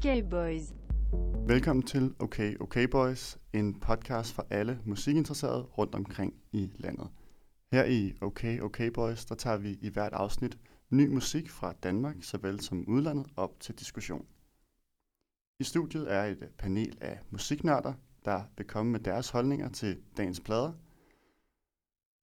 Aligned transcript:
Okay, 0.00 0.22
boys. 0.30 0.62
Velkommen 1.46 1.82
til 1.82 2.14
Okay 2.18 2.56
Okay 2.60 2.84
Boys, 2.84 3.38
en 3.52 3.80
podcast 3.80 4.32
for 4.32 4.46
alle 4.50 4.80
musikinteresserede 4.84 5.62
rundt 5.62 5.94
omkring 5.94 6.34
i 6.52 6.70
landet. 6.76 7.08
Her 7.72 7.84
i 7.84 8.12
Okay 8.20 8.60
Okay 8.60 8.90
Boys, 8.90 9.24
der 9.24 9.34
tager 9.34 9.56
vi 9.56 9.78
i 9.82 9.88
hvert 9.88 10.12
afsnit 10.12 10.58
ny 10.90 11.08
musik 11.08 11.50
fra 11.50 11.72
Danmark, 11.72 12.16
såvel 12.20 12.60
som 12.60 12.88
udlandet, 12.88 13.26
op 13.36 13.60
til 13.60 13.74
diskussion. 13.74 14.26
I 15.60 15.64
studiet 15.64 16.12
er 16.12 16.24
et 16.24 16.48
panel 16.58 16.98
af 17.00 17.20
musiknørder, 17.30 17.92
der 18.24 18.42
vil 18.56 18.66
komme 18.66 18.92
med 18.92 19.00
deres 19.00 19.30
holdninger 19.30 19.68
til 19.68 19.98
dagens 20.16 20.40
plader. 20.40 20.72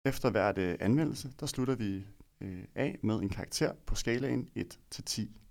Efter 0.06 0.30
hvert 0.30 0.58
øh, 0.58 0.78
anmeldelse, 0.80 1.34
der 1.40 1.46
slutter 1.46 1.76
vi 1.76 2.06
øh, 2.42 2.64
af 2.76 3.00
med 3.04 3.16
en 3.16 3.30
karakter 3.30 3.74
på 3.86 3.96
skalaen 3.96 4.50
1-10. 4.58 5.45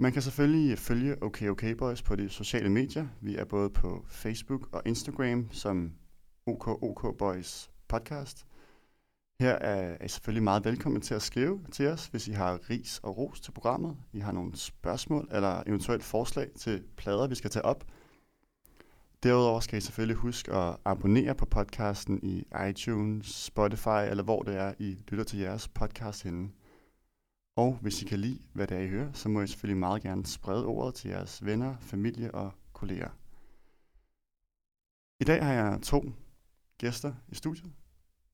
Man 0.00 0.12
kan 0.12 0.22
selvfølgelig 0.22 0.78
følge 0.78 1.22
OK 1.22 1.42
OK 1.42 1.64
Boys 1.78 2.02
på 2.02 2.16
de 2.16 2.28
sociale 2.28 2.68
medier. 2.68 3.06
Vi 3.20 3.36
er 3.36 3.44
både 3.44 3.70
på 3.70 4.04
Facebook 4.08 4.68
og 4.72 4.82
Instagram 4.86 5.48
som 5.52 5.92
OK 6.46 6.68
OK 6.68 7.18
Boys 7.18 7.70
podcast. 7.88 8.46
Her 9.40 9.52
er 9.52 10.04
I 10.04 10.08
selvfølgelig 10.08 10.42
meget 10.42 10.64
velkommen 10.64 11.00
til 11.02 11.14
at 11.14 11.22
skrive 11.22 11.60
til 11.72 11.86
os, 11.88 12.06
hvis 12.06 12.28
I 12.28 12.32
har 12.32 12.70
ris 12.70 13.00
og 13.02 13.18
ros 13.18 13.40
til 13.40 13.52
programmet. 13.52 13.96
I 14.12 14.18
har 14.18 14.32
nogle 14.32 14.56
spørgsmål 14.56 15.28
eller 15.32 15.62
eventuelt 15.66 16.04
forslag 16.04 16.50
til 16.56 16.82
plader, 16.96 17.26
vi 17.26 17.34
skal 17.34 17.50
tage 17.50 17.64
op. 17.64 17.84
Derudover 19.22 19.60
skal 19.60 19.78
I 19.78 19.80
selvfølgelig 19.80 20.16
huske 20.16 20.52
at 20.52 20.76
abonnere 20.84 21.34
på 21.34 21.46
podcasten 21.46 22.20
i 22.22 22.44
iTunes, 22.70 23.26
Spotify 23.26 24.08
eller 24.10 24.22
hvor 24.22 24.42
det 24.42 24.56
er, 24.56 24.74
I 24.78 24.98
lytter 25.08 25.24
til 25.24 25.38
jeres 25.38 25.68
podcast 25.68 26.22
henne. 26.22 26.48
Og 27.58 27.78
hvis 27.80 28.02
I 28.02 28.04
kan 28.04 28.18
lide, 28.18 28.38
hvad 28.52 28.66
det 28.66 28.76
er, 28.76 28.80
I 28.80 28.88
hører, 28.88 29.12
så 29.12 29.28
må 29.28 29.42
I 29.42 29.46
selvfølgelig 29.46 29.78
meget 29.78 30.02
gerne 30.02 30.26
sprede 30.26 30.66
ordet 30.66 30.94
til 30.94 31.10
jeres 31.10 31.44
venner, 31.44 31.76
familie 31.80 32.34
og 32.34 32.52
kolleger. 32.72 33.08
I 35.20 35.24
dag 35.24 35.44
har 35.44 35.52
jeg 35.52 35.78
to 35.82 36.12
gæster 36.78 37.14
i 37.28 37.34
studiet. 37.34 37.72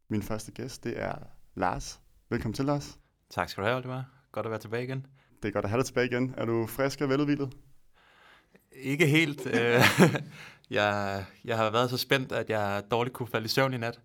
Min 0.09 0.23
første 0.23 0.53
gæst, 0.53 0.85
det 0.85 1.03
er 1.03 1.15
Lars. 1.55 2.01
Velkommen 2.31 2.55
til, 2.55 2.65
Lars. 2.65 2.99
Tak 3.31 3.49
skal 3.49 3.63
du 3.63 3.67
have, 3.67 3.79
Oliver. 3.79 4.03
Godt 4.33 4.47
at 4.47 4.51
være 4.51 4.61
tilbage 4.61 4.85
igen. 4.85 5.07
Det 5.43 5.49
er 5.49 5.53
godt 5.53 5.65
at 5.65 5.71
have 5.71 5.79
dig 5.79 5.87
tilbage 5.87 6.07
igen. 6.07 6.35
Er 6.37 6.45
du 6.45 6.67
frisk 6.67 7.01
og 7.01 7.09
veludvilet? 7.09 7.57
Ikke 8.73 9.07
helt. 9.07 9.47
øh, 9.57 9.83
jeg, 10.71 11.25
jeg 11.45 11.57
har 11.57 11.71
været 11.71 11.91
så 11.91 11.97
spændt, 11.97 12.33
at 12.33 12.51
jeg 12.51 12.83
dårligt 12.91 13.15
kunne 13.15 13.29
falde 13.29 13.45
i 13.45 13.49
søvn 13.49 13.75
i 13.75 13.79
nat. 13.79 14.01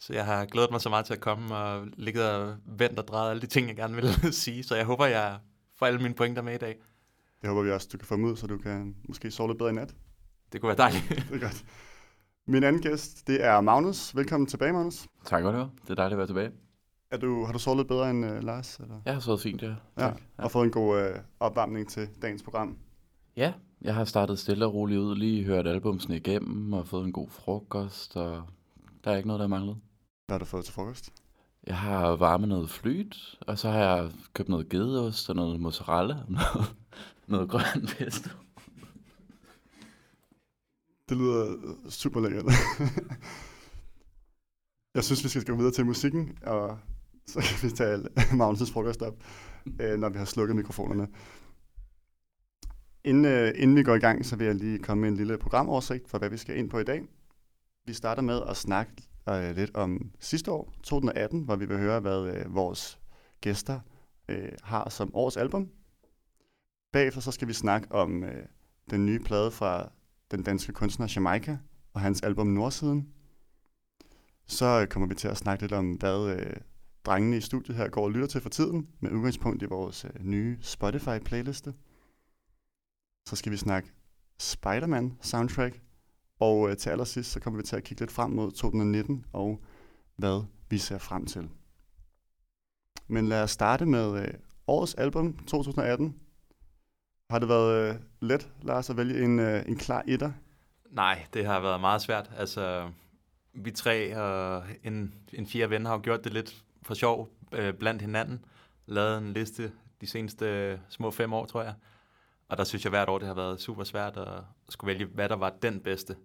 Så 0.00 0.12
jeg 0.12 0.24
har 0.26 0.44
glædet 0.44 0.70
mig 0.70 0.80
så 0.80 0.88
meget 0.88 1.06
til 1.06 1.14
at 1.14 1.20
komme 1.20 1.54
og 1.56 1.86
ligget 1.96 2.30
og 2.30 2.56
vendt 2.66 2.98
og 2.98 3.08
drejet 3.08 3.30
alle 3.30 3.40
de 3.40 3.46
ting, 3.46 3.68
jeg 3.68 3.76
gerne 3.76 3.94
vil 3.94 4.08
sige. 4.32 4.62
Så 4.62 4.76
jeg 4.76 4.84
håber, 4.84 5.06
jeg 5.06 5.38
får 5.76 5.86
alle 5.86 6.00
mine 6.02 6.14
pointer 6.14 6.42
med 6.42 6.54
i 6.54 6.58
dag. 6.58 6.76
Det 7.40 7.48
håber 7.48 7.62
vi 7.62 7.70
også, 7.70 7.88
du 7.92 7.98
kan 7.98 8.06
få 8.06 8.14
dem 8.16 8.24
ud, 8.24 8.36
så 8.36 8.46
du 8.46 8.58
kan 8.58 8.94
måske 9.08 9.30
sove 9.30 9.48
lidt 9.48 9.58
bedre 9.58 9.70
i 9.70 9.74
nat. 9.74 9.94
Det 10.52 10.60
kunne 10.60 10.68
være 10.68 10.76
dejligt. 10.76 11.08
Det 11.30 11.34
er 11.34 11.38
godt. 11.40 11.64
Min 12.46 12.64
anden 12.64 12.82
gæst, 12.82 13.26
det 13.26 13.44
er 13.44 13.60
Magnus. 13.60 14.16
Velkommen 14.16 14.46
tilbage, 14.46 14.72
Magnus. 14.72 15.06
Tak, 15.24 15.44
Oliver. 15.44 15.68
Det 15.82 15.90
er 15.90 15.94
dejligt 15.94 16.12
at 16.12 16.18
være 16.18 16.26
tilbage. 16.26 16.50
Er 17.10 17.16
du, 17.16 17.44
har 17.44 17.52
du 17.52 17.58
sovet 17.58 17.76
lidt 17.78 17.88
bedre 17.88 18.10
end 18.10 18.24
uh, 18.24 18.42
Lars? 18.42 18.76
Eller? 18.76 19.00
Jeg 19.04 19.12
har 19.12 19.20
sovet 19.20 19.40
fint, 19.40 19.62
ja. 19.62 19.68
Ja, 19.68 19.74
Tak. 19.98 20.20
og 20.36 20.50
fået 20.50 20.64
en 20.64 20.70
god 20.72 21.10
uh, 21.10 21.16
opvarmning 21.40 21.88
til 21.88 22.08
dagens 22.22 22.42
program. 22.42 22.76
Ja, 23.36 23.52
jeg 23.82 23.94
har 23.94 24.04
startet 24.04 24.38
stille 24.38 24.66
og 24.66 24.74
roligt 24.74 25.00
ud, 25.00 25.16
lige 25.16 25.44
hørt 25.44 25.66
albumsene 25.66 26.16
igennem 26.16 26.72
og 26.72 26.86
fået 26.86 27.04
en 27.04 27.12
god 27.12 27.28
frokost, 27.28 28.16
og 28.16 28.42
der 29.04 29.10
er 29.10 29.16
ikke 29.16 29.26
noget, 29.26 29.38
der 29.40 29.44
er 29.44 29.48
manglet. 29.48 29.76
Hvad 30.30 30.34
har 30.34 30.38
du 30.38 30.44
fået 30.44 30.64
til 30.64 30.74
frokost? 30.74 31.12
Jeg 31.66 31.78
har 31.78 32.16
varmet 32.16 32.48
noget 32.48 32.70
flyt, 32.70 33.38
og 33.40 33.58
så 33.58 33.70
har 33.70 33.78
jeg 33.78 34.12
købt 34.34 34.48
noget 34.48 34.68
gedeost 34.68 35.30
og 35.30 35.36
noget 35.36 35.60
mozzarella 35.60 36.14
og 36.14 36.32
noget, 36.32 36.76
noget 37.26 37.50
grøn 37.50 37.86
pesto. 37.86 38.30
Det 41.08 41.16
lyder 41.16 41.56
super 41.88 42.20
lækkert. 42.20 42.44
jeg 44.94 45.04
synes, 45.04 45.24
vi 45.24 45.28
skal 45.28 45.44
gå 45.44 45.54
videre 45.54 45.72
til 45.72 45.86
musikken, 45.86 46.38
og 46.42 46.78
så 47.26 47.40
kan 47.40 47.70
vi 47.70 47.76
tage 47.76 47.98
Magnus' 48.40 48.72
frokost 48.72 49.02
op, 49.02 49.14
øh, 49.80 49.98
når 49.98 50.08
vi 50.08 50.18
har 50.18 50.24
slukket 50.24 50.56
mikrofonerne. 50.56 51.08
Inden, 53.04 53.24
øh, 53.24 53.52
inden 53.56 53.76
vi 53.76 53.82
går 53.82 53.94
i 53.94 54.00
gang, 54.00 54.26
så 54.26 54.36
vil 54.36 54.46
jeg 54.46 54.54
lige 54.54 54.78
komme 54.78 55.00
med 55.00 55.08
en 55.08 55.16
lille 55.16 55.38
programoversigt 55.38 56.08
for, 56.08 56.18
hvad 56.18 56.30
vi 56.30 56.36
skal 56.36 56.58
ind 56.58 56.70
på 56.70 56.78
i 56.78 56.84
dag. 56.84 57.02
Vi 57.86 57.92
starter 57.92 58.22
med 58.22 58.42
at 58.48 58.56
snakke 58.56 58.92
øh, 59.28 59.56
lidt 59.56 59.76
om 59.76 60.10
sidste 60.20 60.52
år, 60.52 60.74
2018, 60.82 61.42
hvor 61.42 61.56
vi 61.56 61.66
vil 61.66 61.78
høre, 61.78 62.00
hvad 62.00 62.34
øh, 62.34 62.54
vores 62.54 63.00
gæster 63.40 63.80
øh, 64.28 64.52
har 64.62 64.88
som 64.88 65.14
årets 65.14 65.36
album. 65.36 65.70
Bagefter 66.92 67.20
så 67.20 67.30
skal 67.30 67.48
vi 67.48 67.52
snakke 67.52 67.92
om 67.92 68.24
øh, 68.24 68.46
den 68.90 69.06
nye 69.06 69.18
plade 69.18 69.50
fra 69.50 69.92
den 70.30 70.42
danske 70.42 70.72
kunstner 70.72 71.12
Jamaica 71.16 71.58
og 71.92 72.00
hans 72.00 72.22
album 72.22 72.46
Nordsiden. 72.46 73.08
Så 74.46 74.80
øh, 74.80 74.86
kommer 74.86 75.08
vi 75.08 75.14
til 75.14 75.28
at 75.28 75.36
snakke 75.36 75.62
lidt 75.62 75.72
om, 75.72 75.92
hvad 75.92 76.36
øh, 76.36 76.56
drengene 77.04 77.36
i 77.36 77.40
studiet 77.40 77.76
her 77.76 77.88
går 77.88 78.04
og 78.04 78.10
lytter 78.10 78.26
til 78.26 78.40
for 78.40 78.48
tiden, 78.48 78.88
med 79.00 79.10
udgangspunkt 79.10 79.62
i 79.62 79.66
vores 79.66 80.04
øh, 80.04 80.24
nye 80.24 80.58
Spotify-playliste. 80.62 81.72
Så 83.28 83.36
skal 83.36 83.52
vi 83.52 83.56
snakke 83.56 83.92
Spider-Man 84.38 85.18
soundtrack, 85.20 85.80
og 86.40 86.70
øh, 86.70 86.76
til 86.76 86.90
allersidst, 86.90 87.30
så 87.30 87.40
kommer 87.40 87.60
vi 87.60 87.66
til 87.66 87.76
at 87.76 87.84
kigge 87.84 88.02
lidt 88.02 88.12
frem 88.12 88.30
mod 88.30 88.50
2019 88.50 89.24
og 89.32 89.60
hvad 90.16 90.44
vi 90.70 90.78
ser 90.78 90.98
frem 90.98 91.26
til. 91.26 91.48
Men 93.06 93.26
lad 93.26 93.42
os 93.42 93.50
starte 93.50 93.86
med 93.86 94.22
øh, 94.22 94.34
årets 94.66 94.94
album 94.94 95.36
2018. 95.46 96.16
Har 97.30 97.38
det 97.38 97.48
været 97.48 97.94
øh, 97.94 98.00
let, 98.20 98.50
Lars, 98.62 98.90
at 98.90 98.96
vælge 98.96 99.24
en, 99.24 99.38
øh, 99.38 99.68
en 99.68 99.76
klar 99.76 100.04
etter? 100.08 100.32
Nej, 100.90 101.26
det 101.34 101.46
har 101.46 101.60
været 101.60 101.80
meget 101.80 102.02
svært. 102.02 102.30
Altså, 102.36 102.90
vi 103.52 103.70
tre 103.70 104.16
og 104.16 104.64
en, 104.84 105.14
en 105.32 105.46
fjerde 105.46 105.70
ven 105.70 105.86
har 105.86 105.92
jo 105.94 106.00
gjort 106.02 106.24
det 106.24 106.32
lidt 106.32 106.64
for 106.82 106.94
sjov 106.94 107.28
øh, 107.52 107.74
blandt 107.74 108.02
hinanden. 108.02 108.44
Lavet 108.86 109.18
en 109.18 109.32
liste 109.32 109.72
de 110.00 110.06
seneste 110.06 110.46
øh, 110.46 110.78
små 110.88 111.10
fem 111.10 111.32
år, 111.32 111.46
tror 111.46 111.62
jeg. 111.62 111.74
Og 112.48 112.56
der 112.56 112.64
synes 112.64 112.84
jeg 112.84 112.90
hvert 112.90 113.08
år, 113.08 113.18
det 113.18 113.26
har 113.26 113.34
været 113.34 113.60
super 113.60 113.84
svært 113.84 114.16
at 114.16 114.42
skulle 114.68 114.92
vælge, 114.92 115.06
hvad 115.06 115.28
der 115.28 115.36
var 115.36 115.50
den 115.62 115.80
bedste. 115.80 116.16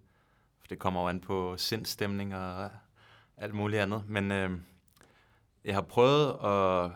For 0.66 0.68
det 0.68 0.78
kommer 0.78 1.02
jo 1.02 1.08
an 1.08 1.20
på 1.20 1.56
sindstemning 1.56 2.34
og 2.34 2.70
alt 3.36 3.54
muligt 3.54 3.82
andet. 3.82 4.04
Men 4.08 4.32
øh, 4.32 4.50
jeg 5.64 5.74
har 5.74 5.82
prøvet 5.82 6.28
at 6.44 6.90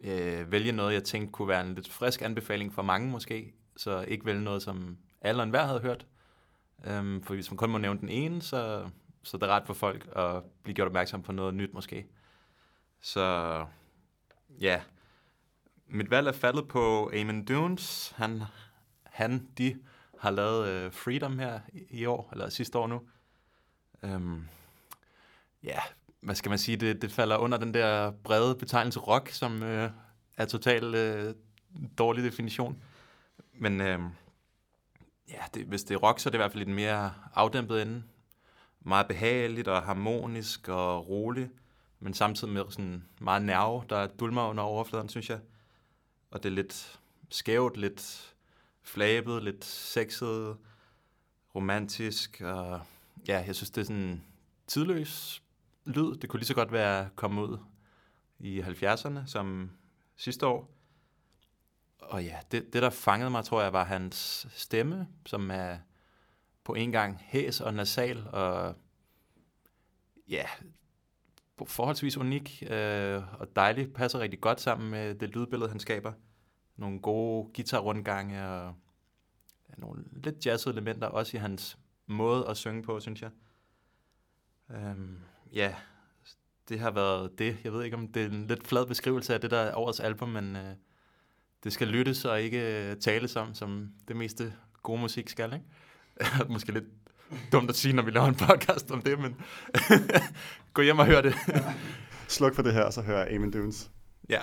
øh, 0.00 0.52
vælge 0.52 0.72
noget, 0.72 0.94
jeg 0.94 1.04
tænkte 1.04 1.32
kunne 1.32 1.48
være 1.48 1.66
en 1.66 1.74
lidt 1.74 1.92
frisk 1.92 2.22
anbefaling 2.22 2.74
for 2.74 2.82
mange 2.82 3.10
måske. 3.10 3.54
Så 3.76 4.00
ikke 4.08 4.26
vælge 4.26 4.42
noget, 4.42 4.62
som 4.62 4.98
alle 5.20 5.40
og 5.40 5.44
enhver 5.44 5.66
havde 5.66 5.80
hørt. 5.80 6.06
Øh, 6.84 7.22
for 7.24 7.34
hvis 7.34 7.50
man 7.50 7.56
kun 7.56 7.70
må 7.70 7.78
nævne 7.78 8.00
den 8.00 8.08
ene, 8.08 8.42
så, 8.42 8.88
så 9.22 9.36
det 9.36 9.42
er 9.42 9.52
ret 9.52 9.66
for 9.66 9.74
folk 9.74 10.08
at 10.16 10.42
blive 10.62 10.74
gjort 10.74 10.86
opmærksom 10.88 11.22
på 11.22 11.32
noget 11.32 11.54
nyt 11.54 11.74
måske. 11.74 12.06
Så 13.00 13.66
ja, 14.60 14.80
mit 15.86 16.10
valg 16.10 16.28
er 16.28 16.32
faldet 16.32 16.68
på 16.68 17.10
Eamon 17.14 17.44
Dunes. 17.44 18.12
Han, 18.16 18.42
han 19.04 19.48
de 19.58 19.78
har 20.20 20.30
lavet 20.30 20.68
øh, 20.68 20.92
Freedom 20.92 21.38
her 21.38 21.60
i, 21.72 21.84
i 21.90 22.06
år, 22.06 22.28
eller 22.32 22.48
sidste 22.48 22.78
år 22.78 22.86
nu. 22.86 23.02
Øhm, 24.02 24.48
ja, 25.62 25.78
hvad 26.20 26.34
skal 26.34 26.48
man 26.48 26.58
sige, 26.58 26.76
det, 26.76 27.02
det 27.02 27.12
falder 27.12 27.36
under 27.36 27.58
den 27.58 27.74
der 27.74 28.10
brede 28.10 28.54
betegnelse 28.54 29.00
rock, 29.00 29.28
som 29.28 29.62
øh, 29.62 29.90
er 30.36 30.44
totalt 30.44 30.94
øh, 30.94 31.34
dårlig 31.98 32.24
definition. 32.24 32.82
Men 33.52 33.80
øh, 33.80 34.00
ja, 35.28 35.40
det, 35.54 35.66
hvis 35.66 35.82
det 35.82 35.94
er 35.94 35.98
rock, 35.98 36.20
så 36.20 36.28
er 36.28 36.30
det 36.30 36.38
i 36.38 36.42
hvert 36.42 36.52
fald 36.52 36.64
lidt 36.64 36.76
mere 36.76 37.14
afdæmpet 37.34 37.82
ende. 37.82 38.02
Meget 38.80 39.08
behageligt 39.08 39.68
og 39.68 39.82
harmonisk 39.82 40.68
og 40.68 41.08
roligt, 41.08 41.50
men 42.00 42.14
samtidig 42.14 42.54
med 42.54 42.64
sådan 42.70 43.04
meget 43.20 43.42
nerve, 43.42 43.84
der 43.88 44.06
dulmer 44.06 44.48
under 44.48 44.62
overfladen, 44.62 45.08
synes 45.08 45.30
jeg. 45.30 45.38
Og 46.30 46.42
det 46.42 46.48
er 46.48 46.54
lidt 46.54 47.00
skævt, 47.30 47.76
lidt 47.76 48.34
flabet, 48.88 49.42
lidt 49.42 49.64
sexet, 49.64 50.56
romantisk, 51.54 52.40
og 52.44 52.80
ja, 53.28 53.44
jeg 53.46 53.54
synes, 53.54 53.70
det 53.70 53.80
er 53.80 53.84
sådan 53.84 54.24
tidløs 54.66 55.42
lyd. 55.84 56.16
Det 56.16 56.30
kunne 56.30 56.40
lige 56.40 56.46
så 56.46 56.54
godt 56.54 56.72
være 56.72 57.08
kommet 57.16 57.42
ud 57.42 57.58
i 58.38 58.60
70'erne 58.60 59.26
som 59.26 59.70
sidste 60.16 60.46
år. 60.46 60.74
Og 61.98 62.24
ja, 62.24 62.38
det, 62.50 62.72
det 62.72 62.82
der 62.82 62.90
fangede 62.90 63.30
mig, 63.30 63.44
tror 63.44 63.62
jeg, 63.62 63.72
var 63.72 63.84
hans 63.84 64.46
stemme, 64.50 65.08
som 65.26 65.50
er 65.50 65.78
på 66.64 66.74
en 66.74 66.92
gang 66.92 67.18
hæs 67.20 67.60
og 67.60 67.74
nasal, 67.74 68.28
og 68.32 68.74
ja, 70.28 70.44
forholdsvis 71.66 72.16
unik 72.16 72.62
øh, 72.70 73.40
og 73.40 73.56
dejlig, 73.56 73.92
passer 73.92 74.18
rigtig 74.18 74.40
godt 74.40 74.60
sammen 74.60 74.90
med 74.90 75.14
det 75.14 75.28
lydbillede, 75.28 75.70
han 75.70 75.80
skaber. 75.80 76.12
Nogle 76.78 77.00
gode 77.00 77.50
guitarrundgange 77.54 78.48
og 78.48 78.74
ja, 79.68 79.74
nogle 79.78 80.04
lidt 80.12 80.46
jazzede 80.46 80.74
elementer, 80.74 81.06
også 81.06 81.36
i 81.36 81.40
hans 81.40 81.78
måde 82.06 82.48
at 82.48 82.56
synge 82.56 82.82
på, 82.82 83.00
synes 83.00 83.22
jeg. 83.22 83.30
Øhm, 84.70 85.18
ja, 85.52 85.74
det 86.68 86.80
har 86.80 86.90
været 86.90 87.38
det. 87.38 87.56
Jeg 87.64 87.72
ved 87.72 87.84
ikke, 87.84 87.96
om 87.96 88.08
det 88.08 88.22
er 88.22 88.26
en 88.26 88.46
lidt 88.46 88.66
flad 88.66 88.86
beskrivelse 88.86 89.34
af 89.34 89.40
det 89.40 89.50
der 89.50 89.58
er 89.58 89.74
årets 89.74 90.00
album, 90.00 90.28
men 90.28 90.56
øh, 90.56 90.74
det 91.64 91.72
skal 91.72 91.88
lyttes 91.88 92.24
og 92.24 92.42
ikke 92.42 92.90
øh, 92.90 92.96
tales 92.96 93.36
om, 93.36 93.54
som 93.54 93.90
det 94.08 94.16
meste 94.16 94.52
gode 94.82 95.00
musik 95.00 95.28
skal, 95.28 95.52
ikke? 95.52 95.66
Måske 96.52 96.72
lidt 96.72 96.84
dumt 97.52 97.70
at 97.70 97.76
sige, 97.76 97.94
når 97.94 98.02
vi 98.02 98.10
laver 98.10 98.26
en 98.26 98.34
podcast 98.34 98.90
om 98.90 99.02
det, 99.02 99.18
men 99.18 99.36
gå 100.74 100.82
hjem 100.82 100.98
og 100.98 101.06
hør 101.06 101.20
det. 101.20 101.34
Sluk 102.28 102.54
for 102.54 102.62
det 102.62 102.72
her, 102.72 102.82
og 102.82 102.92
så 102.92 103.02
hører 103.02 103.34
Amen 103.34 103.50
Dunes. 103.50 103.90
ja. 104.28 104.40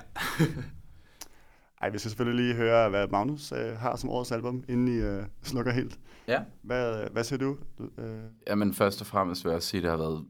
Ej, 1.86 1.92
vi 1.92 1.98
skal 1.98 2.12
selvfølgelig 2.12 2.46
lige 2.46 2.56
høre, 2.56 2.90
hvad 2.90 3.08
Magnus 3.08 3.52
øh, 3.52 3.78
har 3.78 3.96
som 3.96 4.10
årets 4.10 4.32
album, 4.32 4.64
inden 4.70 4.88
I 4.88 4.98
øh, 4.98 5.24
slukker 5.44 5.72
helt. 5.72 6.00
Ja. 6.28 6.42
Hvad, 6.62 7.10
hvad 7.12 7.24
siger 7.24 7.40
du? 7.40 7.58
Øh, 7.98 8.20
Jamen 8.48 8.74
først 8.74 9.02
og 9.02 9.08
fremmest 9.08 9.46
vil 9.46 9.52
jeg 9.52 9.64
sige, 9.64 9.80
at 9.80 9.84
det 9.84 9.92
har 9.92 9.98
været 9.98 10.26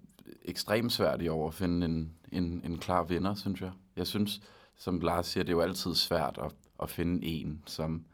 ekstremt 0.45 0.91
svært 0.91 1.21
i 1.21 1.27
år 1.27 1.47
at 1.47 1.53
finde 1.53 1.85
en, 1.85 2.11
en, 2.31 2.61
en 2.65 2.77
klar 2.77 3.03
vinder, 3.03 3.35
synes 3.35 3.61
jeg. 3.61 3.71
Jeg 3.95 4.07
synes, 4.07 4.41
som 4.77 4.99
Lars 4.99 5.27
siger, 5.27 5.43
det 5.43 5.49
er 5.49 5.55
jo 5.55 5.61
altid 5.61 5.95
svært 5.95 6.39
at, 6.43 6.51
at 6.83 6.89
finde 6.89 7.25
en, 7.25 7.63
som, 7.65 8.05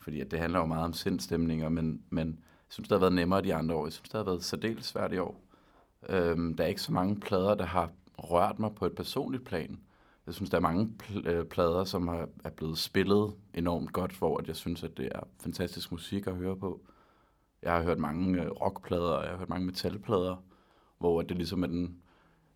fordi 0.00 0.20
at 0.20 0.30
det 0.30 0.38
handler 0.38 0.58
jo 0.58 0.66
meget 0.66 0.84
om 0.84 0.92
sindstemninger, 0.92 1.68
men, 1.68 2.02
men 2.10 2.28
jeg 2.28 2.68
synes, 2.68 2.88
det 2.88 2.94
har 2.94 3.00
været 3.00 3.14
nemmere 3.14 3.42
de 3.42 3.54
andre 3.54 3.74
år. 3.74 3.86
Jeg 3.86 3.92
synes, 3.92 4.08
det 4.08 4.18
har 4.18 4.24
været 4.24 4.44
særdeles 4.44 4.86
svært 4.86 5.12
i 5.12 5.18
år. 5.18 5.40
Øhm, 6.08 6.56
der 6.56 6.64
er 6.64 6.68
ikke 6.68 6.82
så 6.82 6.92
mange 6.92 7.20
plader, 7.20 7.54
der 7.54 7.66
har 7.66 7.90
rørt 8.18 8.58
mig 8.58 8.74
på 8.74 8.86
et 8.86 8.94
personligt 8.94 9.44
plan. 9.44 9.78
Jeg 10.26 10.34
synes, 10.34 10.50
der 10.50 10.56
er 10.56 10.62
mange 10.62 10.92
pl- 11.02 11.28
øh, 11.28 11.44
plader, 11.44 11.84
som 11.84 12.08
har, 12.08 12.28
er 12.44 12.50
blevet 12.50 12.78
spillet 12.78 13.34
enormt 13.54 13.92
godt, 13.92 14.12
hvor 14.18 14.38
at 14.38 14.48
jeg 14.48 14.56
synes, 14.56 14.84
at 14.84 14.96
det 14.96 15.08
er 15.14 15.20
fantastisk 15.40 15.92
musik 15.92 16.26
at 16.26 16.34
høre 16.34 16.56
på. 16.56 16.80
Jeg 17.62 17.72
har 17.72 17.82
hørt 17.82 17.98
mange 17.98 18.42
øh, 18.42 18.50
rockplader, 18.50 19.10
og 19.10 19.22
jeg 19.22 19.30
har 19.30 19.38
hørt 19.38 19.48
mange 19.48 19.66
metalplader, 19.66 20.36
hvor 20.98 21.22
det 21.22 21.36
ligesom 21.36 21.62
er 21.62 21.66
den 21.66 21.98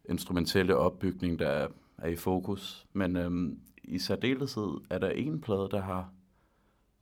instrumentelle 0.08 0.76
opbygning, 0.76 1.38
der 1.38 1.49
er, 1.49 1.69
er 1.99 2.08
i 2.08 2.17
fokus. 2.17 2.87
Men 2.93 3.17
øhm, 3.17 3.61
i 3.84 3.99
særdeleshed 3.99 4.81
er 4.90 4.99
der 4.99 5.11
en 5.11 5.40
plade, 5.40 5.69
der 5.70 5.81
har 5.81 6.11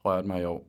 rørt 0.05 0.27
mig 0.27 0.43
i 0.43 0.45
år. 0.45 0.67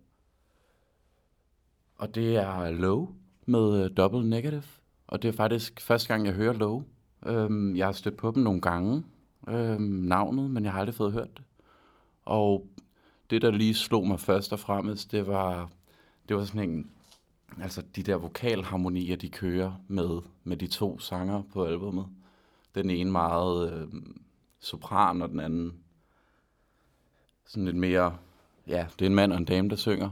Og 1.95 2.15
det 2.15 2.35
er 2.35 2.71
Low 2.71 3.09
med 3.45 3.83
øh, 3.83 3.97
Double 3.97 4.29
Negative. 4.29 4.63
Og 5.07 5.21
det 5.21 5.27
er 5.27 5.31
faktisk 5.33 5.81
første 5.81 6.07
gang, 6.07 6.25
jeg 6.25 6.33
hører 6.33 6.53
Low. 6.53 6.83
Øhm, 7.25 7.75
jeg 7.75 7.87
har 7.87 7.91
stødt 7.91 8.17
på 8.17 8.31
dem 8.31 8.43
nogle 8.43 8.61
gange, 8.61 9.03
øh, 9.49 9.79
navnet, 9.79 10.51
men 10.51 10.63
jeg 10.63 10.71
har 10.71 10.79
aldrig 10.79 10.95
fået 10.95 11.13
hørt 11.13 11.37
det. 11.37 11.45
Og 12.25 12.67
det, 13.29 13.41
der 13.41 13.51
lige 13.51 13.73
slog 13.73 14.07
mig 14.07 14.19
først 14.19 14.53
og 14.53 14.59
fremmest, 14.59 15.11
det 15.11 15.27
var, 15.27 15.69
det 16.29 16.37
var 16.37 16.45
sådan 16.45 16.69
en, 16.69 16.91
altså 17.61 17.83
de 17.95 18.03
der 18.03 18.15
vokalharmonier, 18.15 19.15
de 19.15 19.29
kører 19.29 19.73
med, 19.87 20.21
med 20.43 20.57
de 20.57 20.67
to 20.67 20.99
sanger 20.99 21.41
på 21.53 21.65
albumet. 21.65 22.07
Den 22.75 22.89
ene 22.89 23.11
meget 23.11 23.73
øh, 23.73 23.87
sopran, 24.59 25.21
og 25.21 25.29
den 25.29 25.39
anden 25.39 25.73
sådan 27.45 27.65
lidt 27.65 27.75
mere, 27.75 28.17
ja, 28.67 28.87
det 28.99 29.05
er 29.05 29.09
en 29.09 29.15
mand 29.15 29.31
og 29.31 29.37
en 29.37 29.45
dame, 29.45 29.69
der 29.69 29.75
synger. 29.75 30.09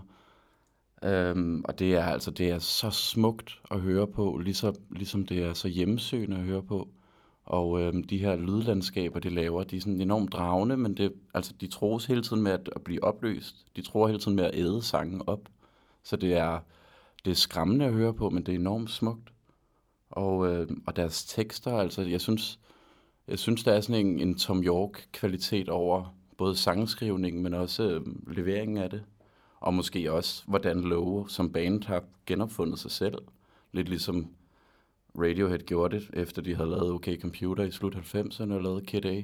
Øhm, 1.03 1.63
og 1.65 1.79
det 1.79 1.95
er 1.95 2.05
altså, 2.05 2.31
det 2.31 2.49
er 2.49 2.59
så 2.59 2.89
smukt 2.89 3.61
at 3.71 3.79
høre 3.79 4.07
på, 4.07 4.37
ligesom, 4.37 4.75
ligesom 4.89 5.25
det 5.25 5.43
er 5.43 5.53
så 5.53 5.67
hjemmesøgende 5.67 6.37
at 6.37 6.43
høre 6.43 6.63
på. 6.63 6.89
Og 7.47 7.81
øh, 7.81 7.94
de 8.09 8.17
her 8.17 8.35
lydlandskaber, 8.35 9.19
de 9.19 9.29
laver, 9.29 9.63
de 9.63 9.77
er 9.77 9.81
sådan 9.81 10.01
enormt 10.01 10.33
dragende, 10.33 10.77
men 10.77 10.97
det, 10.97 11.13
altså, 11.33 11.53
de 11.61 11.67
troes 11.67 12.05
hele 12.05 12.21
tiden 12.21 12.44
med 12.44 12.51
at, 12.51 12.69
at 12.75 12.83
blive 12.83 13.03
opløst. 13.03 13.65
De 13.75 13.81
tror 13.81 14.07
hele 14.07 14.19
tiden 14.19 14.35
med 14.35 14.44
at 14.44 14.55
æde 14.55 14.81
sangen 14.81 15.21
op. 15.27 15.39
Så 16.03 16.15
det 16.15 16.33
er, 16.33 16.59
det 17.25 17.31
er 17.31 17.35
skræmmende 17.35 17.85
at 17.85 17.94
høre 17.94 18.13
på, 18.13 18.29
men 18.29 18.45
det 18.45 18.55
er 18.55 18.59
enormt 18.59 18.89
smukt. 18.89 19.33
Og, 20.09 20.47
øh, 20.47 20.67
og 20.85 20.95
deres 20.95 21.25
tekster, 21.25 21.77
altså 21.77 22.01
jeg 22.01 22.21
synes, 22.21 22.59
jeg 23.27 23.39
synes 23.39 23.63
der 23.63 23.73
er 23.73 23.81
sådan 23.81 24.05
en, 24.05 24.19
en 24.19 24.35
Tom 24.35 24.63
York-kvalitet 24.63 25.69
over 25.69 26.15
både 26.38 26.55
sangskrivningen, 26.55 27.44
men 27.44 27.53
også 27.53 27.83
øh, 27.83 28.01
leveringen 28.35 28.77
af 28.77 28.89
det. 28.89 29.03
Og 29.59 29.73
måske 29.73 30.11
også, 30.11 30.44
hvordan 30.47 30.81
Lowe 30.81 31.29
som 31.29 31.51
band 31.51 31.83
har 31.83 32.03
genopfundet 32.25 32.79
sig 32.79 32.91
selv. 32.91 33.17
Lidt 33.71 33.89
ligesom 33.89 34.27
Radiohead 35.17 35.59
gjorde 35.59 35.95
det, 35.95 36.09
efter 36.13 36.41
de 36.41 36.55
havde 36.55 36.69
lavet 36.69 36.91
OK 36.91 37.07
Computer 37.21 37.63
i 37.63 37.71
slut 37.71 37.95
90'erne 37.95 38.53
og 38.53 38.61
lavet 38.61 38.85
Kid 38.85 39.05
A. 39.05 39.21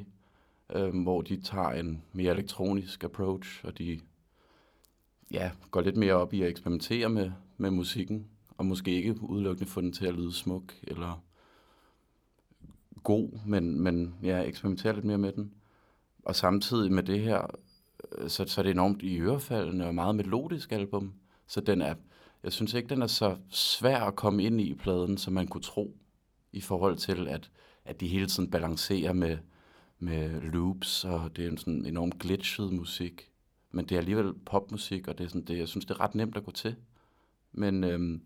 Øh, 0.76 1.02
hvor 1.04 1.22
de 1.22 1.42
tager 1.42 1.70
en 1.70 2.04
mere 2.14 2.34
elektronisk 2.34 3.04
approach, 3.04 3.66
og 3.66 3.78
de 3.78 4.00
ja, 5.32 5.52
går 5.72 5.82
lidt 5.82 5.98
mere 5.98 6.14
op 6.14 6.34
i 6.34 6.42
at 6.42 6.50
eksperimentere 6.50 7.10
med, 7.10 7.32
med 7.58 7.72
musikken, 7.72 8.28
og 8.58 8.66
måske 8.66 8.92
ikke 8.92 9.24
udelukkende 9.24 9.70
få 9.70 9.82
den 9.82 9.94
til 9.94 10.06
at 10.06 10.14
lyde 10.14 10.34
smuk 10.34 10.74
eller 10.84 11.24
god, 13.04 13.30
men, 13.46 13.80
men 13.82 14.16
ja, 14.24 14.42
eksperimentere 14.42 14.94
lidt 14.94 15.06
mere 15.06 15.18
med 15.18 15.32
den. 15.32 15.54
Og 16.26 16.36
samtidig 16.36 16.92
med 16.92 17.04
det 17.04 17.20
her, 17.20 17.42
øh, 18.12 18.30
så, 18.30 18.46
så 18.48 18.62
er 18.62 18.64
det 18.64 18.72
enormt 18.72 19.02
i 19.02 19.20
ørefaldende 19.20 19.86
og 19.86 19.96
meget 19.96 20.16
melodisk 20.16 20.72
album. 20.72 21.14
Så 21.48 21.62
den 21.62 21.82
er, 21.82 21.96
jeg 22.44 22.54
synes 22.54 22.74
ikke, 22.74 22.90
den 22.90 23.02
er 23.02 23.08
så 23.08 23.38
svær 23.50 24.00
at 24.00 24.16
komme 24.16 24.44
ind 24.44 24.62
i 24.62 24.74
pladen, 24.74 25.18
som 25.18 25.34
man 25.34 25.48
kunne 25.48 25.62
tro, 25.62 25.98
i 26.52 26.62
forhold 26.62 26.98
til, 26.98 27.28
at, 27.28 27.52
at 27.86 28.02
de 28.02 28.08
hele 28.08 28.28
tiden 28.28 28.52
balancerer 28.52 29.14
med, 29.14 29.38
med 30.00 30.42
loops, 30.42 31.06
og 31.06 31.36
det 31.36 31.46
er 31.46 31.50
en 31.50 31.58
sådan 31.58 31.86
enormt 31.86 32.20
glitchet 32.20 32.74
musik. 32.74 33.30
Men 33.72 33.86
det 33.86 33.96
er 33.96 34.00
alligevel 34.00 34.34
popmusik, 34.34 35.08
og 35.08 35.18
det 35.18 35.24
er 35.24 35.28
sådan, 35.28 35.46
det, 35.46 35.58
jeg 35.58 35.68
synes, 35.68 35.86
det 35.86 35.94
er 35.94 36.00
ret 36.00 36.16
nemt 36.16 36.38
at 36.38 36.44
gå 36.44 36.52
til. 36.52 36.76
Men, 37.52 37.84
øhm, 37.84 38.22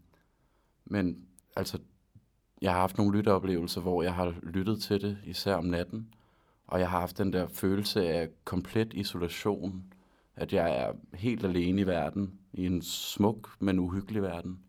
men 0.85 1.25
altså, 1.55 1.79
jeg 2.61 2.71
har 2.71 2.79
haft 2.79 2.97
nogle 2.97 3.17
lytteoplevelser, 3.17 3.81
hvor 3.81 4.03
jeg 4.03 4.13
har 4.13 4.35
lyttet 4.43 4.81
til 4.81 5.01
det, 5.01 5.17
især 5.23 5.55
om 5.55 5.65
natten, 5.65 6.13
og 6.67 6.79
jeg 6.79 6.89
har 6.89 6.99
haft 6.99 7.17
den 7.17 7.33
der 7.33 7.47
følelse 7.47 8.07
af 8.09 8.29
komplet 8.43 8.93
isolation, 8.93 9.93
at 10.37 10.53
jeg 10.53 10.77
er 10.77 10.93
helt 11.13 11.45
alene 11.45 11.81
i 11.81 11.87
verden, 11.87 12.39
i 12.53 12.65
en 12.65 12.81
smuk, 12.81 13.49
men 13.59 13.79
uhyggelig 13.79 14.21
verden. 14.21 14.59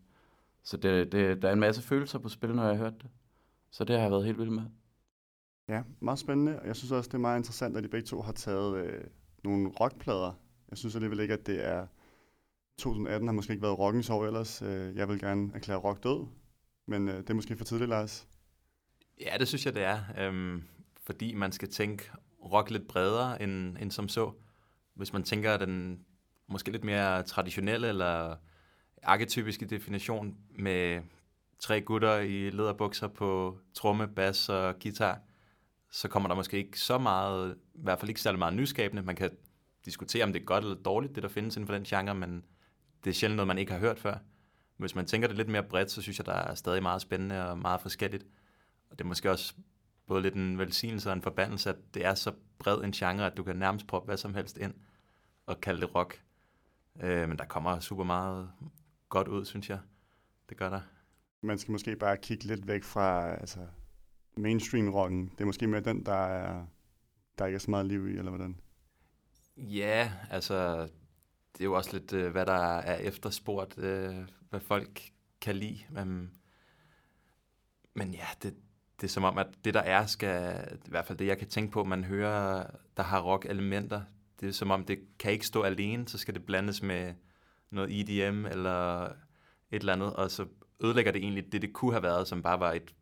Så 0.63 0.77
det, 0.77 1.11
det, 1.11 1.41
der 1.41 1.49
er 1.49 1.53
en 1.53 1.59
masse 1.59 1.81
følelser 1.81 2.19
på 2.19 2.29
spil, 2.29 2.55
når 2.55 2.63
jeg 2.63 2.71
har 2.71 2.83
hørt 2.83 3.01
det. 3.01 3.09
Så 3.71 3.83
det 3.83 3.95
har 3.95 4.01
jeg 4.01 4.11
været 4.11 4.25
helt 4.25 4.39
vild 4.39 4.49
med. 4.49 4.63
Ja, 5.67 5.83
meget 5.99 6.19
spændende. 6.19 6.59
Og 6.59 6.67
jeg 6.67 6.75
synes 6.75 6.91
også, 6.91 7.07
det 7.07 7.13
er 7.13 7.19
meget 7.19 7.39
interessant, 7.39 7.77
at 7.77 7.83
de 7.83 7.89
begge 7.89 8.07
to 8.07 8.21
har 8.21 8.31
taget 8.31 8.77
øh, 8.77 9.03
nogle 9.43 9.69
rockplader. 9.69 10.31
Jeg 10.69 10.77
synes 10.77 10.95
alligevel 10.95 11.19
ikke, 11.19 11.33
at 11.33 11.47
det 11.47 11.65
er... 11.65 11.87
2018 12.77 13.27
har 13.27 13.33
måske 13.33 13.51
ikke 13.51 13.63
været 13.63 13.79
rockens 13.79 14.09
år 14.09 14.25
ellers. 14.25 14.61
Øh, 14.61 14.95
jeg 14.95 15.09
vil 15.09 15.19
gerne 15.19 15.51
erklære 15.53 15.77
rock 15.77 16.03
død. 16.03 16.27
Men 16.85 17.09
øh, 17.09 17.17
det 17.17 17.29
er 17.29 17.33
måske 17.33 17.57
for 17.57 17.65
tidligt, 17.65 17.89
Lars. 17.89 18.27
Ja, 19.21 19.37
det 19.39 19.47
synes 19.47 19.65
jeg, 19.65 19.75
det 19.75 19.83
er. 19.83 19.99
Øhm, 20.17 20.63
fordi 21.01 21.33
man 21.33 21.51
skal 21.51 21.69
tænke 21.69 22.11
rock 22.51 22.71
lidt 22.71 22.87
bredere 22.87 23.41
end, 23.41 23.77
end 23.77 23.91
som 23.91 24.07
så. 24.07 24.31
Hvis 24.99 25.13
man 25.13 25.23
tænker 25.23 25.57
den 25.57 25.99
måske 26.47 26.71
lidt 26.71 26.83
mere 26.83 27.23
traditionelle 27.23 27.87
eller 27.87 28.35
arketypiske 29.03 29.65
definition 29.65 30.37
med 30.59 31.01
tre 31.59 31.81
gutter 31.81 32.17
i 32.17 32.49
lederbukser 32.49 33.07
på 33.07 33.59
tromme, 33.73 34.07
bas 34.07 34.49
og 34.49 34.79
guitar, 34.79 35.19
så 35.91 36.07
kommer 36.07 36.29
der 36.29 36.35
måske 36.35 36.57
ikke 36.57 36.79
så 36.79 36.97
meget, 36.97 37.55
i 37.75 37.81
hvert 37.83 37.99
fald 37.99 38.09
ikke 38.09 38.21
særlig 38.21 38.39
meget 38.39 38.53
nyskabende. 38.53 39.01
Man 39.01 39.15
kan 39.15 39.29
diskutere, 39.85 40.23
om 40.23 40.33
det 40.33 40.41
er 40.41 40.45
godt 40.45 40.63
eller 40.63 40.77
dårligt, 40.77 41.15
det 41.15 41.23
der 41.23 41.29
findes 41.29 41.55
inden 41.55 41.67
for 41.67 41.73
den 41.73 41.83
genre, 41.83 42.15
men 42.15 42.43
det 43.03 43.09
er 43.09 43.13
sjældent 43.13 43.35
noget, 43.35 43.47
man 43.47 43.57
ikke 43.57 43.71
har 43.71 43.79
hørt 43.79 43.99
før. 43.99 44.17
Hvis 44.77 44.95
man 44.95 45.05
tænker 45.05 45.27
det 45.27 45.37
lidt 45.37 45.49
mere 45.49 45.63
bredt, 45.63 45.91
så 45.91 46.01
synes 46.01 46.17
jeg, 46.19 46.25
der 46.25 46.33
er 46.33 46.55
stadig 46.55 46.83
meget 46.83 47.01
spændende 47.01 47.49
og 47.49 47.57
meget 47.57 47.81
forskelligt. 47.81 48.25
Og 48.89 48.99
det 48.99 49.03
er 49.03 49.07
måske 49.07 49.31
også 49.31 49.53
både 50.07 50.21
lidt 50.21 50.35
en 50.35 50.57
velsignelse 50.57 51.09
og 51.09 51.13
en 51.13 51.21
forbandelse, 51.21 51.69
at 51.69 51.75
det 51.93 52.05
er 52.05 52.13
så 52.13 52.31
bred 52.59 52.83
en 52.83 52.91
genre, 52.91 53.25
at 53.25 53.37
du 53.37 53.43
kan 53.43 53.55
nærmest 53.55 53.87
proppe 53.87 54.05
hvad 54.05 54.17
som 54.17 54.33
helst 54.33 54.57
ind 54.57 54.73
og 55.49 55.61
kalde 55.61 55.81
det 55.81 55.95
rock. 55.95 56.23
Øh, 57.01 57.29
men 57.29 57.37
der 57.37 57.45
kommer 57.45 57.79
super 57.79 58.03
meget 58.03 58.51
godt 59.09 59.27
ud, 59.27 59.45
synes 59.45 59.69
jeg. 59.69 59.79
Det 60.49 60.57
gør 60.57 60.69
der. 60.69 60.81
Man 61.41 61.59
skal 61.59 61.71
måske 61.71 61.95
bare 61.95 62.17
kigge 62.17 62.43
lidt 62.43 62.67
væk 62.67 62.83
fra 62.83 63.35
altså, 63.35 63.59
mainstream-rocken. 64.37 65.29
Det 65.31 65.41
er 65.41 65.45
måske 65.45 65.67
mere 65.67 65.81
den, 65.81 66.05
der, 66.05 66.25
er, 66.25 66.65
der 67.37 67.45
ikke 67.45 67.55
er 67.55 67.59
så 67.59 67.71
meget 67.71 67.85
liv 67.85 68.07
i, 68.07 68.17
eller 68.17 68.31
hvordan? 68.31 68.59
Ja, 69.57 70.11
altså, 70.29 70.81
det 71.53 71.61
er 71.61 71.65
jo 71.65 71.73
også 71.73 71.97
lidt, 71.97 72.13
øh, 72.13 72.31
hvad 72.31 72.45
der 72.45 72.77
er 72.77 72.95
efterspurgt, 72.95 73.77
øh, 73.77 74.15
hvad 74.49 74.59
folk 74.59 75.01
kan 75.41 75.55
lide. 75.55 75.79
Men, 75.89 76.31
men 77.93 78.13
ja, 78.13 78.27
det, 78.43 78.55
det 79.01 79.07
er 79.07 79.11
som 79.11 79.23
om, 79.23 79.37
at 79.37 79.47
det 79.65 79.73
der 79.73 79.81
er, 79.81 80.05
skal, 80.05 80.67
i 80.85 80.89
hvert 80.89 81.05
fald 81.05 81.17
det 81.17 81.27
jeg 81.27 81.37
kan 81.37 81.47
tænke 81.47 81.71
på, 81.71 81.83
man 81.83 82.03
hører, 82.03 82.67
der 82.97 83.03
har 83.03 83.21
rock-elementer, 83.21 84.01
det 84.39 84.47
er 84.47 84.53
som 84.53 84.71
om, 84.71 84.85
det 84.85 84.99
kan 85.19 85.31
ikke 85.31 85.47
stå 85.47 85.61
alene, 85.61 86.07
så 86.07 86.17
skal 86.17 86.33
det 86.33 86.45
blandes 86.45 86.81
med 86.81 87.13
noget 87.69 87.99
EDM 87.99 88.45
eller 88.45 89.05
et 89.05 89.13
eller 89.71 89.93
andet, 89.93 90.13
og 90.13 90.31
så 90.31 90.45
ødelægger 90.83 91.11
det 91.11 91.21
egentlig 91.21 91.51
det, 91.51 91.61
det 91.61 91.73
kunne 91.73 91.91
have 91.91 92.03
været, 92.03 92.27
som 92.27 92.41
bare 92.41 92.59
var 92.59 92.73
et 92.73 92.95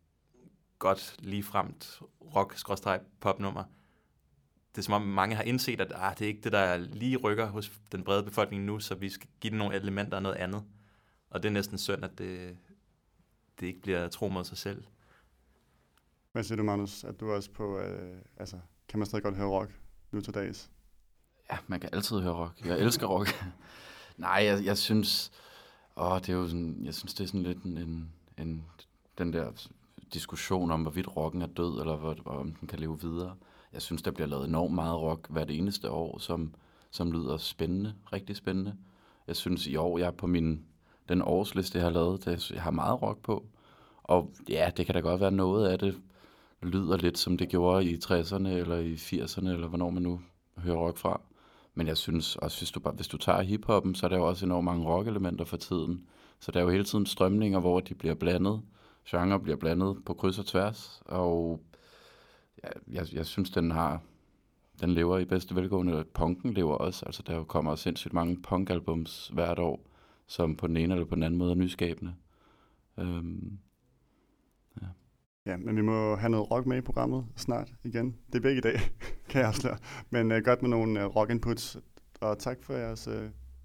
godt, 0.78 1.16
ligefremt 1.18 2.02
rock-popnummer. 2.20 3.64
Det 4.72 4.78
er 4.78 4.82
som 4.82 4.94
om 4.94 5.02
mange 5.02 5.36
har 5.36 5.42
indset, 5.42 5.80
at 5.80 5.92
ah, 5.94 6.18
det 6.18 6.24
er 6.24 6.28
ikke 6.28 6.40
det, 6.40 6.52
der 6.52 6.76
lige 6.76 7.16
rykker 7.16 7.46
hos 7.46 7.72
den 7.92 8.04
brede 8.04 8.22
befolkning 8.22 8.64
nu, 8.64 8.80
så 8.80 8.94
vi 8.94 9.08
skal 9.08 9.28
give 9.40 9.50
det 9.50 9.58
nogle 9.58 9.76
elementer 9.76 10.16
af 10.16 10.22
noget 10.22 10.36
andet. 10.36 10.64
Og 11.30 11.42
det 11.42 11.48
er 11.48 11.52
næsten 11.52 11.78
synd, 11.78 12.04
at 12.04 12.18
det, 12.18 12.56
det 13.60 13.66
ikke 13.66 13.80
bliver 13.80 14.08
tro 14.08 14.28
mod 14.28 14.44
sig 14.44 14.58
selv. 14.58 14.84
Hvad 16.32 16.42
siger 16.42 16.56
du, 16.56 16.62
Magnus? 16.62 17.04
At 17.04 17.20
du 17.20 17.32
også 17.32 17.50
på, 17.50 17.78
øh, 17.78 18.22
altså, 18.36 18.58
kan 18.88 18.98
man 18.98 19.06
stadig 19.06 19.22
godt 19.22 19.36
høre 19.36 19.48
rock 19.48 19.80
nu 20.10 20.20
til 20.20 20.34
dags? 20.34 20.70
Ja, 21.52 21.58
man 21.66 21.80
kan 21.80 21.90
altid 21.92 22.20
høre 22.20 22.34
rock. 22.34 22.66
Jeg 22.66 22.78
elsker 22.78 23.06
rock. 23.06 23.44
Nej, 24.16 24.42
jeg, 24.44 24.64
jeg 24.64 24.78
synes... 24.78 25.32
Åh, 25.96 26.18
det 26.18 26.28
er 26.28 26.32
jo 26.32 26.46
sådan, 26.48 26.80
jeg 26.84 26.94
synes, 26.94 27.14
det 27.14 27.24
er 27.24 27.28
sådan 27.28 27.42
lidt 27.42 27.62
en, 27.62 27.78
en, 27.78 28.12
en 28.38 28.64
den 29.18 29.32
der 29.32 29.68
diskussion 30.14 30.70
om, 30.70 30.82
hvorvidt 30.82 31.16
rocken 31.16 31.42
er 31.42 31.46
død, 31.46 31.80
eller 31.80 31.96
hvor, 31.96 32.16
om 32.24 32.54
den 32.54 32.68
kan 32.68 32.78
leve 32.78 33.00
videre. 33.00 33.34
Jeg 33.72 33.82
synes, 33.82 34.02
der 34.02 34.10
bliver 34.10 34.28
lavet 34.28 34.48
enormt 34.48 34.74
meget 34.74 35.00
rock 35.00 35.26
hvert 35.30 35.50
eneste 35.50 35.90
år, 35.90 36.18
som, 36.18 36.54
som 36.90 37.12
lyder 37.12 37.36
spændende, 37.36 37.94
rigtig 38.12 38.36
spændende. 38.36 38.74
Jeg 39.26 39.36
synes 39.36 39.66
i 39.66 39.76
år, 39.76 39.98
jeg 39.98 40.06
er 40.06 40.10
på 40.10 40.26
min, 40.26 40.64
den 41.08 41.22
årsliste, 41.22 41.78
jeg 41.78 41.84
har 41.84 41.92
lavet, 41.92 42.24
det, 42.24 42.50
jeg 42.50 42.62
har 42.62 42.70
meget 42.70 43.02
rock 43.02 43.22
på. 43.22 43.46
Og 44.02 44.32
ja, 44.48 44.70
det 44.76 44.86
kan 44.86 44.94
da 44.94 45.00
godt 45.00 45.20
være 45.20 45.30
noget 45.30 45.68
af 45.68 45.78
det 45.78 46.00
lyder 46.62 46.96
lidt, 46.96 47.18
som 47.18 47.36
det 47.36 47.48
gjorde 47.48 47.84
i 47.84 47.94
60'erne 48.04 48.48
eller 48.48 48.76
i 48.76 48.94
80'erne, 48.94 49.48
eller 49.48 49.68
hvornår 49.68 49.90
man 49.90 50.02
nu 50.02 50.20
hører 50.56 50.76
rock 50.76 50.98
fra. 50.98 51.20
Men 51.78 51.86
jeg 51.86 51.96
synes 51.96 52.36
også, 52.36 52.60
hvis 52.60 52.70
du, 52.70 52.80
bare, 52.80 52.94
hvis 52.94 53.08
du 53.08 53.16
tager 53.16 53.42
hiphoppen, 53.42 53.94
så 53.94 54.06
er 54.06 54.08
der 54.08 54.16
jo 54.16 54.28
også 54.28 54.46
enormt 54.46 54.64
mange 54.64 54.86
rock-elementer 54.86 55.44
for 55.44 55.56
tiden. 55.56 56.06
Så 56.40 56.52
der 56.52 56.60
er 56.60 56.64
jo 56.64 56.70
hele 56.70 56.84
tiden 56.84 57.06
strømninger, 57.06 57.60
hvor 57.60 57.80
de 57.80 57.94
bliver 57.94 58.14
blandet. 58.14 58.62
Genre 59.10 59.40
bliver 59.40 59.56
blandet 59.56 60.04
på 60.06 60.14
kryds 60.14 60.38
og 60.38 60.46
tværs. 60.46 61.02
Og 61.04 61.60
ja, 62.64 62.68
jeg, 62.88 63.06
jeg 63.12 63.26
synes, 63.26 63.50
den 63.50 63.70
har 63.70 64.00
den 64.80 64.90
lever 64.90 65.18
i 65.18 65.24
bedste 65.24 65.54
velgående. 65.54 66.04
Punken 66.04 66.54
lever 66.54 66.74
også. 66.74 67.06
Altså, 67.06 67.22
der 67.26 67.44
kommer 67.44 67.74
sindssygt 67.74 68.14
mange 68.14 68.42
punkalbums 68.42 69.30
hvert 69.34 69.58
år, 69.58 69.86
som 70.26 70.56
på 70.56 70.66
den 70.66 70.76
ene 70.76 70.94
eller 70.94 71.06
på 71.06 71.14
den 71.14 71.22
anden 71.22 71.38
måde 71.38 71.50
er 71.50 71.56
nyskabende. 71.56 72.14
Øhm 72.98 73.58
ja, 75.48 75.56
men 75.56 75.76
vi 75.76 75.82
må 75.82 76.16
have 76.16 76.30
noget 76.30 76.50
rock 76.50 76.66
med 76.66 76.78
i 76.78 76.80
programmet 76.80 77.26
snart 77.36 77.72
igen. 77.84 78.16
Det 78.26 78.34
er 78.34 78.40
begge 78.40 78.58
i 78.58 78.60
dag, 78.60 78.80
kan 79.30 79.40
jeg 79.40 79.48
afsløre. 79.48 79.78
Men 80.10 80.32
uh, 80.32 80.38
godt 80.38 80.62
med 80.62 80.70
nogle 80.70 81.06
uh, 81.06 81.16
rock 81.16 81.30
inputs. 81.30 81.76
Og 82.20 82.38
tak 82.38 82.58
for 82.62 82.74
jeres 82.74 83.08
uh, 83.08 83.14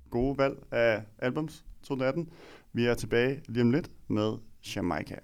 gode 0.09 0.37
valg 0.37 0.57
af 0.71 1.03
albums 1.19 1.65
2018. 1.83 2.29
Vi 2.73 2.85
er 2.85 2.93
tilbage 2.93 3.41
lige 3.47 3.61
om 3.61 3.71
lidt 3.71 3.91
med 4.07 4.37
Jamaica. 4.75 5.15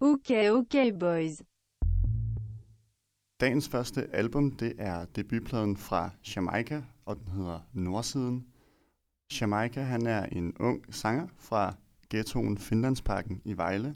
Okay, 0.00 0.50
okay, 0.50 0.92
boys. 1.00 1.42
Dagens 3.40 3.68
første 3.68 4.08
album, 4.12 4.50
det 4.50 4.72
er 4.78 5.04
debutpladen 5.04 5.76
fra 5.76 6.10
Jamaica, 6.36 6.82
og 7.06 7.16
den 7.16 7.28
hedder 7.28 7.60
Nordsiden. 7.72 8.46
Jamaica, 9.40 9.80
han 9.80 10.06
er 10.06 10.26
en 10.26 10.56
ung 10.60 10.94
sanger 10.94 11.26
fra 11.36 11.74
ghettoen 12.10 12.58
Finlandsparken 12.58 13.40
i 13.44 13.56
Vejle. 13.56 13.94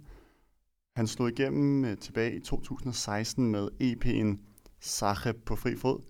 Han 0.96 1.06
slog 1.06 1.28
igennem 1.28 1.84
øh, 1.84 1.98
tilbage 1.98 2.36
i 2.36 2.40
2016 2.40 3.46
med 3.46 3.68
EP'en 3.82 4.38
Sache 4.80 5.32
på 5.32 5.56
fri 5.56 5.76
fod, 5.76 6.00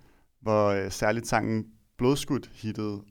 hvor 0.40 0.68
øh, 0.68 0.90
særligt 0.90 1.26
sangen 1.26 1.66
Blodskud 1.96 2.48
hittede. 2.52 3.02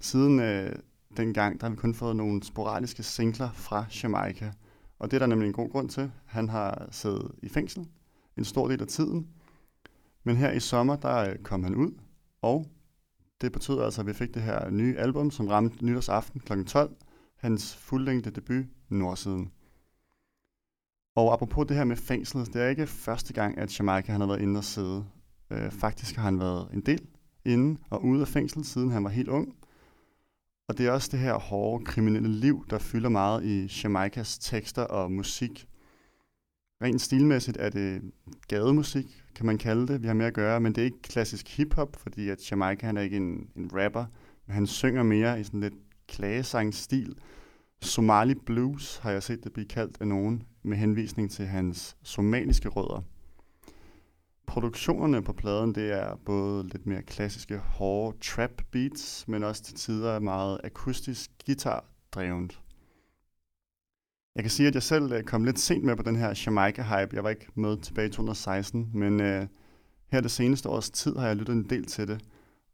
Siden 0.00 0.40
øh, 0.40 0.76
dengang, 1.16 1.60
der 1.60 1.66
har 1.66 1.70
vi 1.70 1.76
kun 1.76 1.94
fået 1.94 2.16
nogle 2.16 2.42
sporadiske 2.42 3.02
singler 3.02 3.52
fra 3.52 3.84
Jamaica– 4.02 4.52
og 5.02 5.10
det 5.10 5.16
er 5.16 5.18
der 5.18 5.26
nemlig 5.26 5.46
en 5.46 5.52
god 5.52 5.70
grund 5.70 5.88
til. 5.88 6.10
Han 6.26 6.48
har 6.48 6.88
siddet 6.90 7.32
i 7.42 7.48
fængsel 7.48 7.86
en 8.36 8.44
stor 8.44 8.68
del 8.68 8.80
af 8.80 8.86
tiden. 8.86 9.28
Men 10.24 10.36
her 10.36 10.52
i 10.52 10.60
sommer, 10.60 10.96
der 10.96 11.30
øh, 11.30 11.38
kom 11.38 11.64
han 11.64 11.74
ud, 11.74 11.90
og 12.42 12.66
det 13.42 13.52
betød 13.52 13.82
altså, 13.82 14.00
at 14.00 14.06
vi 14.06 14.12
fik 14.12 14.34
det 14.34 14.42
her 14.42 14.70
nye 14.70 14.96
album, 14.98 15.30
som 15.30 15.48
ramte 15.48 15.84
nytårsaften 15.84 16.40
kl. 16.40 16.64
12. 16.64 16.96
Hans 17.36 17.76
fuldlængde 17.76 18.30
debut, 18.30 18.64
Nordsiden. 18.88 19.52
Og 21.16 21.32
apropos 21.32 21.66
det 21.66 21.76
her 21.76 21.84
med 21.84 21.96
fængslet, 21.96 22.54
det 22.54 22.62
er 22.62 22.68
ikke 22.68 22.86
første 22.86 23.32
gang, 23.32 23.58
at 23.58 23.78
Jamaica 23.78 24.12
han 24.12 24.20
har 24.20 24.28
været 24.28 24.40
inde 24.40 24.58
og 24.58 24.64
sidde. 24.64 25.04
Øh, 25.50 25.70
faktisk 25.70 26.16
har 26.16 26.22
han 26.22 26.40
været 26.40 26.68
en 26.72 26.80
del 26.80 27.06
inde 27.44 27.80
og 27.90 28.04
ude 28.04 28.20
af 28.20 28.28
fængsel, 28.28 28.64
siden 28.64 28.90
han 28.90 29.04
var 29.04 29.10
helt 29.10 29.28
ung. 29.28 29.54
Og 30.68 30.78
det 30.78 30.86
er 30.86 30.90
også 30.92 31.08
det 31.12 31.20
her 31.20 31.34
hårde 31.34 31.84
kriminelle 31.84 32.28
liv, 32.28 32.66
der 32.70 32.78
fylder 32.78 33.08
meget 33.08 33.44
i 33.44 33.80
Jamaicas 33.82 34.38
tekster 34.38 34.82
og 34.82 35.12
musik. 35.12 35.66
Rent 36.82 37.00
stilmæssigt 37.00 37.56
er 37.60 37.70
det 37.70 38.02
gademusik, 38.48 39.22
kan 39.34 39.46
man 39.46 39.58
kalde 39.58 39.86
det, 39.92 40.02
vi 40.02 40.06
har 40.06 40.14
med 40.14 40.26
at 40.26 40.34
gøre, 40.34 40.60
men 40.60 40.74
det 40.74 40.80
er 40.80 40.84
ikke 40.84 41.02
klassisk 41.02 41.56
hiphop, 41.56 41.96
fordi 41.96 42.28
at 42.28 42.50
Jamaica 42.50 42.86
han 42.86 42.96
er 42.96 43.00
ikke 43.00 43.16
en, 43.16 43.48
en 43.56 43.70
rapper, 43.74 44.04
men 44.46 44.54
han 44.54 44.66
synger 44.66 45.02
mere 45.02 45.40
i 45.40 45.44
sådan 45.44 45.60
lidt 45.60 45.74
klagesangstil. 46.08 47.16
Somali 47.82 48.34
blues 48.34 48.96
har 48.96 49.10
jeg 49.10 49.22
set 49.22 49.44
det 49.44 49.52
blive 49.52 49.68
kaldt 49.68 49.96
af 50.00 50.08
nogen, 50.08 50.42
med 50.62 50.76
henvisning 50.76 51.30
til 51.30 51.46
hans 51.46 51.96
somaliske 52.02 52.68
rødder. 52.68 53.02
Produktionerne 54.46 55.22
på 55.22 55.32
pladen, 55.32 55.74
det 55.74 55.92
er 55.92 56.16
både 56.24 56.68
lidt 56.68 56.86
mere 56.86 57.02
klassiske, 57.02 57.58
hårde 57.58 58.18
trap 58.18 58.62
beats, 58.70 59.28
men 59.28 59.44
også 59.44 59.62
til 59.62 59.74
tider 59.74 60.18
meget 60.18 60.60
akustisk 60.64 61.30
guitar-drevet. 61.46 62.61
Jeg 64.34 64.44
kan 64.44 64.50
sige, 64.50 64.68
at 64.68 64.74
jeg 64.74 64.82
selv 64.82 65.12
øh, 65.12 65.22
kom 65.22 65.44
lidt 65.44 65.58
sent 65.58 65.84
med 65.84 65.96
på 65.96 66.02
den 66.02 66.16
her 66.16 66.34
Jamaica-hype. 66.34 67.16
Jeg 67.16 67.24
var 67.24 67.30
ikke 67.30 67.46
med 67.54 67.76
tilbage 67.76 68.08
i 68.08 68.10
2016, 68.10 68.90
men 68.94 69.20
øh, 69.20 69.46
her 70.12 70.20
det 70.20 70.30
seneste 70.30 70.68
års 70.68 70.90
tid 70.90 71.16
har 71.16 71.26
jeg 71.26 71.36
lyttet 71.36 71.52
en 71.52 71.70
del 71.70 71.86
til 71.86 72.08
det. 72.08 72.24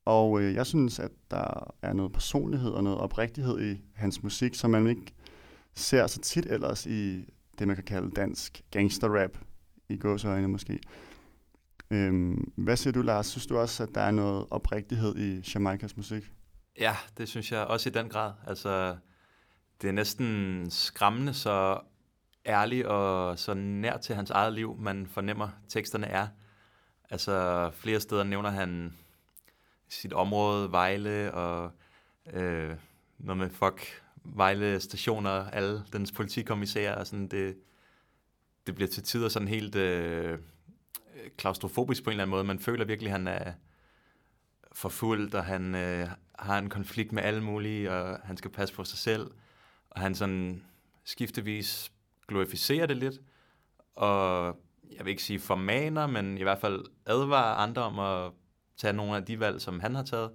Og 0.05 0.41
øh, 0.43 0.55
jeg 0.55 0.67
synes, 0.67 0.99
at 0.99 1.11
der 1.31 1.75
er 1.83 1.93
noget 1.93 2.13
personlighed 2.13 2.71
og 2.71 2.85
noget 2.85 2.99
oprigtighed 2.99 3.61
i 3.61 3.83
hans 3.95 4.23
musik, 4.23 4.55
som 4.55 4.71
man 4.71 4.87
ikke 4.87 5.15
ser 5.75 6.07
så 6.07 6.21
tit 6.21 6.47
ellers 6.47 6.87
i 6.87 7.25
det, 7.59 7.67
man 7.67 7.77
kan 7.77 7.85
kalde 7.85 8.11
dansk 8.11 8.63
gangsterrap, 8.71 9.39
i 9.89 9.97
gåsøjne 9.97 10.49
måske. 10.49 10.79
Øhm, 11.91 12.53
hvad 12.57 12.77
siger 12.77 12.93
du, 12.93 13.03
Lars? 13.03 13.27
Synes 13.27 13.47
du 13.47 13.59
også, 13.59 13.83
at 13.83 13.89
der 13.95 14.01
er 14.01 14.11
noget 14.11 14.47
oprigtighed 14.51 15.17
i 15.17 15.51
Jamaikas 15.55 15.97
musik? 15.97 16.33
Ja, 16.81 16.97
det 17.19 17.29
synes 17.29 17.53
jeg 17.53 17.61
også 17.61 17.89
i 17.89 17.93
den 17.93 18.09
grad. 18.09 18.33
Altså, 18.47 18.97
det 19.83 19.89
er 19.89 19.93
næsten 19.93 20.67
skræmmende, 20.71 21.35
så 21.35 21.81
ærlig 22.47 22.87
og 22.87 23.39
så 23.39 23.55
nær 23.55 23.97
til 23.97 24.15
hans 24.15 24.31
eget 24.31 24.53
liv, 24.53 24.77
man 24.79 25.07
fornemmer, 25.07 25.49
teksterne 25.69 26.07
er. 26.07 26.29
Altså, 27.11 27.71
flere 27.75 28.01
steder 28.01 28.25
nævner 28.25 28.51
han 28.51 28.97
sit 29.89 30.13
område, 30.13 30.73
Vejle, 30.73 31.35
og 31.35 31.71
øh, 32.33 32.77
noget 33.19 33.39
med 33.39 33.51
fuck, 33.51 34.03
Vejle 34.25 34.81
stationer, 34.81 35.51
alle 35.51 35.85
dens 35.93 36.13
politikommissærer, 36.13 36.95
og 36.95 37.07
sådan, 37.07 37.29
det, 37.29 37.57
det 38.67 38.75
bliver 38.75 38.89
til 38.89 39.03
tider 39.03 39.29
sådan 39.29 39.49
helt... 39.49 39.75
Øh, 39.75 40.39
klaustrofobisk 41.37 42.05
på 42.05 42.11
en 42.11 42.13
eller 42.13 42.23
anden 42.23 42.31
måde. 42.31 42.45
Man 42.45 42.59
føler 42.59 42.85
virkelig, 42.85 43.13
at 43.13 43.19
han 43.19 43.29
er 43.29 43.53
forfulgt, 44.73 45.35
og 45.35 45.45
han 45.45 45.75
øh, 45.75 46.09
har 46.39 46.59
en 46.59 46.69
konflikt 46.69 47.13
med 47.13 47.23
alle 47.23 47.43
mulige, 47.43 47.93
og 47.93 48.21
han 48.25 48.37
skal 48.37 48.51
passe 48.51 48.75
på 48.75 48.85
sig 48.85 48.99
selv. 48.99 49.31
Og 49.91 50.01
han 50.01 50.15
sådan 50.15 50.65
skiftevis 51.05 51.93
glorificerer 52.29 52.87
det 52.87 52.97
lidt, 52.97 53.15
og 53.95 54.47
jeg 54.97 55.05
vil 55.05 55.11
ikke 55.11 55.23
sige 55.23 55.41
formaner, 55.41 56.07
men 56.07 56.39
i 56.39 56.43
hvert 56.43 56.59
fald 56.59 56.85
advarer 57.07 57.55
andre 57.55 57.83
om 57.83 57.99
at 57.99 58.33
tage 58.77 58.93
nogle 58.93 59.17
af 59.17 59.25
de 59.25 59.41
valg, 59.41 59.61
som 59.61 59.81
han 59.81 59.95
har 59.95 60.03
taget. 60.03 60.31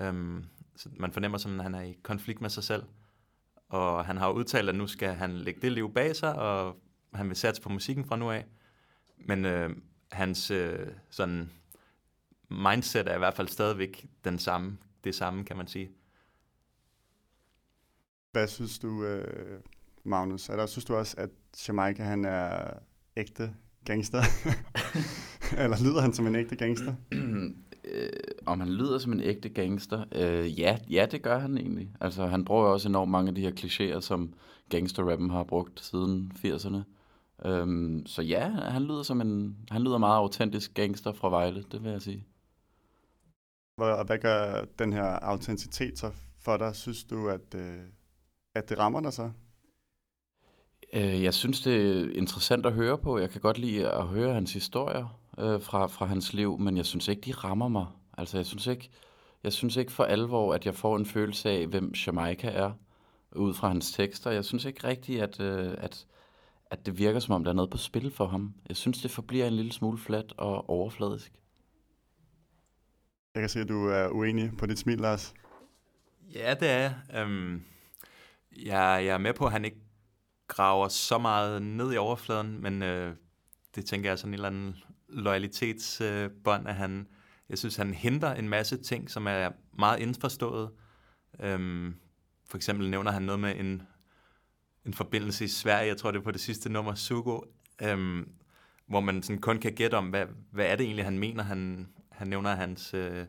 Øhm, 0.00 0.44
så 0.76 0.88
man 0.96 1.12
fornemmer 1.12 1.38
sådan, 1.38 1.58
at 1.58 1.62
han 1.62 1.74
er 1.74 1.82
i 1.82 1.98
konflikt 2.02 2.40
med 2.40 2.50
sig 2.50 2.64
selv. 2.64 2.82
Og 3.68 4.04
han 4.04 4.16
har 4.16 4.30
udtalt, 4.30 4.68
at 4.68 4.74
nu 4.74 4.86
skal 4.86 5.14
han 5.14 5.32
lægge 5.32 5.60
det 5.60 5.72
liv 5.72 5.94
bag 5.94 6.16
sig, 6.16 6.34
og 6.34 6.76
han 7.14 7.28
vil 7.28 7.36
satse 7.36 7.62
på 7.62 7.68
musikken 7.68 8.04
fra 8.04 8.16
nu 8.16 8.30
af. 8.30 8.46
Men 9.16 9.44
øh, 9.44 9.70
hans 10.12 10.50
øh, 10.50 10.86
sådan 11.10 11.50
mindset 12.50 13.08
er 13.08 13.14
i 13.14 13.18
hvert 13.18 13.34
fald 13.34 13.48
stadigvæk 13.48 14.06
den 14.24 14.38
samme, 14.38 14.78
det 15.04 15.14
samme, 15.14 15.44
kan 15.44 15.56
man 15.56 15.66
sige. 15.66 15.90
Hvad 18.36 18.48
synes 18.48 18.78
du, 18.78 19.04
øh, 19.04 19.60
Magnus? 20.04 20.48
Eller 20.48 20.66
synes 20.66 20.84
du 20.84 20.94
også, 20.94 21.14
at 21.18 21.30
Jamaica 21.68 22.02
han 22.02 22.24
er 22.24 22.72
ægte 23.16 23.54
gangster? 23.84 24.22
Eller 25.62 25.76
lyder 25.84 26.00
han 26.00 26.12
som 26.12 26.26
en 26.26 26.34
ægte 26.34 26.56
gangster? 26.56 26.94
øh, 27.84 28.08
om 28.46 28.60
han 28.60 28.68
lyder 28.68 28.98
som 28.98 29.12
en 29.12 29.20
ægte 29.20 29.48
gangster? 29.48 30.04
Øh, 30.12 30.60
ja, 30.60 30.78
ja, 30.90 31.06
det 31.10 31.22
gør 31.22 31.38
han 31.38 31.58
egentlig. 31.58 31.90
Altså, 32.00 32.26
han 32.26 32.44
bruger 32.44 32.66
også 32.66 32.88
enormt 32.88 33.10
mange 33.10 33.28
af 33.28 33.34
de 33.34 33.40
her 33.40 33.52
klichéer, 33.52 34.00
som 34.00 34.34
gangsterrappen 34.70 35.30
har 35.30 35.44
brugt 35.44 35.80
siden 35.84 36.32
80'erne. 36.44 36.78
Øhm, 37.48 38.06
så 38.06 38.22
ja, 38.22 38.48
han 38.48 38.82
lyder 38.82 39.02
som 39.02 39.20
en, 39.20 39.56
han 39.70 39.82
lyder 39.82 39.98
meget 39.98 40.16
autentisk 40.16 40.74
gangster 40.74 41.12
fra 41.12 41.30
Vejle, 41.30 41.64
det 41.72 41.84
vil 41.84 41.90
jeg 41.90 42.02
sige. 42.02 42.24
Og 43.78 44.04
hvad 44.04 44.18
gør 44.18 44.64
den 44.78 44.92
her 44.92 45.04
autenticitet 45.04 45.98
så 45.98 46.10
for 46.40 46.56
dig? 46.56 46.76
Synes 46.76 47.04
du, 47.04 47.28
at, 47.28 47.54
øh, 47.54 47.80
at 48.56 48.68
det 48.68 48.78
rammer 48.78 49.00
dig 49.00 49.12
så? 49.12 49.30
Øh, 50.92 51.22
jeg 51.22 51.34
synes, 51.34 51.60
det 51.60 51.74
er 51.76 52.18
interessant 52.18 52.66
at 52.66 52.72
høre 52.72 52.98
på. 52.98 53.18
Jeg 53.18 53.30
kan 53.30 53.40
godt 53.40 53.58
lide 53.58 53.90
at 53.90 54.06
høre 54.06 54.34
hans 54.34 54.52
historier 54.52 55.20
øh, 55.38 55.60
fra, 55.60 55.86
fra 55.86 56.06
hans 56.06 56.32
liv, 56.32 56.58
men 56.58 56.76
jeg 56.76 56.86
synes 56.86 57.08
ikke, 57.08 57.22
de 57.22 57.32
rammer 57.32 57.68
mig. 57.68 57.86
Altså, 58.18 58.38
jeg 58.38 58.46
synes 58.46 58.66
ikke, 58.66 58.90
jeg 59.44 59.52
synes 59.52 59.76
ikke 59.76 59.92
for 59.92 60.04
alvor, 60.04 60.54
at 60.54 60.66
jeg 60.66 60.74
får 60.74 60.96
en 60.96 61.06
følelse 61.06 61.50
af, 61.50 61.66
hvem 61.66 61.92
Jamaica 62.06 62.48
er, 62.48 62.72
ud 63.32 63.54
fra 63.54 63.68
hans 63.68 63.92
tekster. 63.92 64.30
Jeg 64.30 64.44
synes 64.44 64.64
ikke 64.64 64.88
rigtigt, 64.88 65.22
at, 65.22 65.40
øh, 65.40 65.74
at 65.78 66.06
at 66.70 66.86
det 66.86 66.98
virker 66.98 67.20
som 67.20 67.34
om, 67.34 67.44
der 67.44 67.50
er 67.50 67.54
noget 67.54 67.70
på 67.70 67.76
spil 67.76 68.10
for 68.10 68.26
ham. 68.26 68.54
Jeg 68.68 68.76
synes, 68.76 69.02
det 69.02 69.10
forbliver 69.10 69.46
en 69.46 69.52
lille 69.52 69.72
smule 69.72 69.98
flat 69.98 70.32
og 70.36 70.70
overfladisk. 70.70 71.32
Jeg 73.34 73.42
kan 73.42 73.48
se, 73.48 73.60
at 73.60 73.68
du 73.68 73.88
er 73.88 74.08
uenig 74.08 74.52
på 74.58 74.66
dit 74.66 74.78
smil, 74.78 74.98
Lars. 74.98 75.34
Ja, 76.34 76.54
det 76.60 76.70
er 76.70 76.78
jeg. 77.12 77.22
Um, 77.24 77.62
jeg. 78.56 79.02
Jeg 79.04 79.14
er 79.14 79.18
med 79.18 79.34
på, 79.34 79.46
at 79.46 79.52
han 79.52 79.64
ikke 79.64 79.80
graver 80.48 80.88
så 80.88 81.18
meget 81.18 81.62
ned 81.62 81.92
i 81.92 81.96
overfladen, 81.96 82.62
men 82.62 82.82
øh, 82.82 83.14
det 83.74 83.86
tænker 83.86 84.08
jeg 84.08 84.12
er 84.12 84.16
sådan 84.16 84.30
en 84.30 84.34
eller 84.34 84.48
anden 84.48 84.76
loyalitetsbånd, 85.08 86.64
øh, 86.64 86.70
at 86.70 86.74
han, 86.74 87.06
jeg 87.48 87.58
synes, 87.58 87.76
han 87.76 87.94
henter 87.94 88.34
en 88.34 88.48
masse 88.48 88.76
ting, 88.76 89.10
som 89.10 89.26
er 89.26 89.50
meget 89.78 90.00
indforstået. 90.00 90.70
Øhm, 91.40 91.94
for 92.48 92.56
eksempel 92.56 92.90
nævner 92.90 93.10
han 93.10 93.22
noget 93.22 93.40
med 93.40 93.56
en, 93.56 93.82
en 94.86 94.94
forbindelse 94.94 95.44
i 95.44 95.48
Sverige, 95.48 95.88
jeg 95.88 95.96
tror 95.96 96.10
det 96.10 96.18
er 96.18 96.24
på 96.24 96.30
det 96.30 96.40
sidste 96.40 96.72
nummer, 96.72 96.94
Sugo, 96.94 97.40
øhm, 97.82 98.28
hvor 98.86 99.00
man 99.00 99.22
sådan 99.22 99.40
kun 99.40 99.58
kan 99.58 99.72
gætte 99.74 99.94
om, 99.94 100.08
hvad, 100.10 100.26
hvad 100.50 100.66
er 100.66 100.76
det 100.76 100.84
egentlig, 100.84 101.04
han 101.04 101.18
mener. 101.18 101.42
Han, 101.42 101.88
han 102.12 102.28
nævner 102.28 102.54
hans 102.54 102.94
øh, 102.94 103.26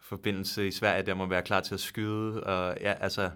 forbindelse 0.00 0.68
i 0.68 0.70
Sverige, 0.70 1.06
der 1.06 1.14
må 1.14 1.26
være 1.26 1.42
klar 1.42 1.60
til 1.60 1.74
at 1.74 1.80
skyde. 1.80 2.44
Og 2.44 2.76
ja, 2.80 2.92
altså, 2.92 3.30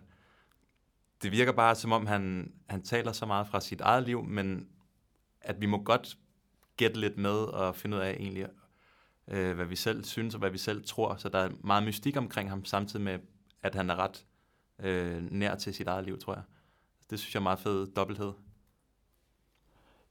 det 1.23 1.33
virker 1.33 1.53
bare 1.53 1.75
som 1.75 1.93
om, 1.93 2.07
han, 2.07 2.53
han 2.69 2.83
taler 2.83 3.13
så 3.13 3.27
meget 3.27 3.47
fra 3.47 3.61
sit 3.61 3.81
eget 3.81 4.05
liv, 4.05 4.25
men 4.25 4.69
at 5.41 5.61
vi 5.61 5.67
må 5.67 5.83
godt 5.83 6.19
gætte 6.77 7.01
lidt 7.01 7.19
med 7.19 7.31
og 7.31 7.77
finde 7.77 7.97
ud 7.97 8.03
af 8.03 8.11
egentlig, 8.11 8.47
øh, 9.29 9.55
hvad 9.55 9.67
vi 9.67 9.77
selv 9.77 10.05
synes 10.05 10.35
og 10.35 10.39
hvad 10.39 10.51
vi 10.51 10.59
selv 10.59 10.85
tror. 10.85 11.17
Så 11.17 11.29
der 11.29 11.39
er 11.39 11.51
meget 11.65 11.85
mystik 11.85 12.17
omkring 12.17 12.51
ham, 12.51 12.65
samtidig 12.65 13.05
med, 13.05 13.19
at 13.63 13.75
han 13.75 13.91
er 13.91 13.97
ret 13.97 14.27
øh, 14.79 15.23
nær 15.31 15.55
til 15.55 15.75
sit 15.75 15.87
eget 15.87 16.05
liv, 16.05 16.19
tror 16.19 16.35
jeg. 16.35 16.43
Det 17.11 17.19
synes 17.19 17.35
jeg 17.35 17.41
er 17.41 17.43
meget 17.43 17.59
fed 17.59 17.87
dobbelthed. 17.87 18.33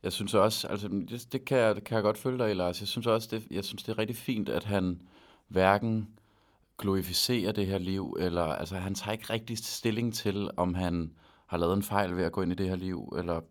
Jeg 0.03 0.13
synes 0.13 0.33
også, 0.33 0.67
altså 0.67 0.87
det, 0.87 1.27
det, 1.31 1.45
kan, 1.45 1.57
jeg, 1.57 1.75
det 1.75 1.83
kan 1.83 1.95
jeg 1.95 2.03
godt 2.03 2.17
følge 2.17 2.37
dig 2.37 2.51
i, 2.51 2.53
Lars. 2.53 2.79
Jeg 2.79 2.87
synes 2.87 3.07
også, 3.07 3.27
det, 3.31 3.47
jeg 3.51 3.65
synes, 3.65 3.83
det 3.83 3.91
er 3.91 3.97
rigtig 3.97 4.15
fint, 4.15 4.49
at 4.49 4.63
han 4.63 5.01
hverken 5.47 6.19
glorificerer 6.81 7.51
det 7.51 7.67
her 7.67 7.77
liv, 7.77 8.17
eller 8.19 8.43
altså 8.43 8.75
han 8.75 8.95
tager 8.95 9.13
ikke 9.13 9.33
rigtig 9.33 9.57
stilling 9.57 10.13
til, 10.13 10.49
om 10.57 10.73
han 10.73 11.13
har 11.47 11.57
lavet 11.57 11.73
en 11.73 11.83
fejl 11.83 12.15
ved 12.15 12.23
at 12.23 12.31
gå 12.31 12.41
ind 12.41 12.51
i 12.51 12.55
det 12.55 12.69
her 12.69 12.75
liv, 12.75 13.13
eller 13.17 13.41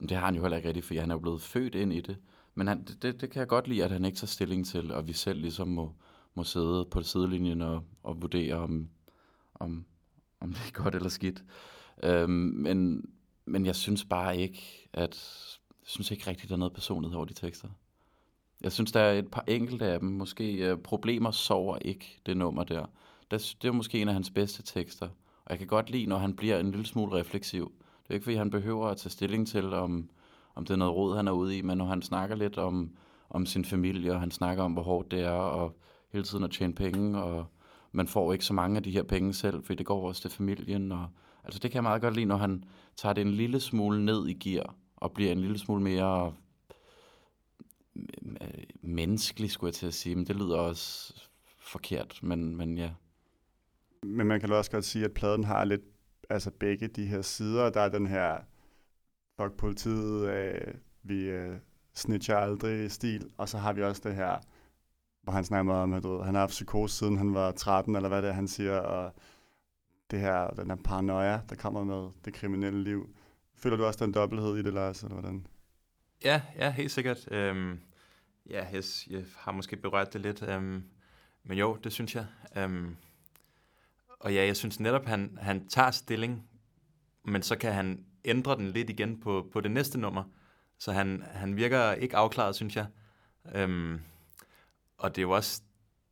det 0.00 0.10
har 0.10 0.24
han 0.24 0.34
jo 0.34 0.42
heller 0.42 0.56
ikke 0.56 0.68
rigtigt, 0.68 0.86
for 0.86 0.94
han 0.94 1.10
er 1.10 1.14
jo 1.14 1.20
blevet 1.20 1.42
født 1.42 1.74
ind 1.74 1.92
i 1.92 2.00
det. 2.00 2.16
Men 2.54 2.66
han, 2.66 2.84
det, 2.84 3.20
det 3.20 3.30
kan 3.30 3.40
jeg 3.40 3.48
godt 3.48 3.68
lide, 3.68 3.84
at 3.84 3.90
han 3.90 4.04
ikke 4.04 4.18
tager 4.18 4.26
stilling 4.26 4.66
til, 4.66 4.92
og 4.92 5.08
vi 5.08 5.12
selv 5.12 5.40
ligesom 5.40 5.68
må, 5.68 5.92
må 6.34 6.44
sidde 6.44 6.84
på 6.90 7.02
sidelinjen 7.02 7.62
og, 7.62 7.84
og 8.02 8.22
vurdere, 8.22 8.54
om, 8.54 8.88
om, 9.54 9.84
om 10.40 10.52
det 10.52 10.68
er 10.68 10.82
godt 10.82 10.94
eller 10.94 11.08
skidt. 11.08 11.44
Øhm, 12.02 12.30
men, 12.30 13.04
men 13.44 13.66
jeg 13.66 13.76
synes 13.76 14.04
bare 14.04 14.38
ikke, 14.38 14.88
at 14.92 15.48
jeg 15.68 15.88
synes 15.88 16.10
ikke 16.10 16.30
rigtigt, 16.30 16.48
der 16.48 16.54
er 16.54 16.58
noget 16.58 16.72
personlighed 16.72 17.16
over 17.16 17.26
de 17.26 17.34
tekster. 17.34 17.68
Jeg 18.64 18.72
synes, 18.72 18.92
der 18.92 19.00
er 19.00 19.18
et 19.18 19.30
par 19.30 19.44
enkelte 19.48 19.86
af 19.86 20.00
dem. 20.00 20.08
Måske 20.08 20.72
uh, 20.72 20.78
Problemer 20.78 21.30
sover 21.30 21.78
ikke, 21.80 22.20
det 22.26 22.36
nummer 22.36 22.64
der. 22.64 22.86
Det, 23.30 23.56
det 23.62 23.68
er 23.68 23.72
måske 23.72 24.02
en 24.02 24.08
af 24.08 24.14
hans 24.14 24.30
bedste 24.30 24.62
tekster. 24.62 25.06
Og 25.44 25.50
jeg 25.50 25.58
kan 25.58 25.66
godt 25.66 25.90
lide, 25.90 26.06
når 26.06 26.18
han 26.18 26.36
bliver 26.36 26.58
en 26.58 26.70
lille 26.70 26.86
smule 26.86 27.12
refleksiv. 27.12 27.72
Det 28.02 28.10
er 28.10 28.14
ikke, 28.14 28.24
fordi 28.24 28.36
han 28.36 28.50
behøver 28.50 28.88
at 28.88 28.96
tage 28.96 29.10
stilling 29.10 29.48
til, 29.48 29.74
om, 29.74 30.08
om 30.54 30.64
det 30.64 30.74
er 30.74 30.76
noget 30.76 30.94
råd, 30.94 31.16
han 31.16 31.28
er 31.28 31.32
ude 31.32 31.58
i, 31.58 31.62
men 31.62 31.78
når 31.78 31.84
han 31.84 32.02
snakker 32.02 32.36
lidt 32.36 32.58
om, 32.58 32.90
om 33.30 33.46
sin 33.46 33.64
familie, 33.64 34.12
og 34.12 34.20
han 34.20 34.30
snakker 34.30 34.62
om, 34.62 34.72
hvor 34.72 34.82
hårdt 34.82 35.10
det 35.10 35.20
er, 35.20 35.30
og 35.30 35.76
hele 36.12 36.24
tiden 36.24 36.44
at 36.44 36.50
tjene 36.50 36.74
penge, 36.74 37.22
og 37.22 37.46
man 37.92 38.08
får 38.08 38.32
ikke 38.32 38.44
så 38.44 38.54
mange 38.54 38.76
af 38.76 38.82
de 38.82 38.90
her 38.90 39.02
penge 39.02 39.32
selv, 39.32 39.64
fordi 39.64 39.76
det 39.76 39.86
går 39.86 40.08
også 40.08 40.22
til 40.22 40.30
familien. 40.30 40.92
Og, 40.92 41.06
altså 41.44 41.58
det 41.58 41.70
kan 41.70 41.74
jeg 41.74 41.82
meget 41.82 42.02
godt 42.02 42.14
lide, 42.14 42.26
når 42.26 42.36
han 42.36 42.64
tager 42.96 43.12
det 43.12 43.22
en 43.22 43.32
lille 43.32 43.60
smule 43.60 44.04
ned 44.04 44.28
i 44.28 44.32
gear, 44.32 44.74
og 44.96 45.12
bliver 45.12 45.32
en 45.32 45.40
lille 45.40 45.58
smule 45.58 45.82
mere 45.82 46.32
menneskelig, 48.82 49.50
skulle 49.50 49.68
jeg 49.68 49.74
til 49.74 49.86
at 49.86 49.94
sige, 49.94 50.16
men 50.16 50.26
det 50.26 50.36
lyder 50.36 50.56
også 50.56 51.14
forkert, 51.58 52.20
men, 52.22 52.56
men 52.56 52.78
ja. 52.78 52.90
Men 54.02 54.26
man 54.26 54.40
kan 54.40 54.52
også 54.52 54.70
godt 54.70 54.84
sige, 54.84 55.04
at 55.04 55.12
pladen 55.12 55.44
har 55.44 55.64
lidt, 55.64 55.82
altså 56.30 56.50
begge 56.50 56.88
de 56.88 57.06
her 57.06 57.22
sider. 57.22 57.70
Der 57.70 57.80
er 57.80 57.88
den 57.88 58.06
her, 58.06 58.38
fuck 59.36 59.56
politiet, 59.56 60.28
øh, 60.28 60.74
vi 61.02 61.20
øh, 61.20 61.56
snitcher 61.94 62.36
aldrig 62.36 62.92
stil, 62.92 63.30
og 63.38 63.48
så 63.48 63.58
har 63.58 63.72
vi 63.72 63.82
også 63.82 64.02
det 64.04 64.14
her, 64.14 64.38
hvor 65.22 65.32
han 65.32 65.44
snakker 65.44 65.74
om, 65.74 65.92
at 65.92 66.04
han 66.24 66.34
har 66.34 66.40
haft 66.40 66.50
psykose 66.50 66.96
siden 66.96 67.16
han 67.16 67.34
var 67.34 67.50
13, 67.50 67.96
eller 67.96 68.08
hvad 68.08 68.22
det 68.22 68.28
er, 68.28 68.34
han 68.34 68.48
siger, 68.48 68.78
og 68.78 69.12
det 70.10 70.20
her, 70.20 70.48
den 70.48 70.70
her 70.70 70.76
paranoia, 70.84 71.40
der 71.48 71.54
kommer 71.56 71.84
med 71.84 72.10
det 72.24 72.34
kriminelle 72.34 72.84
liv. 72.84 73.16
Føler 73.56 73.76
du 73.76 73.84
også 73.84 74.04
den 74.04 74.14
dobbelthed 74.14 74.56
i 74.56 74.62
det, 74.62 74.72
Lars, 74.72 75.02
eller 75.02 75.14
hvordan? 75.14 75.46
Ja, 76.24 76.42
ja, 76.58 76.70
helt 76.70 76.90
sikkert. 76.90 77.32
Øhm, 77.32 77.80
ja, 78.50 78.66
jeg, 78.72 78.82
jeg 79.10 79.24
har 79.36 79.52
måske 79.52 79.76
berørt 79.76 80.12
det 80.12 80.20
lidt, 80.20 80.42
øhm, 80.42 80.84
men 81.42 81.58
jo, 81.58 81.78
det 81.84 81.92
synes 81.92 82.14
jeg. 82.14 82.26
Øhm, 82.56 82.96
og 84.08 84.34
ja, 84.34 84.46
jeg 84.46 84.56
synes 84.56 84.80
netop, 84.80 85.06
han, 85.06 85.38
han 85.40 85.68
tager 85.68 85.90
stilling, 85.90 86.48
men 87.24 87.42
så 87.42 87.56
kan 87.56 87.72
han 87.72 88.04
ændre 88.24 88.56
den 88.56 88.70
lidt 88.70 88.90
igen 88.90 89.20
på, 89.20 89.48
på 89.52 89.60
det 89.60 89.70
næste 89.70 90.00
nummer. 90.00 90.24
Så 90.78 90.92
han, 90.92 91.22
han 91.32 91.56
virker 91.56 91.92
ikke 91.92 92.16
afklaret, 92.16 92.56
synes 92.56 92.76
jeg. 92.76 92.86
Øhm, 93.54 94.00
og 94.98 95.16
det 95.16 95.18
er 95.18 95.22
jo 95.22 95.30
også 95.30 95.62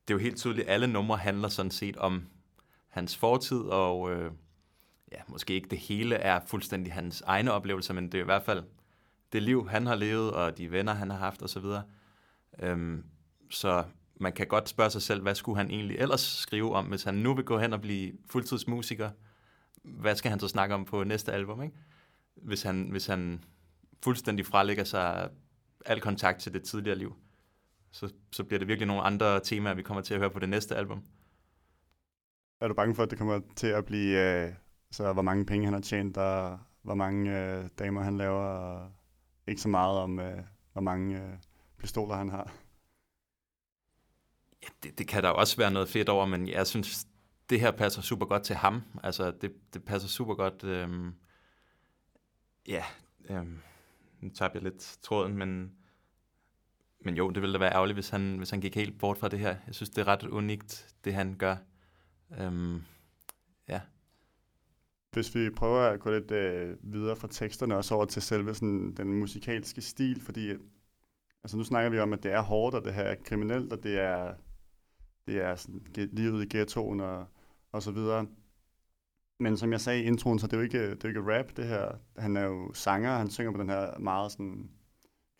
det 0.09 0.15
er 0.15 0.19
jo 0.19 0.23
helt 0.23 0.37
tydeligt, 0.37 0.69
at 0.69 0.75
alle 0.75 0.87
numre 0.87 1.17
handler 1.17 1.49
sådan 1.49 1.71
set 1.71 1.97
om 1.97 2.27
hans 2.89 3.17
fortid, 3.17 3.61
og 3.61 4.13
øh, 4.13 4.33
ja, 5.13 5.19
måske 5.29 5.55
ikke 5.55 5.69
det 5.69 5.79
hele 5.79 6.15
er 6.15 6.41
fuldstændig 6.47 6.93
hans 6.93 7.21
egne 7.27 7.53
oplevelser, 7.53 7.95
men 7.95 8.13
det 8.13 8.19
er 8.19 8.23
i 8.23 8.25
hvert 8.25 8.43
fald 8.43 8.65
det 9.33 9.43
liv, 9.43 9.69
han 9.69 9.87
har 9.87 9.95
levet, 9.95 10.31
og 10.31 10.59
de 10.59 10.71
venner, 10.71 10.93
han 10.93 11.11
har 11.11 11.19
haft 11.19 11.43
osv. 11.43 11.65
Øhm, 12.63 13.05
så 13.51 13.85
man 14.21 14.33
kan 14.33 14.47
godt 14.47 14.69
spørge 14.69 14.91
sig 14.91 15.03
selv, 15.03 15.23
hvad 15.23 15.35
skulle 15.35 15.59
han 15.59 15.71
egentlig 15.71 15.97
ellers 15.99 16.21
skrive 16.21 16.75
om, 16.75 16.87
hvis 16.87 17.05
han 17.05 17.15
nu 17.15 17.35
vil 17.35 17.45
gå 17.45 17.59
hen 17.59 17.73
og 17.73 17.81
blive 17.81 18.13
fuldtidsmusiker? 18.31 19.11
Hvad 19.83 20.17
skal 20.17 20.31
han 20.31 20.41
så 20.41 20.49
snakke 20.49 20.75
om 20.75 20.85
på 20.85 21.05
næste 21.05 21.33
album, 21.33 21.63
ikke? 21.63 21.77
Hvis 22.35 22.63
han, 22.63 22.89
hvis 22.91 23.07
han 23.07 23.45
fuldstændig 24.03 24.47
frelægger 24.47 24.85
sig 24.85 25.31
al 25.87 26.01
kontakt 26.01 26.41
til 26.41 26.55
det 26.55 26.63
tidligere 26.63 26.99
liv, 26.99 27.17
så, 27.91 28.13
så 28.33 28.45
bliver 28.45 28.59
det 28.59 28.69
virkelig 28.69 28.87
nogle 28.87 29.03
andre 29.03 29.41
temaer, 29.41 29.75
vi 29.75 29.83
kommer 29.83 30.03
til 30.03 30.15
at 30.15 30.21
høre 30.21 30.31
på 30.31 30.39
det 30.39 30.49
næste 30.49 30.77
album. 30.77 31.05
Er 32.61 32.69
du 32.69 32.75
bange 32.75 32.95
for, 32.95 33.03
at 33.03 33.11
det 33.11 33.19
kommer 33.19 33.41
til 33.57 33.67
at 33.67 33.85
blive, 33.85 34.19
øh, 34.19 34.53
så 34.91 35.13
hvor 35.13 35.23
mange 35.23 35.47
penge 35.47 35.65
han 35.65 35.75
har 35.75 35.81
tjent, 35.81 36.17
og 36.17 36.59
hvor 36.83 36.95
mange 36.95 37.41
øh, 37.41 37.69
damer 37.79 38.03
han 38.03 38.19
laver, 38.19 38.45
og 38.45 38.93
ikke 39.47 39.61
så 39.61 39.69
meget 39.69 39.99
om, 39.99 40.19
øh, 40.19 40.43
hvor 40.73 40.83
mange 40.83 41.23
øh, 41.23 41.39
pistoler 41.79 42.15
han 42.15 42.29
har. 42.29 42.53
Ja, 44.63 44.69
det, 44.83 44.99
det 44.99 45.09
kan 45.09 45.23
der 45.23 45.29
også 45.29 45.57
være 45.57 45.71
noget 45.71 45.89
fedt 45.89 46.09
over, 46.09 46.27
men 46.27 46.49
jeg 46.49 46.67
synes, 46.67 47.07
det 47.51 47.61
her 47.61 47.71
passer 47.71 48.03
super 48.03 48.27
godt 48.27 48.43
til 48.43 48.57
ham. 48.57 48.83
Altså, 49.03 49.31
det, 49.31 49.53
det 49.75 49.85
passer 49.85 50.09
super 50.09 50.35
godt. 50.35 50.65
Øh, 50.65 51.13
ja, 52.69 52.85
øh, 53.31 53.47
nu 54.21 54.31
tabte 54.35 54.57
jeg 54.57 54.63
lidt 54.63 54.99
tråden, 55.03 55.37
men, 55.37 55.73
men 57.01 57.17
jo, 57.17 57.31
det 57.31 57.43
ville 57.43 57.53
da 57.53 57.59
være 57.59 57.73
ærgerligt, 57.73 57.97
hvis 57.97 58.09
han, 58.09 58.37
hvis 58.37 58.51
han 58.51 58.61
gik 58.61 58.75
helt 58.75 58.99
bort 58.99 59.19
fra 59.19 59.29
det 59.29 59.39
her. 59.39 59.57
Jeg 59.67 59.75
synes, 59.75 59.91
det 59.91 59.99
er 59.99 60.09
ret 60.09 60.23
unikt, 60.23 60.95
det 61.05 61.15
han 61.15 61.35
gør. 61.39 61.57
Øh. 62.39 62.83
Hvis 65.13 65.35
vi 65.35 65.51
prøver 65.51 65.81
at 65.81 66.01
gå 66.01 66.11
lidt 66.11 66.31
øh, 66.31 66.77
videre 66.83 67.17
fra 67.17 67.29
teksterne, 67.29 67.77
også 67.77 67.95
over 67.95 68.05
til 68.05 68.23
selve 68.23 68.55
sådan, 68.55 68.95
den 68.97 69.13
musikalske 69.13 69.81
stil, 69.81 70.21
fordi 70.21 70.51
altså, 71.45 71.57
nu 71.57 71.65
snakker 71.65 71.91
vi 71.91 71.99
om, 71.99 72.13
at 72.13 72.23
det 72.23 72.33
er 72.33 72.41
hårdt, 72.41 72.75
og 72.75 72.85
det 72.85 72.95
her 72.95 73.03
er 73.03 73.15
kriminelt, 73.25 73.73
og 73.73 73.83
det 73.83 74.01
er, 74.01 74.35
det 75.27 75.41
er 75.41 75.57
sådan, 75.57 75.87
livet 75.97 76.45
i 76.45 76.57
ghettoen 76.57 77.01
og, 77.01 77.27
og 77.73 77.83
så 77.83 77.91
videre. 77.91 78.27
Men 79.41 79.57
som 79.57 79.73
jeg 79.73 79.81
sagde 79.81 80.03
i 80.03 80.07
introen, 80.07 80.39
så 80.39 80.47
det 80.47 80.53
er 80.53 80.57
jo 80.57 80.63
ikke, 80.63 80.91
det 80.91 81.05
er 81.05 81.09
jo 81.09 81.21
ikke 81.21 81.39
rap, 81.39 81.57
det 81.57 81.67
her. 81.67 81.93
Han 82.19 82.37
er 82.37 82.45
jo 82.45 82.73
sanger, 82.73 83.17
han 83.17 83.31
synger 83.31 83.53
på 83.53 83.59
den 83.59 83.69
her 83.69 83.99
meget 83.99 84.33
sådan 84.33 84.71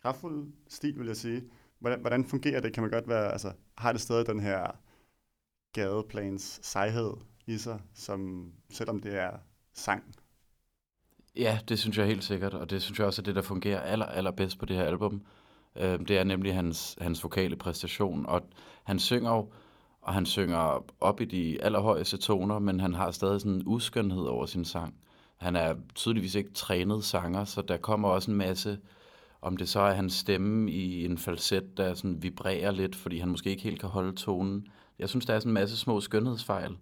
kraftfuld 0.01 0.53
stil, 0.67 0.99
vil 0.99 1.07
jeg 1.07 1.17
sige. 1.17 1.43
Hvordan, 1.79 2.01
hvordan 2.01 2.25
fungerer 2.25 2.61
det? 2.61 2.73
Kan 2.73 2.83
man 2.83 2.91
godt 2.91 3.07
være, 3.07 3.31
altså, 3.31 3.53
har 3.77 3.91
det 3.91 4.01
stadig 4.01 4.27
den 4.27 4.39
her 4.39 4.71
gadeplans 5.73 6.59
sejhed 6.63 7.13
i 7.47 7.57
sig, 7.57 7.81
som, 7.93 8.51
selvom 8.69 8.99
det 8.99 9.15
er 9.15 9.37
sang. 9.73 10.03
Ja, 11.35 11.59
det 11.69 11.79
synes 11.79 11.97
jeg 11.97 12.07
helt 12.07 12.23
sikkert, 12.23 12.53
og 12.53 12.69
det 12.69 12.81
synes 12.81 12.99
jeg 12.99 13.07
også 13.07 13.21
er 13.21 13.23
det, 13.23 13.35
der 13.35 13.41
fungerer 13.41 13.81
aller, 13.81 14.05
allerbedst 14.05 14.59
på 14.59 14.65
det 14.65 14.75
her 14.75 14.83
album. 14.83 15.21
Øh, 15.75 15.99
det 15.99 16.17
er 16.17 16.23
nemlig 16.23 16.55
hans, 16.55 16.97
hans 17.01 17.23
vokale 17.23 17.55
præstation, 17.55 18.25
og 18.25 18.41
han 18.83 18.99
synger 18.99 19.31
jo, 19.31 19.51
og 20.01 20.13
han 20.13 20.25
synger 20.25 20.85
op 20.99 21.21
i 21.21 21.25
de 21.25 21.61
allerhøjeste 21.61 22.17
toner, 22.17 22.59
men 22.59 22.79
han 22.79 22.93
har 22.93 23.11
stadig 23.11 23.41
sådan 23.41 23.51
en 23.51 23.63
uskønhed 23.65 24.23
over 24.23 24.45
sin 24.45 24.65
sang. 24.65 24.95
Han 25.37 25.55
er 25.55 25.75
tydeligvis 25.95 26.35
ikke 26.35 26.53
trænet 26.53 27.03
sanger, 27.03 27.45
så 27.45 27.61
der 27.61 27.77
kommer 27.77 28.09
også 28.09 28.31
en 28.31 28.37
masse, 28.37 28.79
om 29.41 29.57
det 29.57 29.69
så 29.69 29.79
er 29.79 29.93
hans 29.93 30.13
stemme 30.13 30.71
i 30.71 31.05
en 31.05 31.17
falset, 31.17 31.77
der 31.77 31.93
sådan 31.93 32.23
vibrerer 32.23 32.71
lidt, 32.71 32.95
fordi 32.95 33.17
han 33.17 33.29
måske 33.29 33.49
ikke 33.49 33.63
helt 33.63 33.79
kan 33.79 33.89
holde 33.89 34.15
tonen. 34.15 34.67
Jeg 34.99 35.09
synes, 35.09 35.25
der 35.25 35.33
er 35.33 35.39
sådan 35.39 35.49
en 35.49 35.53
masse 35.53 35.77
små 35.77 36.01
skønhedsfejl, 36.01 36.77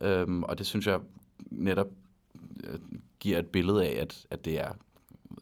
øhm, 0.00 0.42
og 0.42 0.58
det 0.58 0.66
synes 0.66 0.86
jeg 0.86 1.00
netop 1.40 1.86
Øh, 2.64 2.78
giver 3.20 3.38
et 3.38 3.46
billede 3.46 3.86
af, 3.86 4.00
at, 4.00 4.26
at 4.30 4.44
det 4.44 4.60
er 4.60 4.72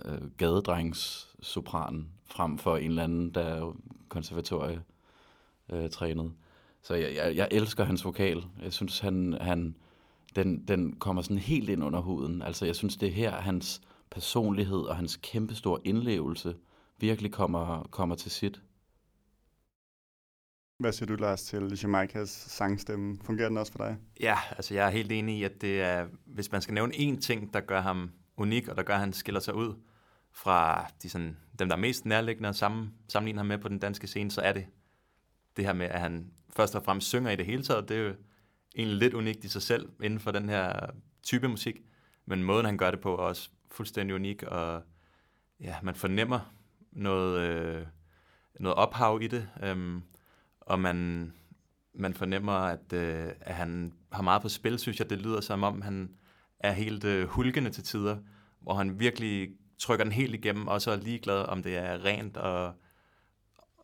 øh, 0.05 0.31
gadedrengssopran, 0.37 2.09
frem 2.27 2.59
for 2.59 2.77
en 2.77 2.91
eller 2.91 3.05
anden, 3.05 3.31
der 3.31 3.41
er 3.41 3.77
konservatorie 4.09 4.83
øh, 5.73 5.91
trænet. 5.91 6.33
Så 6.83 6.95
jeg, 6.95 7.15
jeg, 7.15 7.37
jeg 7.37 7.49
elsker 7.51 7.85
hans 7.85 8.05
vokal. 8.05 8.45
Jeg 8.63 8.73
synes, 8.73 8.99
han, 8.99 9.39
han, 9.41 9.77
den, 10.37 10.69
den 10.69 10.97
kommer 10.97 11.23
sådan 11.23 11.39
helt 11.39 11.69
ind 11.69 11.85
under 11.85 12.01
huden. 12.01 12.43
Altså, 12.43 12.67
jeg 12.67 12.77
synes, 12.77 12.97
det 12.97 13.09
er 13.09 13.13
her, 13.13 13.31
hans 13.31 13.81
personlighed 14.11 14.79
og 14.79 14.97
hans 14.97 15.17
kæmpestore 15.23 15.79
indlevelse 15.85 16.55
virkelig 16.99 17.33
kommer, 17.33 17.83
kommer 17.91 18.15
til 18.15 18.31
sit. 18.31 18.61
Hvad 20.83 20.93
siger 20.93 21.07
du, 21.07 21.15
Lars, 21.15 21.43
til 21.43 21.79
Jamaikas 21.83 22.29
sangstemme? 22.29 23.19
Fungerer 23.25 23.49
den 23.49 23.59
også 23.59 23.73
for 23.73 23.79
dig? 23.79 23.97
Ja, 24.21 24.37
altså 24.51 24.75
jeg 24.75 24.87
er 24.87 24.91
helt 24.91 25.13
enig 25.13 25.39
i, 25.39 25.45
at 25.45 25.61
det 25.61 25.83
er, 25.83 26.07
hvis 26.27 26.53
man 26.53 26.63
skal 26.63 26.75
nævne 26.75 26.95
én 26.95 27.21
ting, 27.21 27.55
der 27.55 27.61
gør 27.61 27.81
ham 27.81 28.11
unik, 28.37 28.69
og 28.69 28.77
der 28.77 28.83
gør, 28.83 28.95
at 28.95 29.01
han 29.01 29.13
skiller 29.13 29.41
sig 29.41 29.55
ud 29.55 29.75
fra 30.33 30.91
de 31.03 31.11
sådan, 31.11 31.37
dem, 31.59 31.69
der 31.69 31.77
er 31.77 31.81
mest 31.81 32.07
nærliggende 32.07 32.49
og 32.49 32.55
sammen, 32.55 32.95
sammenligner 33.09 33.41
ham 33.41 33.47
med 33.47 33.59
på 33.59 33.69
den 33.69 33.79
danske 33.79 34.07
scene, 34.07 34.31
så 34.31 34.41
er 34.41 34.53
det 34.53 34.67
det 35.57 35.65
her 35.65 35.73
med, 35.73 35.87
at 35.87 36.01
han 36.01 36.31
først 36.57 36.75
og 36.75 36.85
fremmest 36.85 37.09
synger 37.09 37.31
i 37.31 37.37
det 37.37 37.47
hele 37.47 37.63
taget. 37.63 37.89
Det 37.89 37.97
er 37.97 38.01
jo 38.01 38.15
egentlig 38.77 38.99
lidt 38.99 39.15
unikt 39.15 39.45
i 39.45 39.49
sig 39.49 39.63
selv 39.63 39.89
inden 40.03 40.21
for 40.21 40.31
den 40.31 40.49
her 40.49 40.91
type 41.23 41.49
musik, 41.49 41.77
men 42.27 42.45
måden, 42.45 42.67
han 42.67 42.77
gør 42.77 42.91
det 42.91 43.01
på, 43.01 43.13
er 43.13 43.19
også 43.19 43.51
fuldstændig 43.71 44.15
unik, 44.15 44.43
og 44.43 44.83
ja, 45.61 45.77
man 45.83 45.95
fornemmer 45.95 46.41
noget, 46.93 47.41
øh, 47.41 47.87
noget 48.61 48.77
ophav 48.77 49.19
i 49.23 49.27
det. 49.27 49.49
Øhm, 49.63 50.03
og 50.73 50.81
man, 50.81 51.33
man 51.95 52.15
fornemmer, 52.15 52.53
at, 52.53 52.93
øh, 52.93 53.33
at 53.41 53.55
han 53.55 53.93
har 54.13 54.23
meget 54.23 54.43
på 54.43 54.49
spil, 54.49 54.79
synes 54.79 54.99
jeg. 54.99 55.11
Det 55.11 55.19
lyder 55.19 55.41
som 55.41 55.63
om, 55.63 55.83
han 55.83 56.15
er 56.61 56.73
helt 56.73 57.05
øh, 57.05 57.29
hulkende 57.29 57.71
til 57.71 57.85
tider, 57.85 58.17
hvor 58.61 58.75
han 58.75 59.01
virkelig 59.01 59.51
trykker 59.79 60.05
den 60.05 60.13
helt 60.13 60.35
igennem, 60.35 60.69
og 60.69 60.83
så 60.83 60.91
er 60.91 60.97
ligeglad, 60.97 61.49
om 61.49 61.63
det 61.63 61.77
er 61.77 62.05
rent, 62.05 62.37
og 62.37 62.75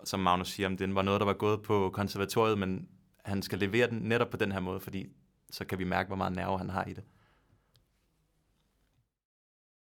som 0.04 0.20
Magnus 0.20 0.48
siger, 0.48 0.66
om 0.66 0.76
det 0.76 0.94
var 0.94 1.02
noget, 1.02 1.20
der 1.20 1.26
var 1.26 1.32
gået 1.32 1.62
på 1.62 1.90
konservatoriet, 1.90 2.58
men 2.58 2.88
han 3.24 3.42
skal 3.42 3.58
levere 3.58 3.90
den 3.90 3.98
netop 3.98 4.30
på 4.30 4.36
den 4.36 4.52
her 4.52 4.60
måde, 4.60 4.80
fordi 4.80 5.06
så 5.50 5.64
kan 5.64 5.78
vi 5.78 5.84
mærke, 5.84 6.06
hvor 6.06 6.16
meget 6.16 6.32
nerve 6.32 6.58
han 6.58 6.70
har 6.70 6.84
i 6.84 6.92
det. 6.92 7.04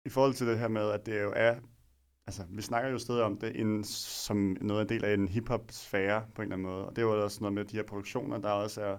I 0.05 0.09
forhold 0.09 0.33
til 0.33 0.47
det 0.47 0.59
her 0.59 0.67
med, 0.67 0.91
at 0.91 1.05
det 1.05 1.21
jo 1.21 1.33
er 1.35 1.55
altså, 2.27 2.45
vi 2.49 2.61
snakker 2.61 2.89
jo 2.89 2.97
stadig 2.97 3.23
om 3.23 3.37
det 3.37 3.59
en, 3.59 3.83
som 3.83 4.57
noget 4.61 4.79
af 4.79 4.83
en 4.83 4.89
del 4.89 5.05
af 5.05 5.13
en 5.13 5.27
hiphop-sfære 5.27 6.25
på 6.35 6.41
en 6.41 6.45
eller 6.45 6.55
anden 6.55 6.67
måde. 6.67 6.85
Og 6.85 6.95
det 6.95 7.01
er 7.01 7.05
jo 7.05 7.23
også 7.23 7.37
noget 7.41 7.53
med 7.53 7.65
de 7.65 7.75
her 7.75 7.83
produktioner, 7.83 8.37
der 8.37 8.49
også 8.49 8.81
er, 8.81 8.97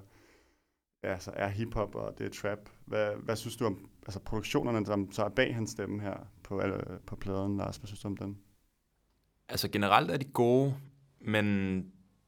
ja, 1.02 1.12
altså 1.12 1.30
er 1.34 1.48
hiphop 1.48 1.94
og 1.94 2.18
det 2.18 2.26
er 2.26 2.30
trap. 2.30 2.58
Hvad, 2.84 3.16
hvad 3.16 3.36
synes 3.36 3.56
du 3.56 3.66
om 3.66 3.88
altså, 4.02 4.20
produktionerne, 4.20 4.86
som 4.86 5.12
så 5.12 5.24
er 5.24 5.28
bag 5.28 5.54
hans 5.54 5.70
stemme 5.70 6.00
her 6.00 6.16
på, 6.42 6.60
eller, 6.60 6.98
på 7.06 7.16
pladen, 7.16 7.56
Lars? 7.56 7.76
Hvad 7.76 7.86
synes 7.86 8.00
du 8.00 8.08
om 8.08 8.16
den? 8.16 8.38
Altså 9.48 9.68
generelt 9.68 10.10
er 10.10 10.16
de 10.16 10.24
gode, 10.24 10.74
men 11.20 11.76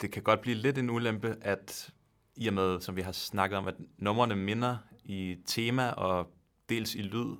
det 0.01 0.11
kan 0.13 0.23
godt 0.23 0.41
blive 0.41 0.57
lidt 0.57 0.79
en 0.79 0.91
ulempe, 0.91 1.37
at 1.41 1.95
i 2.37 2.49
og 2.49 2.55
med, 2.55 2.81
som 2.81 2.97
vi 2.97 3.01
har 3.01 3.13
snakket 3.13 3.59
om, 3.59 3.69
at 3.69 3.75
numrene 3.99 4.37
minder 4.37 4.77
i 5.05 5.37
tema 5.47 5.91
og 5.91 6.31
dels 6.69 6.95
i 6.95 7.03
lyd 7.03 7.37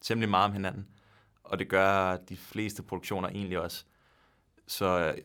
temmelig 0.00 0.30
meget 0.30 0.44
om 0.44 0.52
hinanden 0.52 0.86
og 1.50 1.58
det 1.58 1.68
gør 1.68 2.16
de 2.16 2.36
fleste 2.36 2.82
produktioner 2.82 3.28
egentlig 3.28 3.60
også. 3.60 3.84
Så 4.66 5.12
øh, 5.16 5.22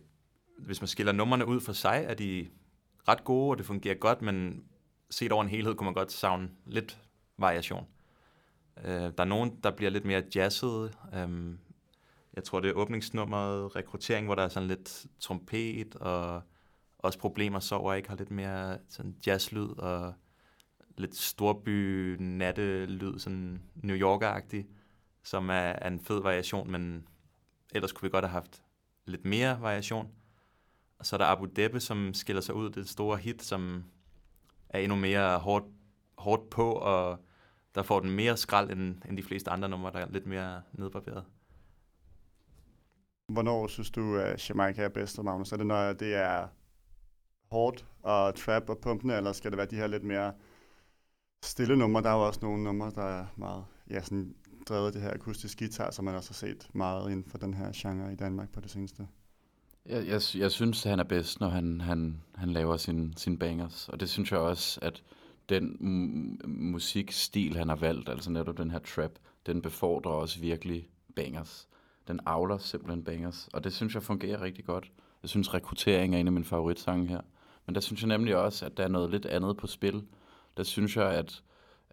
hvis 0.58 0.82
man 0.82 0.88
skiller 0.88 1.12
numrene 1.12 1.48
ud 1.48 1.62
for 1.62 1.74
sig, 1.74 2.06
er 2.08 2.14
de 2.14 2.50
ret 3.08 3.24
gode, 3.24 3.52
og 3.52 3.58
det 3.58 3.66
fungerer 3.66 3.96
godt, 3.96 4.22
men 4.22 4.64
set 5.10 5.32
over 5.32 5.44
en 5.44 5.50
helhed 5.50 5.76
kunne 5.76 5.86
man 5.86 5.94
godt 5.94 6.12
savne 6.12 6.50
lidt 6.66 7.02
variation. 7.38 7.88
Øh, 8.84 8.94
der 8.94 9.20
er 9.20 9.26
nogen, 9.26 9.60
der 9.64 9.72
bliver 9.72 9.92
lidt 9.92 10.06
mere 10.06 10.24
jazzet. 10.36 10.98
Øh, 11.14 11.56
jeg 12.34 12.44
tror, 12.44 12.60
det 12.60 12.70
er 12.70 12.74
åbningsnummeret, 12.74 13.76
rekruttering, 13.76 14.26
hvor 14.26 14.36
der 14.36 14.44
er 14.44 14.50
sådan 14.50 14.68
lidt 14.68 15.06
trompet, 15.20 15.96
og 15.96 16.42
også 16.98 17.20
problemer 17.20 17.60
så, 17.60 17.94
ikke 17.94 18.10
har 18.10 18.16
lidt 18.16 18.32
mere 18.32 18.78
sådan 18.90 19.16
jazzlyd, 19.28 19.70
og 19.78 20.14
lidt 20.98 21.16
storby 21.16 22.16
natte 22.20 22.86
lyd, 22.86 23.20
sådan 23.20 23.62
New 23.76 23.98
Yorker-agtig 23.98 24.66
som 25.26 25.50
er, 25.50 25.54
er 25.54 25.88
en 25.88 26.00
fed 26.00 26.22
variation, 26.22 26.72
men 26.72 27.08
ellers 27.72 27.92
kunne 27.92 28.06
vi 28.06 28.12
godt 28.12 28.26
have 28.26 28.32
haft 28.32 28.64
lidt 29.06 29.26
mere 29.26 29.62
variation. 29.62 30.12
Og 31.00 31.06
så 31.06 31.16
er 31.16 31.18
der 31.18 31.26
Abu 31.26 31.46
Dhabi, 31.46 31.80
som 31.80 32.14
skiller 32.14 32.42
sig 32.42 32.56
ud. 32.56 32.70
Det 32.70 32.78
er 32.78 32.88
store 32.88 33.18
hit, 33.18 33.44
som 33.44 33.84
er 34.70 34.80
endnu 34.80 34.96
mere 34.96 35.40
hårdt, 35.40 35.66
hårdt 36.18 36.50
på, 36.50 36.72
og 36.72 37.20
der 37.76 37.84
får 37.84 38.00
den 38.00 38.12
mere 38.12 38.38
skrald 38.38 38.72
end, 38.72 38.96
end 39.10 39.18
de 39.18 39.24
fleste 39.24 39.52
andre 39.52 39.70
numre, 39.70 39.92
der 39.92 40.00
er 40.00 40.12
lidt 40.12 40.26
mere 40.26 40.62
nedbarberet. 40.74 41.26
Hvornår 43.28 43.68
synes 43.68 43.92
du, 43.92 44.18
at 44.18 44.50
Jamaica 44.50 44.84
er 44.84 44.90
bedst, 44.90 45.24
Magnus? 45.24 45.52
Er 45.52 45.58
det, 45.58 45.66
når 45.66 45.94
det 45.94 46.16
er 46.16 46.48
hårdt 47.52 47.86
og 48.04 48.36
trap 48.36 48.70
og 48.70 48.78
pumpende, 48.78 49.16
eller 49.16 49.32
skal 49.32 49.52
det 49.52 49.58
være 49.58 49.68
de 49.68 49.76
her 49.76 49.88
lidt 49.88 50.04
mere 50.04 50.34
stille 51.44 51.78
numre? 51.78 52.04
Der 52.04 52.10
er 52.10 52.14
jo 52.14 52.28
også 52.28 52.40
nogle 52.44 52.64
numre, 52.64 52.92
der 52.96 53.04
er 53.04 53.26
meget 53.36 53.66
ja, 53.90 54.02
sådan 54.02 54.36
drevet 54.70 54.94
det 54.94 55.02
her 55.02 55.14
akustisk 55.14 55.60
guitar, 55.60 55.92
som 55.92 56.06
man 56.06 56.16
også 56.16 56.30
har 56.30 56.34
set 56.34 56.68
meget 56.74 57.12
inden 57.12 57.26
for 57.30 57.38
den 57.38 57.54
her 57.54 57.72
genre 57.76 58.14
i 58.14 58.16
Danmark 58.16 58.50
på 58.54 58.62
det 58.62 58.72
seneste. 58.72 59.08
Jeg, 59.86 60.08
jeg, 60.08 60.22
jeg 60.36 60.52
synes, 60.52 60.84
han 60.84 61.00
er 61.00 61.04
bedst, 61.04 61.40
når 61.40 61.50
han, 61.50 61.82
han, 61.82 62.22
han 62.36 62.50
laver 62.50 62.78
sin, 62.78 63.14
sin 63.18 63.40
bangers. 63.40 63.90
Og 63.90 64.00
det 64.00 64.10
synes 64.10 64.32
jeg 64.32 64.40
også, 64.40 64.80
at 64.82 65.04
den 65.50 65.78
musikstil, 66.46 67.58
han 67.58 67.70
har 67.70 67.76
valgt, 67.76 68.10
altså 68.10 68.32
netop 68.32 68.58
den 68.58 68.72
her 68.72 68.80
trap, 68.80 69.12
den 69.46 69.62
befordrer 69.62 70.12
også 70.12 70.40
virkelig 70.40 70.90
bangers. 71.16 71.68
Den 72.08 72.20
avler 72.26 72.58
simpelthen 72.58 73.04
bangers, 73.04 73.50
og 73.54 73.64
det 73.64 73.74
synes 73.74 73.94
jeg 73.94 74.04
fungerer 74.04 74.42
rigtig 74.42 74.66
godt. 74.66 74.92
Jeg 75.24 75.30
synes, 75.30 75.54
rekruttering 75.54 76.16
er 76.16 76.20
en 76.20 76.28
af 76.28 76.34
mine 76.34 76.46
favoritsange 76.46 77.08
her. 77.08 77.22
Men 77.66 77.76
der 77.76 77.82
synes 77.82 78.02
jeg 78.02 78.08
nemlig 78.08 78.36
også, 78.36 78.66
at 78.66 78.78
der 78.78 78.84
er 78.84 78.88
noget 78.88 79.10
lidt 79.10 79.26
andet 79.26 79.58
på 79.58 79.68
spil. 79.68 80.04
Der 80.58 80.64
synes 80.64 80.98
jeg, 80.98 81.12
at 81.12 81.44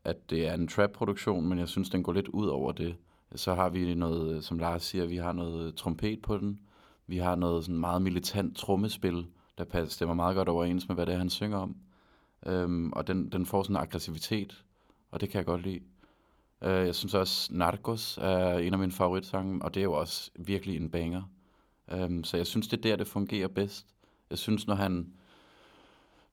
at 0.05 0.31
det 0.31 0.49
er 0.49 0.55
en 0.55 0.69
trap-produktion, 0.69 1.49
men 1.49 1.59
jeg 1.59 1.69
synes, 1.69 1.91
den 1.91 2.03
går 2.03 2.13
lidt 2.13 2.29
ud 2.29 2.47
over 2.47 2.73
det. 2.73 2.97
Så 3.35 3.55
har 3.55 3.69
vi 3.69 3.95
noget, 3.95 4.45
som 4.45 4.59
Lars 4.59 4.83
siger, 4.83 5.07
vi 5.07 5.17
har 5.17 5.33
noget 5.33 5.75
trompet 5.75 6.23
på 6.23 6.39
den. 6.39 6.61
Vi 7.07 7.19
har 7.19 7.35
noget 7.35 7.65
sådan 7.65 7.79
meget 7.79 8.03
militant 8.03 8.57
trommespil, 8.57 9.27
der 9.59 9.87
stemmer 9.87 10.15
meget 10.15 10.37
godt 10.37 10.49
overens 10.49 10.89
med, 10.89 10.97
hvad 10.97 11.07
det 11.07 11.15
er, 11.15 11.19
han 11.19 11.31
synger 11.31 11.59
om. 11.59 11.77
Øhm, 12.47 12.93
og 12.93 13.07
den, 13.07 13.29
den 13.29 13.47
får 13.47 13.63
sådan 13.63 13.77
en 13.77 13.83
aggressivitet, 13.83 14.65
og 15.11 15.21
det 15.21 15.31
kan 15.31 15.39
jeg 15.39 15.47
godt 15.47 15.63
lide. 15.63 15.81
Øh, 16.63 16.87
jeg 16.87 16.95
synes 16.95 17.15
også, 17.15 17.55
Narcos 17.55 18.19
er 18.23 18.59
en 18.59 18.73
af 18.73 18.79
mine 18.79 18.93
favoritsange, 18.93 19.63
og 19.63 19.75
det 19.75 19.81
er 19.81 19.85
jo 19.85 19.93
også 19.93 20.31
virkelig 20.39 20.77
en 20.77 20.91
banger. 20.91 21.23
Øhm, 21.93 22.25
så 22.25 22.37
jeg 22.37 22.47
synes, 22.47 22.69
det 22.69 22.79
er 22.79 22.83
der, 22.83 22.97
det 22.97 23.07
fungerer 23.07 23.49
bedst. 23.49 23.87
Jeg 24.31 24.39
synes, 24.39 24.67
når 24.67 24.75
han 24.75 25.13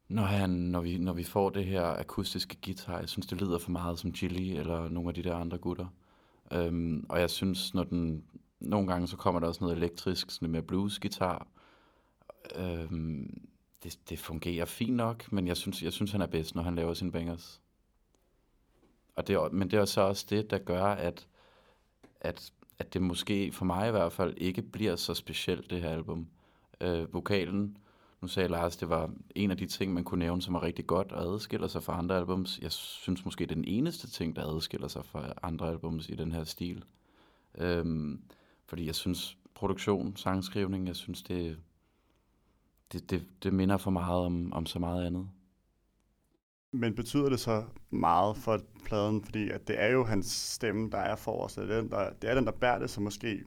når, 0.09 0.23
han, 0.23 0.49
når, 0.49 0.81
vi, 0.81 0.97
når 0.97 1.13
vi 1.13 1.23
får 1.23 1.49
det 1.49 1.65
her 1.65 1.83
akustiske 1.83 2.57
guitar, 2.65 2.99
jeg 2.99 3.09
synes, 3.09 3.27
det 3.27 3.41
lyder 3.41 3.57
for 3.57 3.71
meget 3.71 3.99
som 3.99 4.15
Chili 4.15 4.57
eller 4.57 4.89
nogle 4.89 5.09
af 5.09 5.13
de 5.13 5.23
der 5.23 5.35
andre 5.35 5.57
gutter. 5.57 5.87
Øhm, 6.51 7.05
og 7.09 7.19
jeg 7.19 7.29
synes, 7.29 7.73
når 7.73 7.83
den, 7.83 8.23
nogle 8.59 8.87
gange 8.87 9.07
så 9.07 9.17
kommer 9.17 9.39
der 9.39 9.47
også 9.47 9.63
noget 9.63 9.77
elektrisk, 9.77 10.31
sådan 10.31 10.51
mere 10.51 10.61
blues-guitar. 10.61 11.47
Øhm, 12.55 13.47
det, 13.83 13.99
det 14.09 14.19
fungerer 14.19 14.65
fint 14.65 14.95
nok, 14.95 15.31
men 15.31 15.47
jeg 15.47 15.57
synes, 15.57 15.83
jeg 15.83 15.93
synes, 15.93 16.11
han 16.11 16.21
er 16.21 16.27
bedst, 16.27 16.55
når 16.55 16.63
han 16.63 16.75
laver 16.75 16.93
sine 16.93 17.11
bangers. 17.11 17.61
Og 19.15 19.27
det, 19.27 19.53
men 19.53 19.71
det 19.71 19.79
er 19.79 19.85
så 19.85 20.01
også 20.01 20.25
det, 20.29 20.49
der 20.49 20.57
gør, 20.57 20.83
at, 20.83 21.27
at, 22.21 22.53
at 22.79 22.93
det 22.93 23.01
måske, 23.01 23.51
for 23.51 23.65
mig 23.65 23.87
i 23.87 23.91
hvert 23.91 24.11
fald, 24.11 24.33
ikke 24.37 24.61
bliver 24.61 24.95
så 24.95 25.13
specielt, 25.13 25.69
det 25.69 25.81
her 25.81 25.89
album. 25.89 26.27
Øh, 26.81 27.13
vokalen, 27.13 27.77
nu 28.21 28.27
sagde 28.27 28.49
Lars, 28.49 28.77
det 28.77 28.89
var 28.89 29.11
en 29.35 29.51
af 29.51 29.57
de 29.57 29.65
ting, 29.65 29.93
man 29.93 30.03
kunne 30.03 30.19
nævne, 30.19 30.41
som 30.41 30.55
er 30.55 30.63
rigtig 30.63 30.87
godt 30.87 31.11
og 31.11 31.33
adskiller 31.33 31.67
sig 31.67 31.83
fra 31.83 31.97
andre 31.97 32.17
albums. 32.17 32.59
Jeg 32.61 32.71
synes 32.71 33.25
måske, 33.25 33.45
det 33.45 33.51
er 33.51 33.55
den 33.55 33.65
eneste 33.67 34.09
ting, 34.09 34.35
der 34.35 34.55
adskiller 34.55 34.87
sig 34.87 35.05
fra 35.05 35.33
andre 35.43 35.69
albums 35.69 36.09
i 36.09 36.15
den 36.15 36.31
her 36.31 36.43
stil. 36.43 36.83
Øhm, 37.57 38.21
fordi 38.65 38.85
jeg 38.85 38.95
synes, 38.95 39.37
produktion, 39.55 40.15
sangskrivning, 40.15 40.87
jeg 40.87 40.95
synes, 40.95 41.23
det, 41.23 41.59
det, 42.91 43.09
det, 43.09 43.27
det 43.43 43.53
minder 43.53 43.77
for 43.77 43.91
meget 43.91 44.25
om, 44.25 44.53
om 44.53 44.65
så 44.65 44.79
meget 44.79 45.05
andet. 45.05 45.29
Men 46.71 46.95
betyder 46.95 47.29
det 47.29 47.39
så 47.39 47.63
meget 47.89 48.37
for 48.37 48.59
pladen, 48.85 49.23
fordi 49.23 49.49
at 49.49 49.67
det 49.67 49.81
er 49.81 49.87
jo 49.87 50.03
hans 50.03 50.25
stemme, 50.25 50.89
der 50.89 50.97
er 50.97 51.15
for 51.15 51.43
os, 51.43 51.53
det 51.53 51.71
er 51.71 51.81
den, 51.81 51.91
der, 51.91 52.13
det 52.13 52.29
er 52.29 52.35
den, 52.35 52.45
der 52.45 52.51
bærer 52.51 52.79
det, 52.79 52.89
så 52.89 53.01
måske 53.01 53.43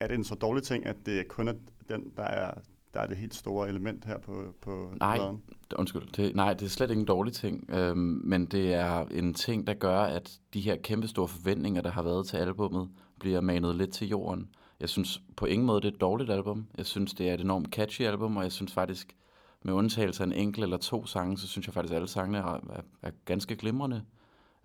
er 0.00 0.06
det 0.06 0.14
en 0.14 0.24
så 0.24 0.34
dårlig 0.34 0.62
ting, 0.62 0.86
at 0.86 0.96
det 1.06 1.28
kun 1.28 1.48
er 1.48 1.54
den, 1.88 2.12
der 2.16 2.22
er 2.22 2.60
der 2.94 3.00
er 3.00 3.06
det 3.06 3.16
helt 3.16 3.34
store 3.34 3.68
element 3.68 4.04
her 4.04 4.18
på, 4.18 4.44
på 4.60 4.92
nej, 5.00 5.16
pladen. 5.16 5.42
Undskyld, 5.76 6.12
det, 6.16 6.36
nej, 6.36 6.54
det 6.54 6.62
er 6.62 6.68
slet 6.68 6.90
ikke 6.90 7.00
en 7.00 7.06
dårlig 7.06 7.32
ting, 7.32 7.70
øhm, 7.70 8.20
men 8.24 8.46
det 8.46 8.74
er 8.74 9.04
en 9.10 9.34
ting, 9.34 9.66
der 9.66 9.74
gør, 9.74 10.00
at 10.00 10.38
de 10.54 10.60
her 10.60 10.76
kæmpe 10.76 11.08
store 11.08 11.28
forventninger, 11.28 11.82
der 11.82 11.90
har 11.90 12.02
været 12.02 12.26
til 12.26 12.36
albummet, 12.36 12.88
bliver 13.20 13.40
manet 13.40 13.76
lidt 13.76 13.92
til 13.92 14.08
jorden. 14.08 14.48
Jeg 14.80 14.88
synes 14.88 15.22
på 15.36 15.46
ingen 15.46 15.66
måde, 15.66 15.80
det 15.80 15.88
er 15.88 15.92
et 15.92 16.00
dårligt 16.00 16.30
album. 16.30 16.66
Jeg 16.76 16.86
synes, 16.86 17.14
det 17.14 17.30
er 17.30 17.34
et 17.34 17.40
enormt 17.40 17.68
catchy 17.68 18.02
album, 18.02 18.36
og 18.36 18.42
jeg 18.42 18.52
synes 18.52 18.72
faktisk, 18.72 19.16
med 19.62 19.72
undtagelse 19.72 20.22
af 20.22 20.26
en 20.26 20.32
enkelt 20.32 20.64
eller 20.64 20.76
to 20.76 21.06
sange, 21.06 21.38
så 21.38 21.48
synes 21.48 21.66
jeg 21.66 21.74
faktisk, 21.74 21.92
at 21.92 21.96
alle 21.96 22.08
sangene 22.08 22.38
er, 22.38 22.54
er, 22.54 22.82
er 23.02 23.10
ganske 23.24 23.56
glimrende. 23.56 24.02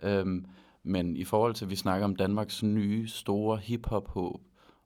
Øhm, 0.04 0.46
Men 0.84 1.18
i 1.18 1.24
forhold 1.24 1.54
til, 1.54 1.66
at 1.66 1.72
vi 1.72 1.76
snakker 1.76 2.06
om 2.06 2.16
Danmarks 2.16 2.64
nye, 2.64 3.08
store 3.08 3.58
hip-hop-håb, 3.58 4.42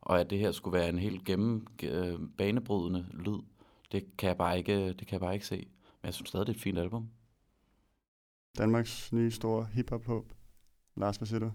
og 0.09 0.19
at 0.19 0.29
det 0.29 0.39
her 0.39 0.51
skulle 0.51 0.79
være 0.79 0.89
en 0.89 0.99
helt 0.99 1.25
gennem 1.25 1.67
øh, 1.83 2.19
banebrydende 2.37 3.05
lyd, 3.13 3.39
det 3.91 4.17
kan, 4.17 4.27
jeg 4.27 4.37
bare 4.37 4.57
ikke, 4.57 4.87
det 4.87 4.97
kan 4.97 5.11
jeg 5.11 5.19
bare 5.19 5.33
ikke 5.33 5.45
se. 5.45 5.55
Men 6.01 6.05
jeg 6.05 6.13
synes 6.13 6.29
stadig, 6.29 6.47
det 6.47 6.53
er 6.53 6.57
et 6.57 6.61
fint 6.61 6.77
album. 6.77 7.09
Danmarks 8.57 9.13
nye 9.13 9.31
store 9.31 9.67
hip-hop-håb. 9.73 10.33
Lars, 10.95 11.17
hvad 11.17 11.27
siger 11.27 11.39
du? 11.39 11.51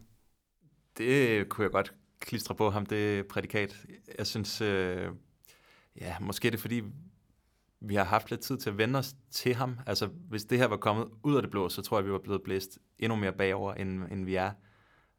Det 0.99 1.49
kunne 1.49 1.63
jeg 1.63 1.71
godt 1.71 1.95
klistre 2.21 2.55
på 2.55 2.71
ham, 2.71 2.87
det 2.87 3.27
prædikat. 3.27 3.87
Jeg 4.19 4.27
synes, 4.27 4.61
øh, 4.61 5.11
ja, 6.01 6.17
måske 6.21 6.51
det 6.51 6.55
er 6.55 6.61
fordi, 6.61 6.83
vi 7.81 7.95
har 7.95 8.05
haft 8.05 8.31
lidt 8.31 8.41
tid 8.41 8.59
til 8.59 8.71
at 8.71 8.79
vende 8.79 8.99
os 8.99 9.17
til 9.31 9.55
ham. 9.55 9.79
Altså, 9.87 10.07
hvis 10.07 10.45
det 10.45 10.59
her 10.59 10.67
var 10.67 10.77
kommet 10.77 11.09
ud 11.23 11.37
af 11.37 11.43
det 11.43 11.51
blå, 11.51 11.69
så 11.69 11.83
tror 11.83 11.99
jeg, 11.99 12.07
vi 12.07 12.13
var 12.13 12.19
blevet 12.19 12.43
blæst 12.43 12.79
endnu 12.99 13.17
mere 13.17 13.33
bagover, 13.33 13.75
end, 13.75 14.13
end 14.13 14.25
vi 14.25 14.35
er. 14.35 14.53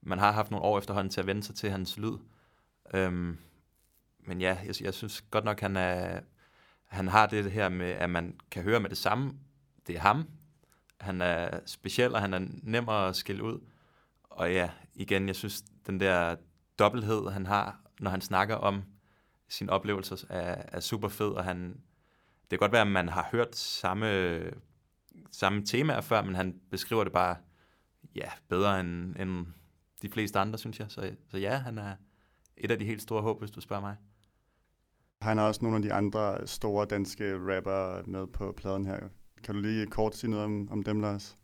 Man 0.02 0.19
har 0.19 0.32
haft 0.32 0.52
nogle 0.52 0.65
år 0.65 0.78
efterhånden 0.78 1.12
til 1.12 1.21
at 1.21 1.28
vende 1.28 1.43
sig 1.43 1.56
til 1.56 1.69
hans 1.69 1.98
lyd. 1.98 2.17
Øhm, 2.93 3.38
men 4.19 4.41
ja, 4.41 4.58
jeg, 4.65 4.82
jeg 4.82 4.93
synes 4.93 5.21
godt 5.21 5.45
nok, 5.45 5.60
han, 5.60 5.76
er, 5.76 6.19
han 6.86 7.08
har 7.08 7.26
det 7.26 7.52
her 7.52 7.69
med, 7.69 7.88
at 7.88 8.10
man 8.10 8.39
kan 8.52 8.63
høre 8.63 8.80
med 8.80 8.89
det 8.89 8.98
samme. 8.98 9.34
Det 9.88 9.95
er 9.95 10.00
ham. 10.00 10.30
Han 11.00 11.21
er 11.21 11.60
speciel, 11.65 12.15
og 12.15 12.21
han 12.21 12.34
er 12.34 12.48
nem 12.63 12.89
at 12.89 13.15
skille 13.15 13.43
ud. 13.43 13.60
Og 14.24 14.54
ja, 14.54 14.69
igen, 14.93 15.28
jeg 15.28 15.36
synes, 15.36 15.62
den 15.88 16.00
der 16.00 16.36
dobbelthed, 16.80 17.30
han 17.30 17.45
har, 17.45 17.82
når 18.00 18.12
han 18.12 18.21
snakker 18.21 18.56
om 18.56 18.84
sine 19.50 19.71
oplevelser, 19.71 20.26
er, 20.30 20.63
er 20.67 20.80
super 20.80 21.08
fed, 21.08 21.28
og 21.30 21.43
han, 21.43 21.69
det 22.41 22.50
kan 22.50 22.60
godt 22.60 22.71
være, 22.71 22.82
at 22.82 22.88
man 22.88 23.10
har 23.10 23.28
hørt 23.32 23.56
samme, 23.56 24.39
samme 25.32 25.65
temaer 25.65 26.02
før, 26.02 26.24
men 26.24 26.36
han 26.36 26.60
beskriver 26.71 27.04
det 27.04 27.13
bare 27.13 27.38
ja, 28.15 28.32
bedre 28.50 28.80
end, 28.80 29.15
end 29.19 29.48
de 30.02 30.10
fleste 30.10 30.39
andre, 30.39 30.58
synes 30.58 30.80
jeg. 30.80 30.88
Så, 30.89 31.15
så 31.30 31.38
ja, 31.38 31.58
han 31.58 31.78
er 31.78 31.95
et 32.58 32.72
af 32.72 32.80
de 32.80 32.86
helt 32.86 33.02
store 33.02 33.22
håb, 33.22 33.39
hvis 33.39 33.52
du 33.52 33.62
spørger 33.62 33.82
mig. 33.82 33.96
Han 35.22 35.38
har 35.38 35.48
også 35.48 35.60
nogle 35.63 35.78
af 35.78 35.84
de 35.84 35.94
andre 35.94 36.48
store 36.48 36.86
danske 36.86 37.34
rapper 37.34 38.02
med 38.06 38.28
på 38.28 38.52
pladen 38.52 38.86
her. 38.86 39.00
Kan 39.44 39.56
du 39.56 39.62
lige 39.62 39.88
kort 39.88 40.15
sige 40.15 40.32
noget 40.32 40.46
om, 40.46 40.72
om 40.72 40.84
dem, 40.84 41.00
Lars? 41.00 41.38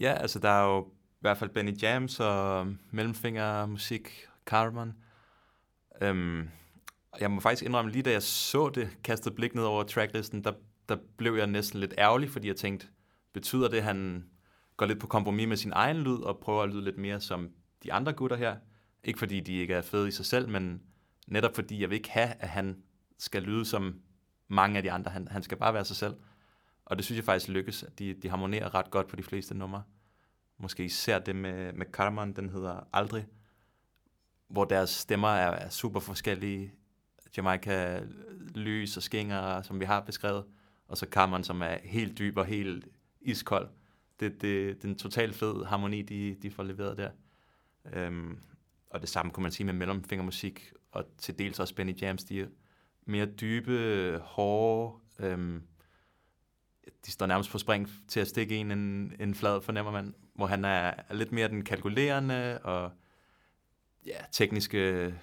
Ja, 0.00 0.12
altså 0.12 0.38
der 0.38 0.48
er 0.48 0.64
jo 0.64 0.88
i 1.16 1.20
hvert 1.20 1.38
fald 1.38 1.50
Benny 1.50 1.82
Jams 1.82 2.20
og 2.20 2.66
Mellemfinger 2.90 3.66
Musik, 3.66 4.26
Carbon. 4.46 4.92
Øhm, 6.00 6.48
jeg 7.20 7.30
må 7.30 7.40
faktisk 7.40 7.62
indrømme, 7.62 7.90
lige 7.90 8.02
da 8.02 8.10
jeg 8.10 8.22
så 8.22 8.68
det, 8.68 8.98
kastet 9.04 9.34
blik 9.34 9.54
ned 9.54 9.62
over 9.62 9.82
tracklisten, 9.82 10.44
der, 10.44 10.52
der 10.88 10.96
blev 11.16 11.34
jeg 11.34 11.46
næsten 11.46 11.80
lidt 11.80 11.94
ærgerlig, 11.98 12.30
fordi 12.30 12.48
jeg 12.48 12.56
tænkte, 12.56 12.86
betyder 13.32 13.68
det, 13.68 13.76
at 13.76 13.84
han 13.84 14.24
går 14.76 14.86
lidt 14.86 15.00
på 15.00 15.06
kompromis 15.06 15.48
med 15.48 15.56
sin 15.56 15.72
egen 15.74 15.96
lyd, 15.96 16.18
og 16.18 16.38
prøver 16.38 16.62
at 16.62 16.68
lyde 16.68 16.84
lidt 16.84 16.98
mere 16.98 17.20
som 17.20 17.50
de 17.82 17.92
andre 17.92 18.12
gutter 18.12 18.36
her? 18.36 18.56
Ikke 19.06 19.18
fordi 19.18 19.40
de 19.40 19.52
ikke 19.52 19.74
er 19.74 19.82
fede 19.82 20.08
i 20.08 20.10
sig 20.10 20.26
selv, 20.26 20.48
men 20.48 20.82
netop 21.26 21.54
fordi 21.54 21.80
jeg 21.80 21.90
vil 21.90 21.96
ikke 21.96 22.10
have, 22.10 22.28
at 22.28 22.48
han 22.48 22.82
skal 23.18 23.42
lyde 23.42 23.64
som 23.64 24.00
mange 24.48 24.76
af 24.76 24.82
de 24.82 24.92
andre. 24.92 25.10
Han, 25.10 25.28
han 25.28 25.42
skal 25.42 25.56
bare 25.58 25.74
være 25.74 25.84
sig 25.84 25.96
selv. 25.96 26.16
Og 26.84 26.96
det 26.96 27.04
synes 27.04 27.16
jeg 27.16 27.24
faktisk 27.24 27.48
lykkes, 27.48 27.82
at 27.82 27.98
de, 27.98 28.14
de 28.14 28.28
harmonerer 28.28 28.74
ret 28.74 28.90
godt 28.90 29.08
på 29.08 29.16
de 29.16 29.22
fleste 29.22 29.54
numre. 29.54 29.82
Måske 30.58 30.84
især 30.84 31.18
det 31.18 31.36
med, 31.36 31.72
med 31.72 31.86
Carmen, 31.92 32.36
den 32.36 32.50
hedder 32.50 32.88
Aldrig, 32.92 33.26
hvor 34.48 34.64
deres 34.64 34.90
stemmer 34.90 35.28
er, 35.28 35.50
er 35.50 35.68
super 35.68 36.00
forskellige. 36.00 36.72
Jamaica 37.36 38.02
lys 38.54 38.96
og 38.96 39.02
skinger, 39.02 39.62
som 39.62 39.80
vi 39.80 39.84
har 39.84 40.00
beskrevet, 40.00 40.44
og 40.88 40.96
så 40.96 41.06
Carmen, 41.10 41.44
som 41.44 41.62
er 41.62 41.76
helt 41.84 42.18
dyb 42.18 42.36
og 42.36 42.46
helt 42.46 42.88
iskold. 43.20 43.68
Det, 44.20 44.32
det, 44.32 44.76
det 44.76 44.84
er 44.84 44.88
en 44.88 44.98
totalt 44.98 45.34
fed 45.34 45.64
harmoni, 45.64 46.02
de, 46.02 46.36
de 46.42 46.50
får 46.50 46.62
leveret 46.62 46.98
der. 46.98 47.10
Øhm, 47.92 48.38
og 48.90 49.00
det 49.00 49.08
samme 49.08 49.32
kunne 49.32 49.42
man 49.42 49.52
sige 49.52 49.66
med 49.66 49.74
mellemfingermusik, 49.74 50.72
og 50.92 51.04
til 51.18 51.38
dels 51.38 51.60
også 51.60 51.74
Benny 51.74 52.00
Jams, 52.00 52.24
de 52.24 52.40
er 52.40 52.46
mere 53.06 53.26
dybe, 53.26 54.18
hårde, 54.22 54.98
øhm, 55.18 55.62
de 57.06 57.10
står 57.10 57.26
nærmest 57.26 57.50
på 57.50 57.58
spring 57.58 57.88
til 58.08 58.20
at 58.20 58.28
stikke 58.28 58.56
en 58.56 58.70
en, 58.70 59.12
en 59.20 59.34
flad, 59.34 59.60
fornemmer 59.60 59.92
man, 59.92 60.14
hvor 60.34 60.46
han 60.46 60.64
er, 60.64 60.92
er 61.08 61.14
lidt 61.14 61.32
mere 61.32 61.48
den 61.48 61.64
kalkulerende 61.64 62.58
og 62.58 62.92
ja, 64.06 64.18
tekniske 64.32 65.14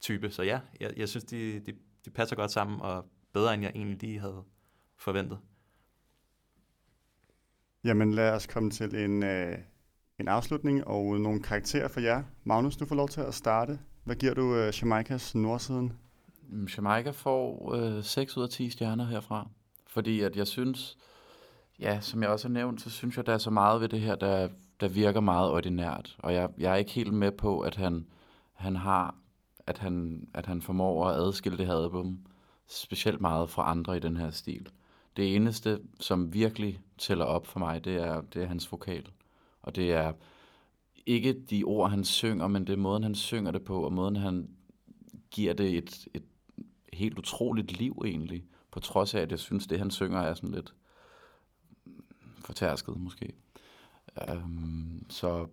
type. 0.00 0.30
Så 0.30 0.42
ja, 0.42 0.60
jeg, 0.80 0.92
jeg 0.96 1.08
synes, 1.08 1.24
de, 1.24 1.60
de, 1.60 1.74
de 2.04 2.10
passer 2.10 2.36
godt 2.36 2.50
sammen, 2.50 2.80
og 2.80 3.06
bedre 3.32 3.54
end 3.54 3.62
jeg 3.62 3.72
egentlig 3.74 4.02
lige 4.02 4.20
havde 4.20 4.44
forventet. 4.96 5.38
Jamen 7.84 8.14
lad 8.14 8.32
os 8.32 8.46
komme 8.46 8.70
til 8.70 8.94
en, 8.94 9.22
øh, 9.22 9.58
en 10.20 10.28
afslutning 10.28 10.86
og 10.86 11.20
nogle 11.20 11.42
karakterer 11.42 11.88
for 11.88 12.00
jer. 12.00 12.22
Magnus, 12.44 12.76
du 12.76 12.86
får 12.86 12.94
lov 12.94 13.08
til 13.08 13.20
at 13.20 13.34
starte. 13.34 13.78
Hvad 14.04 14.16
giver 14.16 14.34
du 14.34 14.54
øh, 14.54 14.72
Jamaikas 14.82 15.34
nordsiden? 15.34 15.92
Mm, 16.48 16.68
Jamaica 16.76 17.10
får 17.10 17.74
øh, 17.74 18.04
6 18.04 18.36
ud 18.36 18.42
af 18.42 18.48
10 18.48 18.70
stjerner 18.70 19.06
herfra. 19.06 19.48
Fordi 19.86 20.20
at 20.20 20.36
jeg 20.36 20.46
synes, 20.46 20.98
ja, 21.78 22.00
som 22.00 22.22
jeg 22.22 22.30
også 22.30 22.48
har 22.48 22.52
nævnt, 22.52 22.80
så 22.80 22.90
synes 22.90 23.16
jeg, 23.16 23.26
der 23.26 23.34
er 23.34 23.38
så 23.38 23.50
meget 23.50 23.80
ved 23.80 23.88
det 23.88 24.00
her, 24.00 24.14
der, 24.14 24.48
der 24.80 24.88
virker 24.88 25.20
meget 25.20 25.50
ordinært. 25.50 26.16
Og 26.18 26.34
jeg, 26.34 26.48
jeg 26.58 26.72
er 26.72 26.76
ikke 26.76 26.90
helt 26.90 27.14
med 27.14 27.32
på, 27.32 27.60
at 27.60 27.76
han, 27.76 28.06
han 28.52 28.76
har, 28.76 29.14
at 29.66 29.78
han, 29.78 30.26
at 30.34 30.46
han 30.46 30.62
formår 30.62 31.08
at 31.08 31.16
adskille 31.16 31.58
det 31.58 31.66
her 31.66 31.84
album 31.84 32.18
specielt 32.68 33.20
meget 33.20 33.50
fra 33.50 33.70
andre 33.70 33.96
i 33.96 34.00
den 34.00 34.16
her 34.16 34.30
stil. 34.30 34.68
Det 35.16 35.36
eneste, 35.36 35.80
som 36.00 36.34
virkelig 36.34 36.80
tæller 36.98 37.24
op 37.24 37.46
for 37.46 37.58
mig, 37.58 37.84
det 37.84 37.96
er, 37.96 38.20
det 38.20 38.42
er 38.42 38.46
hans 38.46 38.72
vokal. 38.72 39.06
Og 39.62 39.76
det 39.76 39.92
er 39.92 40.12
ikke 41.06 41.32
de 41.50 41.64
ord, 41.64 41.90
han 41.90 42.04
synger, 42.04 42.48
men 42.48 42.66
det 42.66 42.72
er 42.72 42.76
måden, 42.76 43.02
han 43.02 43.14
synger 43.14 43.50
det 43.50 43.62
på, 43.62 43.84
og 43.84 43.92
måden, 43.92 44.16
han 44.16 44.50
giver 45.30 45.52
det 45.52 45.78
et, 45.78 46.08
et 46.14 46.22
helt 46.92 47.18
utroligt 47.18 47.78
liv 47.78 48.02
egentlig, 48.06 48.44
på 48.70 48.80
trods 48.80 49.14
af, 49.14 49.20
at 49.20 49.30
jeg 49.30 49.38
synes, 49.38 49.66
det 49.66 49.78
han 49.78 49.90
synger 49.90 50.20
er 50.20 50.34
sådan 50.34 50.50
lidt 50.50 50.74
fortærsket 52.44 52.96
måske. 52.96 53.32
Um, 54.30 55.06
så, 55.08 55.46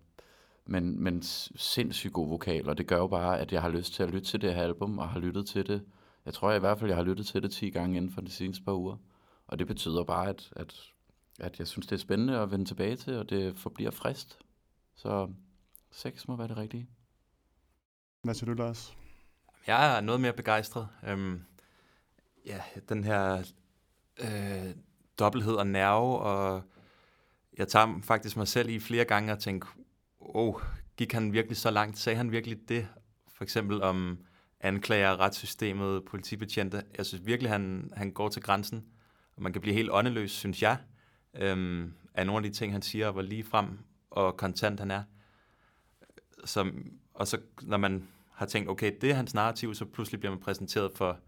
men, 0.65 1.03
men 1.03 1.21
sindssygt 1.21 2.13
god 2.13 2.29
vokal, 2.29 2.69
og 2.69 2.77
det 2.77 2.87
gør 2.87 2.97
jo 2.97 3.07
bare, 3.07 3.39
at 3.39 3.51
jeg 3.51 3.61
har 3.61 3.69
lyst 3.69 3.93
til 3.93 4.03
at 4.03 4.09
lytte 4.09 4.27
til 4.27 4.41
det 4.41 4.55
her 4.55 4.63
album, 4.63 4.99
og 4.99 5.09
har 5.09 5.19
lyttet 5.19 5.47
til 5.47 5.67
det. 5.67 5.81
Jeg 6.25 6.33
tror 6.33 6.51
i 6.51 6.59
hvert 6.59 6.79
fald, 6.79 6.89
jeg 6.89 6.97
har 6.97 7.03
lyttet 7.03 7.25
til 7.25 7.43
det 7.43 7.51
10 7.51 7.69
gange 7.69 7.97
inden 7.97 8.11
for 8.11 8.21
de 8.21 8.31
seneste 8.31 8.63
par 8.63 8.73
uger. 8.73 8.97
Og 9.47 9.59
det 9.59 9.67
betyder 9.67 10.03
bare, 10.03 10.29
at, 10.29 10.49
at, 10.55 10.91
at 11.37 11.59
jeg 11.59 11.67
synes, 11.67 11.87
det 11.87 11.95
er 11.95 11.99
spændende 11.99 12.39
at 12.39 12.51
vende 12.51 12.65
tilbage 12.65 12.95
til, 12.95 13.17
og 13.17 13.29
det 13.29 13.57
forbliver 13.57 13.91
frist. 13.91 14.39
Så 14.95 15.29
6 15.91 16.27
må 16.27 16.35
være 16.35 16.47
det 16.47 16.57
rigtige. 16.57 16.89
Hvad 18.23 18.33
siger 18.33 18.53
du, 18.53 18.61
Lars? 18.61 18.97
Jeg 19.67 19.97
er 19.97 20.01
noget 20.01 20.21
mere 20.21 20.33
begejstret. 20.33 20.87
Øhm, 21.07 21.43
ja, 22.45 22.61
den 22.89 23.03
her 23.03 23.43
øh, 24.19 24.75
dobbelthed 25.19 25.53
og 25.53 25.67
nerve, 25.67 26.19
og 26.19 26.63
jeg 27.57 27.67
tager 27.67 27.99
faktisk 28.03 28.37
mig 28.37 28.47
selv 28.47 28.69
i 28.69 28.79
flere 28.79 29.05
gange 29.05 29.33
og 29.33 29.39
tænker, 29.39 29.67
oh, 30.19 30.55
gik 30.97 31.13
han 31.13 31.33
virkelig 31.33 31.57
så 31.57 31.71
langt? 31.71 31.97
Sagde 31.97 32.17
han 32.17 32.31
virkelig 32.31 32.69
det? 32.69 32.87
For 33.27 33.43
eksempel 33.43 33.81
om 33.81 34.19
anklager, 34.59 35.19
retssystemet, 35.19 36.05
politibetjente. 36.05 36.83
Jeg 36.97 37.05
synes 37.05 37.25
virkelig, 37.25 37.51
han, 37.51 37.91
han 37.95 38.11
går 38.11 38.29
til 38.29 38.41
grænsen, 38.41 38.85
og 39.35 39.41
man 39.41 39.53
kan 39.53 39.61
blive 39.61 39.75
helt 39.75 39.89
åndeløs, 39.91 40.31
synes 40.31 40.61
jeg, 40.61 40.77
øhm, 41.37 41.93
af 42.13 42.25
nogle 42.25 42.45
af 42.45 42.51
de 42.51 42.57
ting, 42.57 42.71
han 42.71 42.81
siger, 42.81 43.11
hvor 43.11 43.21
lige 43.21 43.43
frem 43.43 43.79
og 44.09 44.37
kontant 44.37 44.79
han 44.79 44.91
er. 44.91 45.03
Som, 46.45 46.91
og 47.13 47.27
så 47.27 47.37
når 47.61 47.77
man 47.77 48.07
har 48.31 48.45
tænkt, 48.45 48.69
okay, 48.69 48.91
det 49.01 49.11
er 49.11 49.15
hans 49.15 49.33
narrativ, 49.33 49.75
så 49.75 49.85
pludselig 49.85 50.19
bliver 50.19 50.31
man 50.31 50.41
præsenteret 50.41 50.91
for 50.95 51.19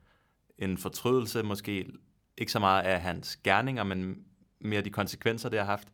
en 0.58 0.78
fortrydelse, 0.78 1.44
måske 1.44 1.92
ikke 2.38 2.52
så 2.52 2.60
meget 2.60 2.84
af 2.84 3.02
hans 3.02 3.36
gerninger, 3.36 3.84
men 3.84 4.26
mere 4.60 4.82
de 4.82 4.90
konsekvenser, 4.90 5.50
det 5.50 5.60
har 5.60 5.66
haft, 5.66 5.88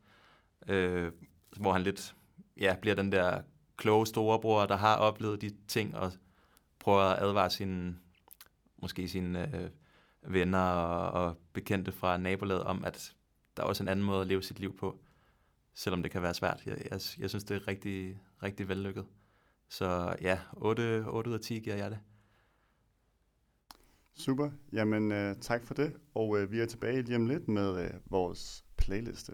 øh, 0.68 1.12
hvor 1.58 1.74
han 1.74 1.82
lidt 1.82 2.16
ja, 2.58 2.76
bliver 2.82 2.96
den 2.96 3.12
der 3.12 3.42
kloge 3.78 4.08
storebror, 4.08 4.66
der 4.66 4.78
har 4.78 4.96
oplevet 4.96 5.42
de 5.42 5.52
ting, 5.68 5.96
og 5.96 6.12
prøver 6.80 7.02
at 7.02 7.24
advare 7.24 7.50
sine, 7.50 7.96
måske 8.82 9.08
sine 9.08 9.56
øh, 9.56 9.70
venner 10.34 10.60
og, 10.60 11.26
og 11.26 11.38
bekendte 11.54 11.92
fra 11.92 12.18
nabolaget 12.18 12.64
om, 12.64 12.86
at 12.86 13.15
der 13.58 13.64
er 13.64 13.68
også 13.68 13.84
en 13.84 13.90
anden 13.90 14.06
måde 14.06 14.22
at 14.22 14.28
leve 14.28 14.44
sit 14.44 14.60
liv 14.60 14.78
på, 14.78 15.00
selvom 15.74 16.04
det 16.04 16.12
kan 16.12 16.22
være 16.22 16.34
svært. 16.34 16.66
Jeg, 16.66 16.78
jeg, 16.92 17.02
jeg 17.20 17.30
synes, 17.30 17.44
det 17.44 17.56
er 17.56 17.68
rigtig, 17.68 18.20
rigtig 18.44 18.68
vellykket. 18.68 19.06
Så 19.70 20.16
ja, 20.22 20.40
8, 20.54 21.06
8 21.08 21.30
ud 21.30 21.34
af 21.36 21.42
10 21.42 21.60
giver 21.60 21.76
jeg 21.76 21.92
det. 21.92 22.00
Super. 24.14 24.52
Jamen, 24.74 25.12
øh, 25.12 25.36
tak 25.42 25.64
for 25.64 25.74
det. 25.74 25.94
Og 26.14 26.40
øh, 26.40 26.52
vi 26.52 26.60
er 26.60 26.66
tilbage 26.66 27.02
lige 27.02 27.16
om 27.16 27.26
lidt 27.26 27.48
med 27.48 27.84
øh, 27.84 27.92
vores 28.06 28.66
playliste. 28.78 29.32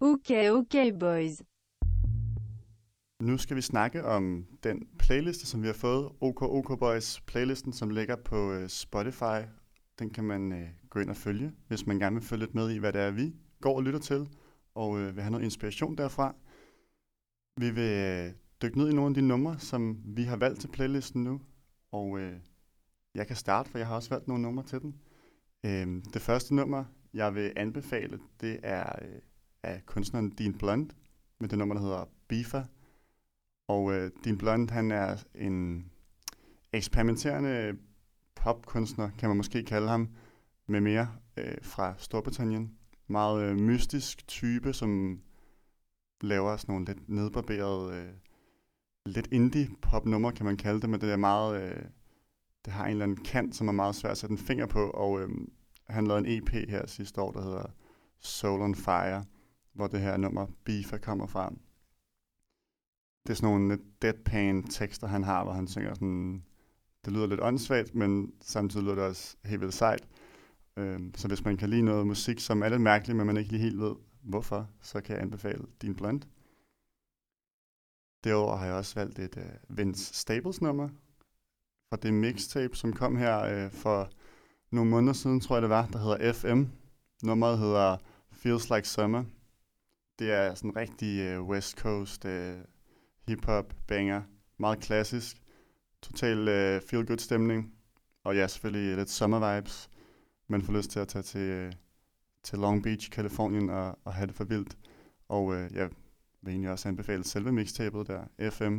Okay, 0.00 0.50
okay, 0.50 0.92
boys. 1.00 1.42
Nu 3.22 3.38
skal 3.38 3.56
vi 3.56 3.62
snakke 3.62 4.04
om 4.04 4.46
den 4.62 4.88
playliste, 4.98 5.46
som 5.46 5.62
vi 5.62 5.66
har 5.66 5.74
fået. 5.74 6.12
OK 6.20 6.42
OK 6.42 6.78
Boys 6.78 7.20
playlisten, 7.20 7.72
som 7.72 7.90
ligger 7.90 8.16
på 8.16 8.52
øh, 8.52 8.68
Spotify 8.68 9.40
Den 9.98 10.10
kan 10.10 10.24
man 10.24 10.52
øh, 10.52 10.68
gå 10.90 11.00
ind 11.00 11.10
og 11.10 11.16
følge, 11.16 11.52
hvis 11.68 11.86
man 11.86 11.98
gerne 11.98 12.16
vil 12.16 12.24
følge 12.24 12.40
lidt 12.40 12.54
med 12.54 12.70
i, 12.70 12.78
hvad 12.78 12.92
det 12.92 13.00
er, 13.00 13.10
vi 13.10 13.34
går 13.60 13.76
og 13.76 13.82
lytter 13.82 14.00
til, 14.00 14.28
og 14.74 14.98
øh, 14.98 15.16
vil 15.16 15.22
have 15.22 15.30
noget 15.30 15.44
inspiration 15.44 15.96
derfra. 15.96 16.34
Vi 17.56 17.70
vil 17.70 17.90
øh, 17.90 18.32
dykke 18.62 18.78
ned 18.78 18.90
i 18.90 18.94
nogle 18.94 19.10
af 19.10 19.14
de 19.14 19.22
numre, 19.22 19.58
som 19.58 20.00
vi 20.04 20.22
har 20.22 20.36
valgt 20.36 20.60
til 20.60 20.68
playlisten 20.68 21.24
nu, 21.24 21.40
og 21.92 22.18
øh, 22.18 22.40
jeg 23.14 23.26
kan 23.26 23.36
starte, 23.36 23.70
for 23.70 23.78
jeg 23.78 23.86
har 23.86 23.94
også 23.94 24.10
valgt 24.10 24.28
nogle 24.28 24.42
numre 24.42 24.64
til 24.64 24.80
den. 24.80 24.94
Øh, 25.64 26.04
det 26.14 26.22
første 26.22 26.54
nummer, 26.54 26.84
jeg 27.14 27.34
vil 27.34 27.52
anbefale, 27.56 28.18
det 28.40 28.60
er 28.62 28.92
øh, 29.02 29.20
af 29.62 29.86
kunstneren 29.86 30.30
Dean 30.30 30.54
Blunt, 30.54 30.96
med 31.40 31.48
det 31.48 31.58
nummer, 31.58 31.74
der 31.74 31.82
hedder 31.82 32.04
Bifa. 32.28 32.62
Og 33.68 33.92
øh, 33.92 34.10
Dean 34.24 34.38
Blunt, 34.38 34.70
han 34.70 34.90
er 34.90 35.16
en 35.34 35.90
eksperimenterende 36.72 37.78
popkunstner, 38.34 39.10
kan 39.18 39.28
man 39.28 39.36
måske 39.36 39.62
kalde 39.62 39.88
ham, 39.88 40.08
med 40.66 40.80
mere 40.80 41.08
øh, 41.36 41.56
fra 41.62 41.94
Storbritannien. 41.98 42.72
Meget 43.06 43.42
øh, 43.42 43.56
mystisk 43.56 44.28
type, 44.28 44.72
som 44.72 45.20
laver 46.20 46.56
sådan 46.56 46.72
nogle 46.72 46.86
lidt 46.86 47.08
nedbarberede, 47.08 47.94
øh, 47.94 48.12
lidt 49.06 49.28
indie 49.32 49.68
pop 49.82 50.06
numre 50.06 50.32
kan 50.32 50.46
man 50.46 50.56
kalde 50.56 50.80
det, 50.80 50.90
men 50.90 51.00
det 51.00 51.12
er 51.12 51.16
meget, 51.16 51.62
øh, 51.62 51.84
det 52.64 52.72
har 52.72 52.84
en 52.84 52.90
eller 52.90 53.04
anden 53.04 53.24
kant, 53.24 53.56
som 53.56 53.68
er 53.68 53.72
meget 53.72 53.94
svært 53.94 54.10
at 54.10 54.18
sætte 54.18 54.32
en 54.32 54.38
finger 54.38 54.66
på, 54.66 54.90
og 54.90 55.20
øh, 55.20 55.28
han 55.88 56.06
lavede 56.06 56.28
en 56.28 56.42
EP 56.42 56.70
her 56.70 56.86
sidste 56.86 57.20
år, 57.20 57.32
der 57.32 57.42
hedder 57.42 57.66
Soul 58.20 58.60
on 58.60 58.74
Fire, 58.74 59.24
hvor 59.72 59.86
det 59.86 60.00
her 60.00 60.16
nummer 60.16 60.46
Beefa 60.64 60.98
kommer 60.98 61.26
fra. 61.26 61.52
Det 63.28 63.34
er 63.34 63.36
sådan 63.36 63.48
nogle 63.48 63.68
lidt 63.68 64.02
deadpan 64.02 64.62
tekster, 64.62 65.06
han 65.06 65.24
har, 65.24 65.44
hvor 65.44 65.52
han 65.52 65.68
synger 65.68 65.94
sådan, 65.94 66.44
det 67.04 67.12
lyder 67.12 67.26
lidt 67.26 67.40
åndssvagt, 67.40 67.94
men 67.94 68.32
samtidig 68.40 68.84
lyder 68.84 68.94
det 68.94 69.04
også 69.04 69.36
helt 69.44 69.60
vildt 69.60 69.74
sejt. 69.74 70.08
Øhm, 70.76 71.14
så 71.14 71.28
hvis 71.28 71.44
man 71.44 71.56
kan 71.56 71.70
lide 71.70 71.82
noget 71.82 72.06
musik, 72.06 72.40
som 72.40 72.62
er 72.62 72.68
lidt 72.68 72.80
mærkeligt, 72.80 73.16
men 73.16 73.26
man 73.26 73.36
ikke 73.36 73.50
lige 73.50 73.62
helt 73.62 73.80
ved, 73.80 73.94
hvorfor, 74.22 74.68
så 74.82 75.00
kan 75.00 75.14
jeg 75.14 75.22
anbefale 75.22 75.66
Din 75.82 75.94
Blunt. 75.94 76.28
Derudover 78.24 78.56
har 78.56 78.66
jeg 78.66 78.74
også 78.74 78.94
valgt 78.94 79.18
et 79.18 79.36
uh, 79.36 79.78
Vince 79.78 80.14
Staples 80.14 80.60
nummer 80.60 80.88
fra 81.88 81.96
det 81.96 82.14
mixtape, 82.14 82.76
som 82.76 82.92
kom 82.92 83.16
her 83.16 83.66
uh, 83.66 83.72
for 83.72 84.10
nogle 84.70 84.90
måneder 84.90 85.12
siden, 85.12 85.40
tror 85.40 85.56
jeg 85.56 85.62
det 85.62 85.70
var, 85.70 85.86
der 85.86 85.98
hedder 85.98 86.32
FM. 86.32 86.64
Nummeret 87.22 87.58
hedder 87.58 87.96
Feels 88.32 88.70
Like 88.70 88.88
Summer. 88.88 89.24
Det 90.18 90.32
er 90.32 90.54
sådan 90.54 90.70
en 90.70 90.76
rigtig 90.76 91.38
uh, 91.38 91.48
West 91.48 91.78
Coast 91.78 92.24
uh, 92.24 92.30
hip-hop 93.28 93.74
banger. 93.86 94.22
Meget 94.58 94.80
klassisk. 94.80 95.42
Total 96.02 96.38
uh, 96.38 96.82
feel-good 96.82 97.18
stemning. 97.18 97.74
Og 98.24 98.36
ja, 98.36 98.46
selvfølgelig 98.46 98.96
lidt 98.96 99.10
summer 99.10 99.56
vibes. 99.56 99.90
Man 100.48 100.62
får 100.62 100.72
lyst 100.72 100.90
til 100.90 101.00
at 101.00 101.08
tage 101.08 101.22
til, 101.22 101.66
uh, 101.66 101.72
til 102.42 102.58
Long 102.58 102.82
Beach, 102.82 103.10
Kalifornien 103.10 103.70
og, 103.70 103.98
og 104.04 104.14
have 104.14 104.26
det 104.26 104.34
for 104.34 104.44
vildt. 104.44 104.78
Og 105.28 105.54
øh, 105.54 105.66
uh, 105.66 105.76
jeg 105.76 105.90
vil 106.42 106.50
egentlig 106.50 106.70
også 106.70 106.88
anbefale 106.88 107.24
selve 107.24 107.52
mixtapet 107.52 108.06
der, 108.06 108.50
FM, 108.50 108.78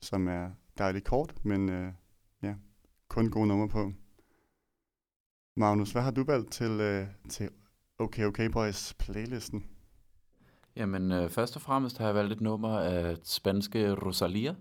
som 0.00 0.28
er 0.28 0.50
dejligt 0.78 1.04
kort, 1.04 1.44
men 1.44 1.68
uh, 1.68 1.92
ja, 2.42 2.54
kun 3.08 3.30
gode 3.30 3.46
numre 3.46 3.68
på. 3.68 3.92
Magnus, 5.56 5.92
hvad 5.92 6.02
har 6.02 6.10
du 6.10 6.24
valgt 6.24 6.52
til, 6.52 6.70
uh, 6.70 7.30
til 7.30 7.50
OK 7.98 8.18
OK 8.18 8.40
Boys 8.52 8.94
playlisten? 8.94 9.73
Jamen, 10.76 11.12
øh, 11.12 11.30
først 11.30 11.56
og 11.56 11.62
fremmest 11.62 11.98
har 11.98 12.06
jeg 12.06 12.14
valgt 12.14 12.32
et 12.32 12.40
nummer 12.40 12.78
af 12.78 13.16
spanske 13.22 13.94
Rosalia, 13.94 14.54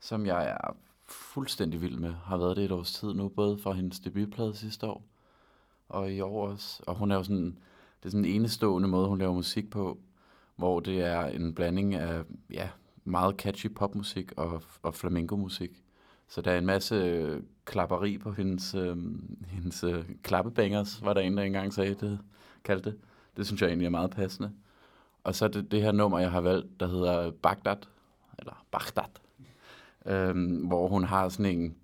som 0.00 0.26
jeg 0.26 0.46
er 0.46 0.76
fuldstændig 1.06 1.80
vild 1.80 1.98
med. 1.98 2.12
Har 2.12 2.36
været 2.36 2.56
det 2.56 2.64
et 2.64 2.72
års 2.72 2.92
tid 2.92 3.14
nu, 3.14 3.28
både 3.28 3.58
fra 3.58 3.72
hendes 3.72 4.00
debutplade 4.00 4.56
sidste 4.56 4.86
år, 4.86 5.04
og 5.88 6.12
i 6.12 6.20
år 6.20 6.48
også. 6.48 6.82
Og 6.86 6.94
hun 6.94 7.10
er 7.10 7.16
jo 7.16 7.22
sådan, 7.22 7.58
det 8.00 8.06
er 8.06 8.10
sådan 8.10 8.24
en 8.24 8.30
enestående 8.30 8.88
måde, 8.88 9.08
hun 9.08 9.18
laver 9.18 9.34
musik 9.34 9.70
på, 9.70 9.98
hvor 10.56 10.80
det 10.80 11.00
er 11.00 11.24
en 11.26 11.54
blanding 11.54 11.94
af, 11.94 12.22
ja, 12.50 12.68
meget 13.04 13.34
catchy 13.36 13.74
popmusik 13.74 14.32
og, 14.36 14.62
og 14.82 14.94
flamenco-musik. 14.94 15.82
Så 16.28 16.40
der 16.42 16.50
er 16.50 16.58
en 16.58 16.66
masse 16.66 16.94
øh, 16.94 17.42
klapperi 17.64 18.18
på 18.18 18.32
hendes, 18.32 18.74
øh, 18.74 18.96
hendes 19.46 19.84
øh, 19.84 20.04
klappebangers, 20.22 21.04
var 21.04 21.12
der 21.14 21.20
en, 21.20 21.36
der 21.36 21.42
engang 21.42 21.74
sagde 21.74 21.94
det, 21.94 22.18
kaldte 22.64 22.90
det. 22.90 22.98
Det 23.36 23.46
synes 23.46 23.62
jeg 23.62 23.68
egentlig 23.68 23.86
er 23.86 23.90
meget 23.90 24.10
passende. 24.10 24.52
Og 25.24 25.34
så 25.34 25.48
det 25.48 25.70
det 25.70 25.82
her 25.82 25.92
nummer, 25.92 26.18
jeg 26.18 26.30
har 26.30 26.40
valgt, 26.40 26.80
der 26.80 26.86
hedder 26.86 27.30
Bagdad, 27.30 27.76
eller 28.38 28.64
Bagdad, 28.70 29.10
øhm, 30.06 30.66
hvor 30.66 30.88
hun 30.88 31.04
har 31.04 31.28
sådan 31.28 31.58
en, 31.58 31.76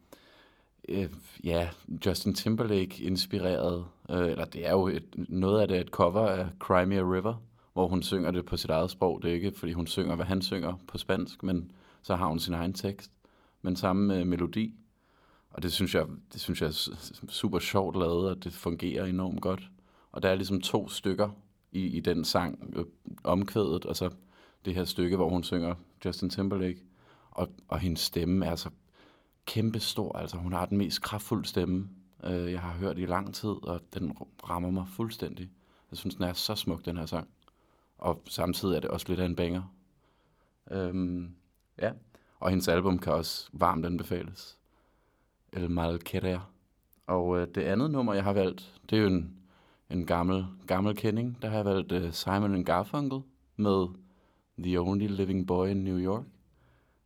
øh, 0.88 1.10
ja, 1.44 1.68
Justin 2.06 2.34
Timberlake-inspireret, 2.34 3.84
øh, 4.10 4.26
eller 4.26 4.44
det 4.44 4.66
er 4.66 4.70
jo 4.70 4.88
et, 4.88 5.04
noget 5.28 5.60
af 5.60 5.68
det 5.68 5.80
et 5.80 5.88
cover 5.88 6.28
af 6.28 6.46
Crimea 6.58 7.00
River, 7.00 7.34
hvor 7.72 7.88
hun 7.88 8.02
synger 8.02 8.30
det 8.30 8.46
på 8.46 8.56
sit 8.56 8.70
eget 8.70 8.90
sprog. 8.90 9.22
Det 9.22 9.30
er 9.30 9.34
ikke, 9.34 9.52
fordi 9.52 9.72
hun 9.72 9.86
synger, 9.86 10.16
hvad 10.16 10.26
han 10.26 10.42
synger 10.42 10.74
på 10.88 10.98
spansk, 10.98 11.42
men 11.42 11.70
så 12.02 12.16
har 12.16 12.26
hun 12.26 12.38
sin 12.38 12.54
egen 12.54 12.72
tekst, 12.72 13.10
men 13.62 13.76
samme 13.76 14.16
øh, 14.16 14.26
melodi. 14.26 14.74
Og 15.50 15.62
det 15.62 15.72
synes, 15.72 15.94
jeg, 15.94 16.06
det 16.32 16.40
synes 16.40 16.60
jeg 16.60 16.66
er 16.66 16.94
super 17.28 17.58
sjovt 17.58 17.96
lavet, 17.96 18.30
og 18.30 18.44
det 18.44 18.52
fungerer 18.52 19.06
enormt 19.06 19.40
godt. 19.40 19.70
Og 20.12 20.22
der 20.22 20.28
er 20.28 20.34
ligesom 20.34 20.60
to 20.60 20.88
stykker 20.88 21.30
i, 21.72 21.86
i 21.86 22.00
den 22.00 22.24
sang, 22.24 22.72
øh, 22.76 22.84
omkvædet, 23.24 23.86
og 23.86 23.96
så 23.96 24.10
det 24.64 24.74
her 24.74 24.84
stykke, 24.84 25.16
hvor 25.16 25.28
hun 25.28 25.44
synger 25.44 25.74
Justin 26.04 26.30
Timberlake. 26.30 26.84
Og, 27.30 27.48
og 27.68 27.78
hendes 27.78 28.00
stemme 28.00 28.46
er 28.46 28.56
så 28.56 28.70
kæmpe 29.46 29.80
stor. 29.80 30.18
Altså, 30.18 30.36
hun 30.36 30.52
har 30.52 30.66
den 30.66 30.78
mest 30.78 31.02
kraftfulde 31.02 31.48
stemme, 31.48 31.88
øh, 32.24 32.52
jeg 32.52 32.60
har 32.60 32.72
hørt 32.72 32.98
i 32.98 33.06
lang 33.06 33.34
tid, 33.34 33.48
og 33.48 33.80
den 33.94 34.16
rammer 34.50 34.70
mig 34.70 34.88
fuldstændig. 34.88 35.50
Jeg 35.90 35.98
synes, 35.98 36.14
den 36.14 36.24
er 36.24 36.32
så 36.32 36.54
smuk, 36.54 36.84
den 36.84 36.96
her 36.96 37.06
sang. 37.06 37.28
Og 37.98 38.22
samtidig 38.26 38.76
er 38.76 38.80
det 38.80 38.90
også 38.90 39.06
lidt 39.08 39.20
af 39.20 39.26
en 39.26 39.36
banger. 39.36 39.74
Øhm, 40.70 41.34
ja, 41.78 41.92
og 42.40 42.50
hendes 42.50 42.68
album 42.68 42.98
kan 42.98 43.12
også 43.12 43.48
varmt 43.52 43.86
anbefales. 43.86 44.58
El 45.52 45.70
Malquerer. 45.70 46.52
Og 47.06 47.38
øh, 47.38 47.48
det 47.54 47.62
andet 47.62 47.90
nummer, 47.90 48.14
jeg 48.14 48.24
har 48.24 48.32
valgt, 48.32 48.80
det 48.90 48.98
er 48.98 49.02
jo 49.02 49.06
en, 49.06 49.36
en 49.90 50.06
gammel, 50.06 50.46
gammel 50.66 50.96
kending. 50.96 51.38
Der 51.42 51.48
har 51.48 51.56
jeg 51.56 51.64
valgt 51.64 51.92
uh, 51.92 52.12
Simon 52.12 52.64
Garfunkel 52.64 53.20
med 53.56 53.86
The 54.58 54.80
Only 54.80 55.06
Living 55.06 55.46
Boy 55.46 55.68
in 55.68 55.84
New 55.84 55.98
York, 55.98 56.24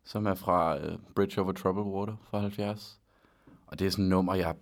som 0.04 0.26
er 0.26 0.34
fra 0.34 0.76
uh, 0.76 0.98
Bridge 1.14 1.40
Over 1.40 1.52
Troubled 1.52 1.86
Water 1.86 2.16
fra 2.22 2.40
70. 2.40 3.00
Og 3.66 3.78
det 3.78 3.86
er 3.86 3.90
sådan 3.90 4.04
et 4.04 4.10
nummer, 4.10 4.34
jeg... 4.34 4.54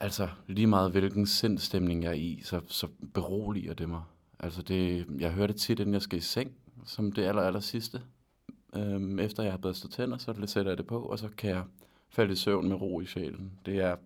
Altså, 0.00 0.28
lige 0.46 0.66
meget 0.66 0.90
hvilken 0.90 1.26
sindstemning 1.26 2.02
jeg 2.02 2.10
er 2.10 2.14
i, 2.14 2.40
så, 2.44 2.60
så 2.66 2.88
beroliger 3.14 3.74
det 3.74 3.88
mig. 3.88 4.02
Altså, 4.38 4.62
det, 4.62 5.06
jeg 5.18 5.32
hører 5.32 5.46
det 5.46 5.56
tit, 5.56 5.80
inden 5.80 5.94
jeg 5.94 6.02
skal 6.02 6.18
i 6.18 6.22
seng, 6.22 6.52
som 6.84 7.12
det 7.12 7.24
aller, 7.24 7.42
aller 7.42 7.60
sidste. 7.60 8.02
Øhm, 8.74 9.18
efter 9.18 9.42
jeg 9.42 9.52
har 9.52 9.58
børstet 9.58 9.90
tænder, 9.90 10.18
så 10.18 10.34
sætter 10.46 10.70
jeg 10.70 10.78
det 10.78 10.86
på, 10.86 11.02
og 11.02 11.18
så 11.18 11.28
kan 11.36 11.50
jeg 11.50 11.64
falde 12.08 12.32
i 12.32 12.36
søvn 12.36 12.68
med 12.68 12.76
ro 12.76 13.00
i 13.00 13.06
sjælen. 13.06 13.52
Det 13.66 13.80
er 13.80 13.96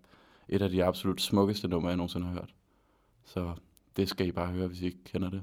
et 0.48 0.62
af 0.62 0.70
de 0.70 0.84
absolut 0.84 1.20
smukkeste 1.20 1.68
numre, 1.68 1.88
jeg 1.88 1.96
nogensinde 1.96 2.26
har 2.26 2.32
hørt. 2.32 2.54
Så 3.30 3.54
det 3.96 4.08
skal 4.08 4.26
I 4.26 4.32
bare 4.32 4.52
høre, 4.52 4.66
hvis 4.66 4.80
I 4.80 4.84
ikke 4.84 5.04
kender 5.04 5.30
det. 5.30 5.42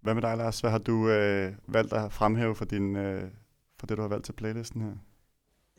Hvad 0.00 0.14
med 0.14 0.22
dig, 0.22 0.36
Lars? 0.36 0.60
Hvad 0.60 0.70
har 0.70 0.78
du 0.78 1.08
øh, 1.08 1.52
valgt 1.66 1.92
at 1.92 2.12
fremhæve 2.12 2.54
for, 2.54 2.64
din, 2.64 2.96
øh, 2.96 3.30
for 3.78 3.86
det, 3.86 3.96
du 3.96 4.02
har 4.02 4.08
valgt 4.08 4.24
til 4.24 4.32
playlisten 4.32 4.82
her? 4.82 4.92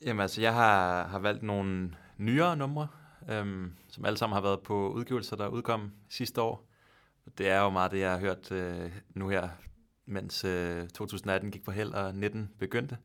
Jamen 0.05 0.22
altså, 0.22 0.41
jeg 0.41 0.53
har, 0.53 1.07
har 1.07 1.20
valgt 1.20 1.43
nogle 1.43 1.95
nyere 2.17 2.57
numre, 2.57 2.88
øhm, 3.30 3.74
som 3.88 4.05
alle 4.05 4.17
sammen 4.17 4.34
har 4.34 4.41
været 4.41 4.59
på 4.61 4.89
udgivelser, 4.89 5.36
der 5.36 5.47
udkom 5.47 5.91
sidste 6.09 6.41
år. 6.41 6.70
Det 7.38 7.49
er 7.49 7.59
jo 7.59 7.70
meget 7.70 7.91
det, 7.91 7.99
jeg 7.99 8.11
har 8.11 8.20
hørt 8.20 8.51
øh, 8.51 8.91
nu 9.09 9.30
her, 9.30 9.49
mens 10.05 10.43
øh, 10.43 10.88
2018 10.88 11.51
gik 11.51 11.63
på 11.63 11.72
held 11.72 11.93
og 11.93 12.15
19 12.15 12.49
begyndte. 12.59 12.97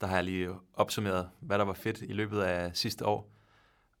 Der 0.00 0.06
har 0.06 0.14
jeg 0.14 0.24
lige 0.24 0.50
opsummeret, 0.74 1.30
hvad 1.40 1.58
der 1.58 1.64
var 1.64 1.72
fedt 1.72 2.02
i 2.02 2.12
løbet 2.12 2.40
af 2.40 2.76
sidste 2.76 3.06
år. 3.06 3.32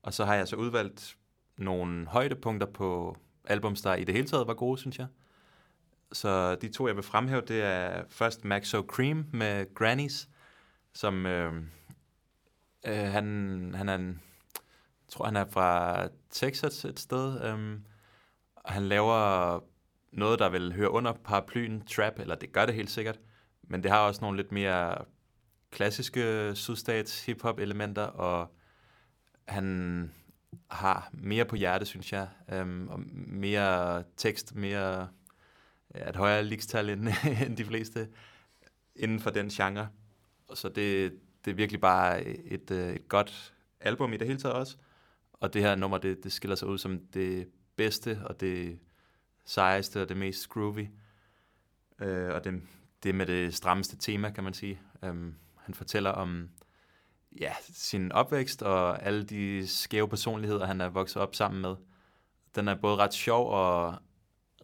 Og 0.02 0.14
så 0.14 0.24
har 0.24 0.34
jeg 0.34 0.48
så 0.48 0.56
udvalgt 0.56 1.16
nogle 1.56 2.06
højdepunkter 2.06 2.66
på 2.66 3.16
albums, 3.44 3.82
der 3.82 3.94
i 3.94 4.04
det 4.04 4.14
hele 4.14 4.26
taget 4.26 4.46
var 4.46 4.54
gode, 4.54 4.78
synes 4.78 4.98
jeg. 4.98 5.06
Så 6.12 6.54
de 6.54 6.68
to, 6.68 6.86
jeg 6.86 6.96
vil 6.96 7.04
fremhæve, 7.04 7.40
det 7.40 7.62
er 7.62 8.04
først 8.08 8.44
Maxo 8.44 8.84
Cream 8.88 9.26
med 9.32 9.74
Grannies, 9.74 10.28
som 10.92 11.26
øh, 11.26 11.52
øh, 12.86 12.94
han, 12.94 13.74
han 13.76 13.88
er 13.88 13.94
en, 13.94 14.08
jeg 15.06 15.08
tror, 15.08 15.24
han 15.24 15.36
er 15.36 15.44
fra 15.50 16.08
Texas 16.30 16.84
et 16.84 17.00
sted, 17.00 17.44
øh, 17.44 17.78
og 18.56 18.72
han 18.72 18.82
laver 18.82 19.60
noget, 20.12 20.38
der 20.38 20.48
vil 20.48 20.72
høre 20.72 20.90
under 20.90 21.12
paraplyen 21.12 21.86
trap, 21.86 22.18
eller 22.18 22.34
det 22.34 22.52
gør 22.52 22.66
det 22.66 22.74
helt 22.74 22.90
sikkert, 22.90 23.20
men 23.62 23.82
det 23.82 23.90
har 23.90 23.98
også 23.98 24.20
nogle 24.20 24.36
lidt 24.36 24.52
mere 24.52 25.04
klassiske 25.70 26.54
sydstats 26.54 27.26
hip-hop 27.26 27.58
elementer, 27.58 28.02
og 28.02 28.54
han 29.48 30.12
har 30.70 31.10
mere 31.12 31.44
på 31.44 31.56
hjerte, 31.56 31.86
synes 31.86 32.12
jeg. 32.12 32.28
Øhm, 32.52 32.88
og 32.88 33.00
mere 33.14 34.04
tekst, 34.16 34.54
mere 34.54 35.08
ja, 35.94 36.08
et 36.08 36.16
højere 36.16 36.44
ligestal 36.44 36.90
end, 36.90 37.08
end 37.46 37.56
de 37.56 37.64
fleste 37.64 38.08
inden 38.96 39.20
for 39.20 39.30
den 39.30 39.48
genre. 39.48 39.88
Så 40.54 40.68
det, 40.68 41.12
det 41.44 41.50
er 41.50 41.54
virkelig 41.54 41.80
bare 41.80 42.24
et, 42.24 42.70
øh, 42.70 42.92
et 42.94 43.08
godt 43.08 43.54
album 43.80 44.12
i 44.12 44.16
det 44.16 44.26
hele 44.26 44.38
taget 44.38 44.56
også. 44.56 44.76
og 45.32 45.54
det 45.54 45.62
her 45.62 45.74
nummer, 45.74 45.98
det, 45.98 46.24
det 46.24 46.32
skiller 46.32 46.54
sig 46.54 46.68
ud 46.68 46.78
som 46.78 46.98
det 46.98 47.48
bedste, 47.76 48.20
og 48.24 48.40
det 48.40 48.78
sejeste, 49.44 50.02
og 50.02 50.08
det 50.08 50.16
mest 50.16 50.48
groovy. 50.48 50.86
Øh, 51.98 52.34
og 52.34 52.44
det, 52.44 52.62
det 53.02 53.14
med 53.14 53.26
det 53.26 53.54
strammeste 53.54 53.96
tema, 53.96 54.30
kan 54.30 54.44
man 54.44 54.54
sige. 54.54 54.80
Øhm, 55.04 55.34
han 55.56 55.74
fortæller 55.74 56.10
om 56.10 56.48
ja, 57.40 57.52
sin 57.72 58.12
opvækst 58.12 58.62
og 58.62 59.02
alle 59.02 59.24
de 59.24 59.68
skæve 59.68 60.08
personligheder, 60.08 60.66
han 60.66 60.80
er 60.80 60.88
vokset 60.88 61.22
op 61.22 61.34
sammen 61.34 61.62
med. 61.62 61.76
Den 62.54 62.68
er 62.68 62.74
både 62.74 62.96
ret 62.96 63.14
sjov 63.14 63.50
og 63.50 63.94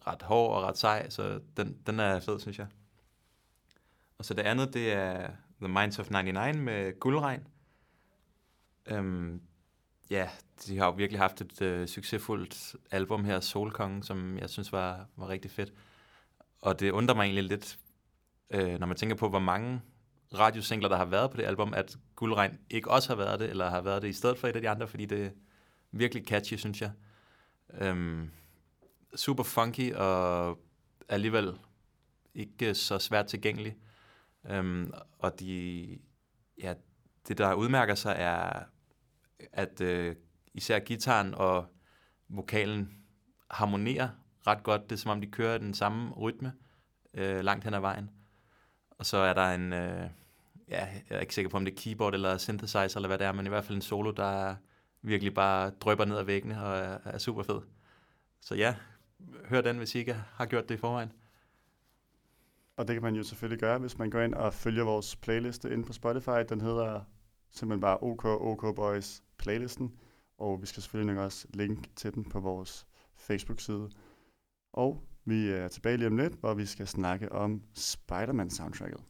ret 0.07 0.21
hård 0.21 0.55
og 0.55 0.63
ret 0.63 0.77
sej, 0.77 1.09
så 1.09 1.39
den, 1.57 1.77
den 1.85 1.99
er 1.99 2.19
fed, 2.19 2.39
synes 2.39 2.59
jeg. 2.59 2.67
Og 4.17 4.25
så 4.25 4.33
det 4.33 4.41
andet, 4.41 4.73
det 4.73 4.93
er 4.93 5.31
The 5.61 5.67
Minds 5.67 5.99
of 5.99 6.09
99 6.09 6.57
med 6.57 6.99
Guldregn. 6.99 7.47
Øhm, 8.85 9.41
ja, 10.09 10.29
de 10.67 10.77
har 10.77 10.85
jo 10.85 10.91
virkelig 10.91 11.19
haft 11.19 11.41
et 11.41 11.61
øh, 11.61 11.87
succesfuldt 11.87 12.75
album 12.91 13.25
her, 13.25 13.39
Solkongen, 13.39 14.03
som 14.03 14.37
jeg 14.37 14.49
synes 14.49 14.71
var, 14.71 15.05
var 15.15 15.29
rigtig 15.29 15.51
fedt. 15.51 15.73
Og 16.61 16.79
det 16.79 16.91
undrer 16.91 17.15
mig 17.15 17.23
egentlig 17.23 17.43
lidt, 17.43 17.79
øh, 18.49 18.79
når 18.79 18.87
man 18.87 18.97
tænker 18.97 19.15
på, 19.15 19.29
hvor 19.29 19.39
mange 19.39 19.81
radiosingler, 20.33 20.89
der 20.89 20.97
har 20.97 21.05
været 21.05 21.31
på 21.31 21.37
det 21.37 21.43
album, 21.43 21.73
at 21.73 21.97
Guldregn 22.15 22.59
ikke 22.69 22.91
også 22.91 23.09
har 23.09 23.15
været 23.15 23.39
det, 23.39 23.49
eller 23.49 23.69
har 23.69 23.81
været 23.81 24.01
det 24.01 24.07
i 24.07 24.13
stedet 24.13 24.37
for 24.37 24.47
et 24.47 24.55
af 24.55 24.61
de 24.61 24.69
andre, 24.69 24.87
fordi 24.87 25.05
det 25.05 25.25
er 25.25 25.29
virkelig 25.91 26.27
catchy, 26.27 26.55
synes 26.55 26.81
jeg. 26.81 26.91
Øhm, 27.73 28.31
super 29.15 29.43
funky, 29.43 29.93
og 29.93 30.59
alligevel 31.09 31.53
ikke 32.33 32.75
så 32.75 32.99
svært 32.99 33.27
tilgængelig. 33.27 33.77
Øhm, 34.49 34.91
og 35.19 35.39
de, 35.39 35.99
ja, 36.61 36.73
det, 37.27 37.37
der 37.37 37.53
udmærker 37.53 37.95
sig, 37.95 38.15
er, 38.17 38.63
at 39.53 39.81
øh, 39.81 40.15
især 40.53 40.79
gitaren 40.79 41.33
og 41.33 41.65
vokalen 42.29 43.03
harmonerer 43.51 44.09
ret 44.47 44.63
godt. 44.63 44.83
Det 44.83 44.91
er 44.91 44.99
som 44.99 45.11
om, 45.11 45.21
de 45.21 45.27
kører 45.27 45.57
den 45.57 45.73
samme 45.73 46.11
rytme 46.11 46.53
øh, 47.13 47.43
langt 47.43 47.63
hen 47.63 47.73
ad 47.73 47.79
vejen. 47.79 48.09
Og 48.99 49.05
så 49.05 49.17
er 49.17 49.33
der 49.33 49.51
en, 49.51 49.73
øh, 49.73 50.09
ja, 50.69 50.87
jeg 51.09 51.15
er 51.15 51.19
ikke 51.19 51.35
sikker 51.35 51.49
på, 51.49 51.57
om 51.57 51.65
det 51.65 51.71
er 51.71 51.81
keyboard 51.81 52.13
eller 52.13 52.37
synthesizer, 52.37 52.95
eller 52.95 53.07
hvad 53.07 53.17
det 53.17 53.27
er, 53.27 53.31
men 53.31 53.45
i 53.45 53.49
hvert 53.49 53.63
fald 53.63 53.75
en 53.75 53.81
solo, 53.81 54.11
der 54.11 54.55
virkelig 55.01 55.33
bare 55.33 55.69
drøber 55.69 56.05
ned 56.05 56.17
ad 56.17 56.23
væggene 56.23 56.63
og 56.63 56.77
er, 56.77 56.97
er 57.05 57.17
super 57.17 57.43
fed. 57.43 57.61
Så 58.41 58.55
ja, 58.55 58.75
hør 59.45 59.61
den, 59.61 59.77
hvis 59.77 59.95
I 59.95 59.97
ikke 59.97 60.13
har 60.13 60.45
gjort 60.45 60.69
det 60.69 60.75
i 60.75 60.77
forvejen. 60.77 61.11
Og 62.77 62.87
det 62.87 62.95
kan 62.95 63.03
man 63.03 63.15
jo 63.15 63.23
selvfølgelig 63.23 63.59
gøre, 63.59 63.77
hvis 63.77 63.97
man 63.97 64.09
går 64.09 64.21
ind 64.21 64.33
og 64.33 64.53
følger 64.53 64.83
vores 64.83 65.15
playliste 65.15 65.73
inde 65.73 65.83
på 65.83 65.93
Spotify. 65.93 66.43
Den 66.49 66.61
hedder 66.61 67.01
simpelthen 67.51 67.81
bare 67.81 67.97
OK 68.01 68.25
OK 68.25 68.75
Boys 68.75 69.23
playlisten. 69.37 69.95
Og 70.37 70.61
vi 70.61 70.65
skal 70.65 70.83
selvfølgelig 70.83 71.15
nok 71.15 71.23
også 71.23 71.47
linke 71.53 71.89
til 71.95 72.13
den 72.13 72.23
på 72.29 72.39
vores 72.39 72.87
Facebook-side. 73.15 73.89
Og 74.73 75.03
vi 75.25 75.49
er 75.49 75.67
tilbage 75.67 75.97
lige 75.97 76.07
om 76.07 76.17
lidt, 76.17 76.33
hvor 76.33 76.53
vi 76.53 76.65
skal 76.65 76.87
snakke 76.87 77.31
om 77.31 77.61
Spider-Man 77.73 78.49
soundtracket. 78.49 79.03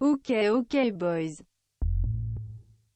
Okay, 0.00 0.50
okay, 0.50 0.92
boys. 0.98 1.42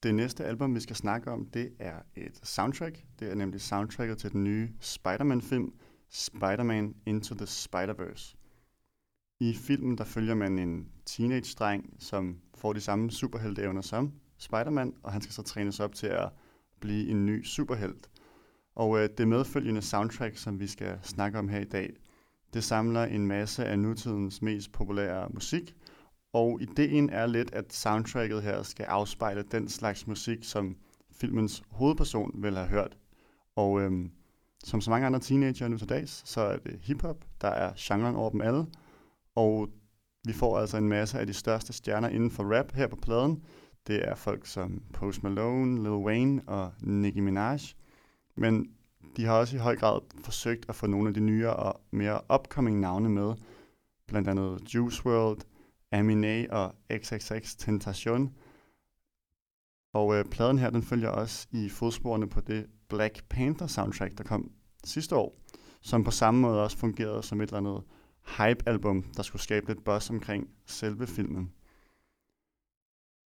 Det 0.03 0.15
næste 0.15 0.45
album, 0.45 0.75
vi 0.75 0.79
skal 0.79 0.95
snakke 0.95 1.31
om, 1.31 1.45
det 1.45 1.73
er 1.79 2.01
et 2.15 2.39
soundtrack. 2.43 3.05
Det 3.19 3.31
er 3.31 3.35
nemlig 3.35 3.61
soundtracket 3.61 4.17
til 4.17 4.31
den 4.31 4.43
nye 4.43 4.69
Spider-Man-film, 4.79 5.73
Spider-Man 6.09 6.95
Into 7.05 7.35
the 7.35 7.45
Spider-Verse. 7.45 8.35
I 9.39 9.53
filmen, 9.53 9.97
der 9.97 10.03
følger 10.03 10.35
man 10.35 10.59
en 10.59 10.91
teenage-dreng, 11.05 11.95
som 11.99 12.41
får 12.55 12.73
de 12.73 12.81
samme 12.81 13.11
superhelteevner 13.11 13.81
som 13.81 14.13
Spider-Man, 14.39 14.93
og 15.03 15.11
han 15.11 15.21
skal 15.21 15.33
så 15.33 15.43
trænes 15.43 15.79
op 15.79 15.95
til 15.95 16.07
at 16.07 16.29
blive 16.79 17.09
en 17.09 17.25
ny 17.25 17.45
superhelt. 17.45 18.09
Og 18.75 18.99
øh, 18.99 19.09
det 19.17 19.27
medfølgende 19.27 19.81
soundtrack, 19.81 20.37
som 20.37 20.59
vi 20.59 20.67
skal 20.67 20.99
snakke 21.03 21.39
om 21.39 21.49
her 21.49 21.59
i 21.59 21.63
dag, 21.65 21.93
det 22.53 22.63
samler 22.63 23.03
en 23.03 23.27
masse 23.27 23.65
af 23.65 23.79
nutidens 23.79 24.41
mest 24.41 24.71
populære 24.71 25.29
musik, 25.29 25.75
og 26.33 26.61
ideen 26.61 27.09
er 27.09 27.25
lidt, 27.25 27.53
at 27.53 27.73
soundtracket 27.73 28.43
her 28.43 28.63
skal 28.63 28.85
afspejle 28.85 29.43
den 29.51 29.69
slags 29.69 30.07
musik, 30.07 30.43
som 30.43 30.77
filmens 31.11 31.63
hovedperson 31.69 32.31
vil 32.43 32.55
have 32.55 32.67
hørt. 32.67 32.97
Og 33.55 33.81
øhm, 33.81 34.11
som 34.63 34.81
så 34.81 34.89
mange 34.89 35.07
andre 35.07 35.19
teenager 35.19 35.67
nu 35.67 35.77
til 35.77 35.89
dags, 35.89 36.29
så 36.29 36.41
er 36.41 36.57
det 36.57 36.79
hiphop, 36.81 37.25
der 37.41 37.47
er 37.47 37.73
genren 37.77 38.15
over 38.15 38.29
dem 38.29 38.41
alle. 38.41 38.65
Og 39.35 39.69
vi 40.25 40.33
får 40.33 40.59
altså 40.59 40.77
en 40.77 40.89
masse 40.89 41.19
af 41.19 41.27
de 41.27 41.33
største 41.33 41.73
stjerner 41.73 42.09
inden 42.09 42.31
for 42.31 42.57
rap 42.57 42.71
her 42.71 42.87
på 42.87 42.95
pladen. 42.95 43.43
Det 43.89 44.07
er 44.07 44.15
folk 44.15 44.45
som 44.45 44.81
Post 44.93 45.23
Malone, 45.23 45.83
Lil 45.83 45.91
Wayne 45.91 46.41
og 46.47 46.73
Nicki 46.81 47.19
Minaj. 47.19 47.59
Men 48.35 48.71
de 49.17 49.25
har 49.25 49.33
også 49.33 49.55
i 49.55 49.59
høj 49.59 49.75
grad 49.75 49.99
forsøgt 50.23 50.65
at 50.69 50.75
få 50.75 50.87
nogle 50.87 51.07
af 51.07 51.13
de 51.13 51.19
nyere 51.19 51.55
og 51.55 51.81
mere 51.91 52.21
upcoming 52.33 52.79
navne 52.79 53.09
med. 53.09 53.33
Blandt 54.07 54.27
andet 54.27 54.73
Juice 54.75 55.05
WRLD, 55.05 55.41
Aminé 55.95 56.53
og 56.53 56.75
XXX 56.93 57.55
Tentation. 57.55 58.33
Og 59.93 60.15
øh, 60.15 60.25
pladen 60.25 60.57
her, 60.57 60.69
den 60.69 60.83
følger 60.83 61.09
også 61.09 61.47
i 61.51 61.69
fodsporene 61.69 62.29
på 62.29 62.41
det 62.41 62.65
Black 62.89 63.23
Panther 63.29 63.67
soundtrack, 63.67 64.17
der 64.17 64.23
kom 64.23 64.51
sidste 64.83 65.15
år, 65.15 65.39
som 65.81 66.03
på 66.03 66.11
samme 66.11 66.41
måde 66.41 66.63
også 66.63 66.77
fungerede 66.77 67.23
som 67.23 67.41
et 67.41 67.53
eller 67.53 67.57
andet 67.57 67.83
hype-album, 68.37 69.03
der 69.03 69.23
skulle 69.23 69.41
skabe 69.41 69.67
lidt 69.67 69.83
buzz 69.83 70.09
omkring 70.09 70.49
selve 70.65 71.07
filmen. 71.07 71.53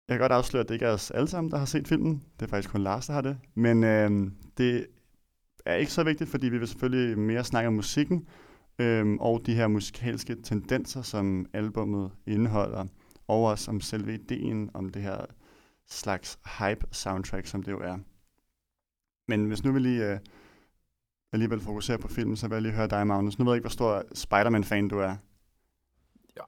Jeg 0.07 0.13
kan 0.13 0.19
godt 0.19 0.31
afsløre, 0.31 0.61
at 0.61 0.67
det 0.67 0.75
ikke 0.75 0.85
er 0.85 0.93
os 0.93 1.11
alle 1.11 1.27
sammen, 1.27 1.51
der 1.51 1.57
har 1.57 1.65
set 1.65 1.87
filmen. 1.87 2.23
Det 2.39 2.45
er 2.45 2.49
faktisk 2.49 2.71
kun 2.71 2.83
Lars, 2.83 3.07
der 3.07 3.13
har 3.13 3.21
det. 3.21 3.37
Men 3.55 3.83
øh, 3.83 4.31
det 4.57 4.87
er 5.65 5.75
ikke 5.75 5.91
så 5.91 6.03
vigtigt, 6.03 6.29
fordi 6.29 6.49
vi 6.49 6.57
vil 6.57 6.67
selvfølgelig 6.67 7.19
mere 7.19 7.43
snakke 7.43 7.67
om 7.67 7.73
musikken, 7.73 8.27
øh, 8.79 9.13
og 9.19 9.41
de 9.45 9.55
her 9.55 9.67
musikalske 9.67 10.35
tendenser, 10.43 11.01
som 11.01 11.45
albummet 11.53 12.11
indeholder, 12.27 12.85
og 13.27 13.43
også 13.43 13.71
om 13.71 13.81
selve 13.81 14.13
ideen 14.13 14.69
om 14.73 14.89
det 14.89 15.01
her 15.01 15.25
slags 15.89 16.39
hype-soundtrack, 16.59 17.45
som 17.45 17.63
det 17.63 17.71
jo 17.71 17.79
er. 17.79 17.97
Men 19.27 19.45
hvis 19.45 19.63
nu 19.63 19.71
vi 19.71 19.79
lige 19.79 20.11
øh, 20.11 20.19
alligevel 21.33 21.59
fokuserer 21.59 21.97
på 21.97 22.07
filmen, 22.07 22.35
så 22.35 22.47
vil 22.47 22.55
jeg 22.55 22.61
lige 22.61 22.73
høre 22.73 22.87
dig, 22.87 23.07
Magnus. 23.07 23.39
Nu 23.39 23.45
ved 23.45 23.53
jeg 23.53 23.57
ikke, 23.57 23.63
hvor 23.63 23.69
stor 23.69 24.03
Spider-Man-fan 24.13 24.87
du 24.87 24.99
er. 24.99 25.15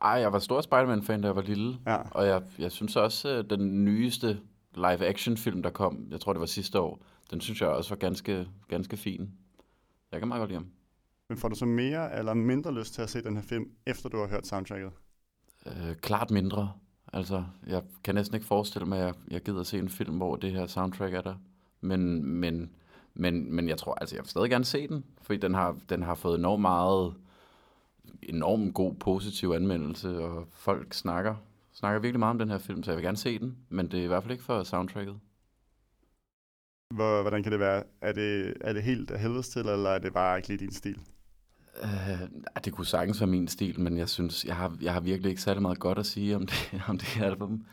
Ej, 0.01 0.11
jeg 0.11 0.33
var 0.33 0.39
stor 0.39 0.61
Spider-Man-fan, 0.61 1.21
da 1.21 1.27
jeg 1.27 1.35
var 1.35 1.41
lille. 1.41 1.77
Ja. 1.85 1.97
Og 2.11 2.27
jeg, 2.27 2.41
jeg 2.59 2.71
synes 2.71 2.95
også, 2.95 3.29
at 3.29 3.49
den 3.49 3.85
nyeste 3.85 4.39
live-action-film, 4.75 5.63
der 5.63 5.69
kom, 5.69 6.07
jeg 6.11 6.19
tror, 6.19 6.33
det 6.33 6.39
var 6.39 6.45
sidste 6.45 6.79
år, 6.79 6.99
den 7.31 7.41
synes 7.41 7.61
jeg 7.61 7.69
også 7.69 7.89
var 7.89 7.95
ganske, 7.95 8.47
ganske 8.67 8.97
fin. 8.97 9.31
Jeg 10.11 10.19
kan 10.19 10.27
meget 10.27 10.41
godt 10.41 10.49
lide 10.49 10.59
ham. 10.59 10.67
Men 11.29 11.37
får 11.37 11.49
du 11.49 11.55
så 11.55 11.65
mere 11.65 12.17
eller 12.17 12.33
mindre 12.33 12.73
lyst 12.73 12.93
til 12.93 13.01
at 13.01 13.09
se 13.09 13.23
den 13.23 13.35
her 13.35 13.43
film, 13.43 13.71
efter 13.87 14.09
du 14.09 14.17
har 14.17 14.27
hørt 14.27 14.47
soundtracket? 14.47 14.91
Øh, 15.65 15.95
klart 15.95 16.31
mindre. 16.31 16.71
Altså, 17.13 17.43
jeg 17.67 17.83
kan 18.03 18.15
næsten 18.15 18.35
ikke 18.35 18.47
forestille 18.47 18.85
mig, 18.85 18.99
at 18.99 19.05
jeg, 19.05 19.13
jeg 19.31 19.41
gider 19.41 19.63
se 19.63 19.79
en 19.79 19.89
film, 19.89 20.17
hvor 20.17 20.35
det 20.35 20.51
her 20.51 20.67
soundtrack 20.67 21.13
er 21.13 21.21
der. 21.21 21.35
Men, 21.81 22.25
men, 22.25 22.71
men, 23.13 23.55
men 23.55 23.69
jeg 23.69 23.77
tror, 23.77 23.93
altså, 23.93 24.15
jeg 24.15 24.23
vil 24.23 24.29
stadig 24.29 24.49
gerne 24.49 24.65
se 24.65 24.87
den, 24.87 25.05
fordi 25.21 25.39
den 25.39 25.53
har, 25.53 25.77
den 25.89 26.03
har 26.03 26.15
fået 26.15 26.39
enormt 26.39 26.61
meget, 26.61 27.13
enormt 28.21 28.73
god 28.73 28.95
positiv 28.95 29.49
anmeldelse, 29.49 30.19
og 30.19 30.47
folk 30.51 30.93
snakker, 30.93 31.35
snakker 31.73 32.01
virkelig 32.01 32.19
meget 32.19 32.31
om 32.31 32.39
den 32.39 32.49
her 32.49 32.57
film, 32.57 32.83
så 32.83 32.91
jeg 32.91 32.97
vil 32.97 33.05
gerne 33.05 33.17
se 33.17 33.39
den, 33.39 33.57
men 33.69 33.91
det 33.91 33.99
er 33.99 34.03
i 34.03 34.07
hvert 34.07 34.23
fald 34.23 34.31
ikke 34.31 34.43
for 34.43 34.63
soundtracket. 34.63 35.19
Hvor, 36.93 37.21
hvordan 37.21 37.43
kan 37.43 37.51
det 37.51 37.59
være? 37.59 37.83
Er 38.01 38.11
det, 38.11 38.53
er 38.61 38.73
det 38.73 38.83
helt 38.83 39.11
af 39.11 39.19
helvedes 39.19 39.49
til, 39.49 39.61
eller 39.61 39.89
er 39.89 39.99
det 39.99 40.13
bare 40.13 40.37
ikke 40.37 40.47
lige 40.47 40.57
din 40.57 40.71
stil? 40.71 40.99
Uh, 41.83 42.27
det 42.65 42.73
kunne 42.73 42.85
sagtens 42.85 43.21
være 43.21 43.27
min 43.27 43.47
stil, 43.47 43.79
men 43.79 43.97
jeg 43.97 44.09
synes, 44.09 44.45
jeg 44.45 44.55
har, 44.55 44.77
jeg 44.81 44.93
har 44.93 44.99
virkelig 44.99 45.29
ikke 45.29 45.41
særlig 45.41 45.61
meget 45.61 45.79
godt 45.79 45.97
at 45.97 46.05
sige 46.05 46.35
om 46.35 46.45
det, 46.51 46.81
om 46.87 46.97
det 46.97 47.07
her 47.07 47.25
album. 47.25 47.65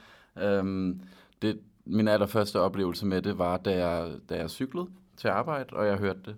Um, 0.42 1.00
det, 1.42 1.60
min 1.84 2.08
allerførste 2.08 2.60
oplevelse 2.60 3.06
med 3.06 3.22
det 3.22 3.38
var, 3.38 3.56
da 3.56 3.86
jeg, 3.86 4.12
da 4.28 4.36
jeg 4.36 4.50
cyklede 4.50 4.86
til 5.16 5.28
arbejde, 5.28 5.76
og 5.76 5.86
jeg 5.86 5.96
hørte 5.96 6.20
det. 6.24 6.36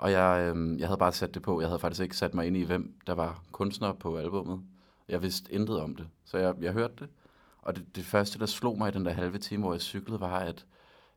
Og 0.00 0.12
jeg, 0.12 0.40
øhm, 0.40 0.78
jeg 0.78 0.88
havde 0.88 0.98
bare 0.98 1.12
sat 1.12 1.34
det 1.34 1.42
på. 1.42 1.60
Jeg 1.60 1.68
havde 1.68 1.78
faktisk 1.78 2.02
ikke 2.02 2.16
sat 2.16 2.34
mig 2.34 2.46
ind 2.46 2.56
i, 2.56 2.62
hvem 2.62 2.94
der 3.06 3.12
var 3.12 3.42
kunstner 3.52 3.92
på 3.92 4.16
albummet. 4.16 4.60
Jeg 5.08 5.22
vidste 5.22 5.52
intet 5.52 5.80
om 5.80 5.96
det, 5.96 6.06
så 6.24 6.38
jeg, 6.38 6.54
jeg 6.60 6.72
hørte 6.72 6.94
det. 6.98 7.08
Og 7.62 7.76
det, 7.76 7.96
det 7.96 8.04
første, 8.04 8.38
der 8.38 8.46
slog 8.46 8.78
mig 8.78 8.88
i 8.88 8.92
den 8.92 9.04
der 9.04 9.12
halve 9.12 9.38
time, 9.38 9.62
hvor 9.62 9.72
jeg 9.72 9.80
cyklede, 9.80 10.20
var, 10.20 10.38
at, 10.38 10.66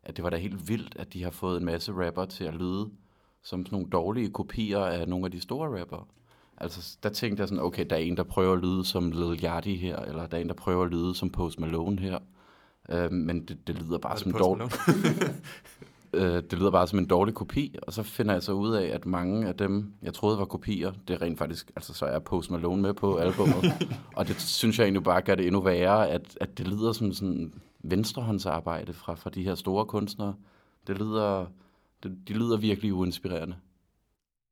at 0.04 0.16
det 0.18 0.24
var 0.24 0.30
da 0.30 0.38
helt 0.38 0.68
vildt, 0.70 0.96
at 1.00 1.14
de 1.14 1.24
har 1.24 1.32
fået 1.32 1.58
en 1.58 1.66
masse 1.66 1.94
rapper 1.94 2.26
til 2.26 2.44
at 2.44 2.54
lyde 2.54 2.90
som 3.44 3.66
sådan 3.66 3.76
nogle 3.76 3.90
dårlige 3.90 4.30
kopier 4.30 4.80
af 4.80 5.08
nogle 5.08 5.26
af 5.26 5.32
de 5.32 5.42
store 5.42 5.80
rapper. 5.80 6.08
Altså, 6.58 6.98
der 7.04 7.10
tænkte 7.10 7.42
jeg 7.42 7.48
sådan, 7.48 7.64
okay, 7.64 7.86
der 7.90 7.96
er 7.96 8.00
en, 8.00 8.18
der 8.18 8.24
prøver 8.24 8.54
at 8.54 8.60
lyde 8.60 8.86
som 8.86 9.12
Lil 9.12 9.44
Yachty 9.44 9.70
her, 9.70 9.98
eller 9.98 10.28
der 10.28 10.38
er 10.38 10.42
en, 10.42 10.48
der 10.48 10.54
prøver 10.54 10.86
at 10.86 10.92
lyde 10.92 11.16
som 11.16 11.30
Post 11.30 11.60
Malone 11.60 12.00
her. 12.00 12.20
Øh, 12.90 13.12
men 13.12 13.46
det, 13.46 13.68
det 13.68 13.80
lyder 13.80 13.98
bare 13.98 14.14
det 14.14 14.24
som 14.24 14.32
dårligt. 14.32 14.78
øh, 16.14 16.43
det 16.43 16.53
lyder 16.53 16.72
bare 16.72 16.88
som 16.88 16.99
en 16.99 17.05
dårlig 17.05 17.34
kopi, 17.36 17.76
og 17.84 17.93
så 17.93 18.03
finder 18.03 18.34
jeg 18.34 18.43
så 18.43 18.51
ud 18.51 18.74
af, 18.76 18.86
at 18.88 19.05
mange 19.05 19.47
af 19.47 19.55
dem, 19.55 19.93
jeg 20.01 20.14
troede 20.14 20.38
var 20.38 20.45
kopier, 20.45 20.91
det 21.07 21.14
er 21.14 21.22
rent 21.22 21.38
faktisk, 21.38 21.72
altså 21.76 21.93
så 21.93 22.05
er 22.05 22.20
Post 22.20 22.51
Malone 22.51 22.82
med 22.82 22.93
på 22.93 23.16
albumet, 23.16 23.88
og 24.18 24.28
det 24.28 24.41
synes 24.41 24.78
jeg 24.80 24.86
egentlig 24.86 25.03
bare 25.03 25.22
gør 25.22 25.36
det 25.36 25.45
endnu 25.47 25.61
værre, 25.61 26.09
at, 26.09 26.38
at 26.41 26.57
det 26.57 26.68
lyder 26.68 26.91
som 26.91 27.14
sådan 27.14 27.53
venstrehåndsarbejde 27.84 28.93
fra, 28.93 29.16
fra 29.16 29.30
de 29.30 29.43
her 29.43 29.55
store 29.55 29.86
kunstnere. 29.86 30.36
Det 30.88 30.97
lyder, 30.99 31.45
det, 32.03 32.18
de 32.28 32.34
lyder 32.34 32.57
virkelig 32.57 32.93
uinspirerende. 32.93 33.55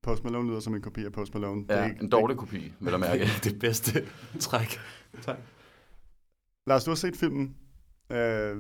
Post 0.03 0.24
Malone 0.24 0.49
lyder 0.49 0.59
som 0.59 0.76
en 0.76 0.82
kopi 0.82 1.05
af 1.05 1.12
Post 1.12 1.34
Malone. 1.34 1.62
Det 1.64 1.72
er 1.72 1.82
Ja, 1.82 1.89
ikke- 1.89 2.03
en 2.03 2.09
dårlig 2.09 2.38
kopi, 2.38 2.72
vil 2.80 2.91
jeg 2.91 2.99
mærke. 2.99 3.28
det 3.43 3.59
bedste 3.59 4.03
træk. 4.39 4.80
Lars, 6.68 6.84
du 6.84 6.91
har 6.91 6.95
set 6.95 7.16
filmen. 7.16 7.55
Øh, 8.12 8.57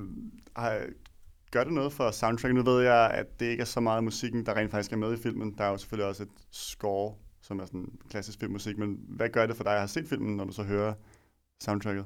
gør 1.51 1.63
det 1.63 1.73
noget 1.73 1.93
for 1.93 2.11
soundtrack? 2.11 2.53
Nu 2.53 2.63
ved 2.63 2.83
jeg, 2.83 3.11
at 3.13 3.39
det 3.39 3.45
ikke 3.45 3.61
er 3.61 3.65
så 3.65 3.79
meget 3.79 4.03
musikken, 4.03 4.45
der 4.45 4.53
rent 4.53 4.71
faktisk 4.71 4.91
er 4.91 4.97
med 4.97 5.13
i 5.13 5.21
filmen. 5.21 5.57
Der 5.57 5.63
er 5.63 5.69
jo 5.69 5.77
selvfølgelig 5.77 6.09
også 6.09 6.23
et 6.23 6.29
score, 6.51 7.15
som 7.41 7.59
er 7.59 7.65
sådan 7.65 7.99
klassisk 8.09 8.39
filmmusik. 8.39 8.77
Men 8.77 8.97
hvad 9.07 9.29
gør 9.29 9.45
det 9.45 9.57
for 9.57 9.63
dig 9.63 9.73
at 9.73 9.79
have 9.79 9.87
set 9.87 10.07
filmen, 10.07 10.37
når 10.37 10.45
du 10.45 10.51
så 10.51 10.63
hører 10.63 10.93
soundtracket? 11.61 12.05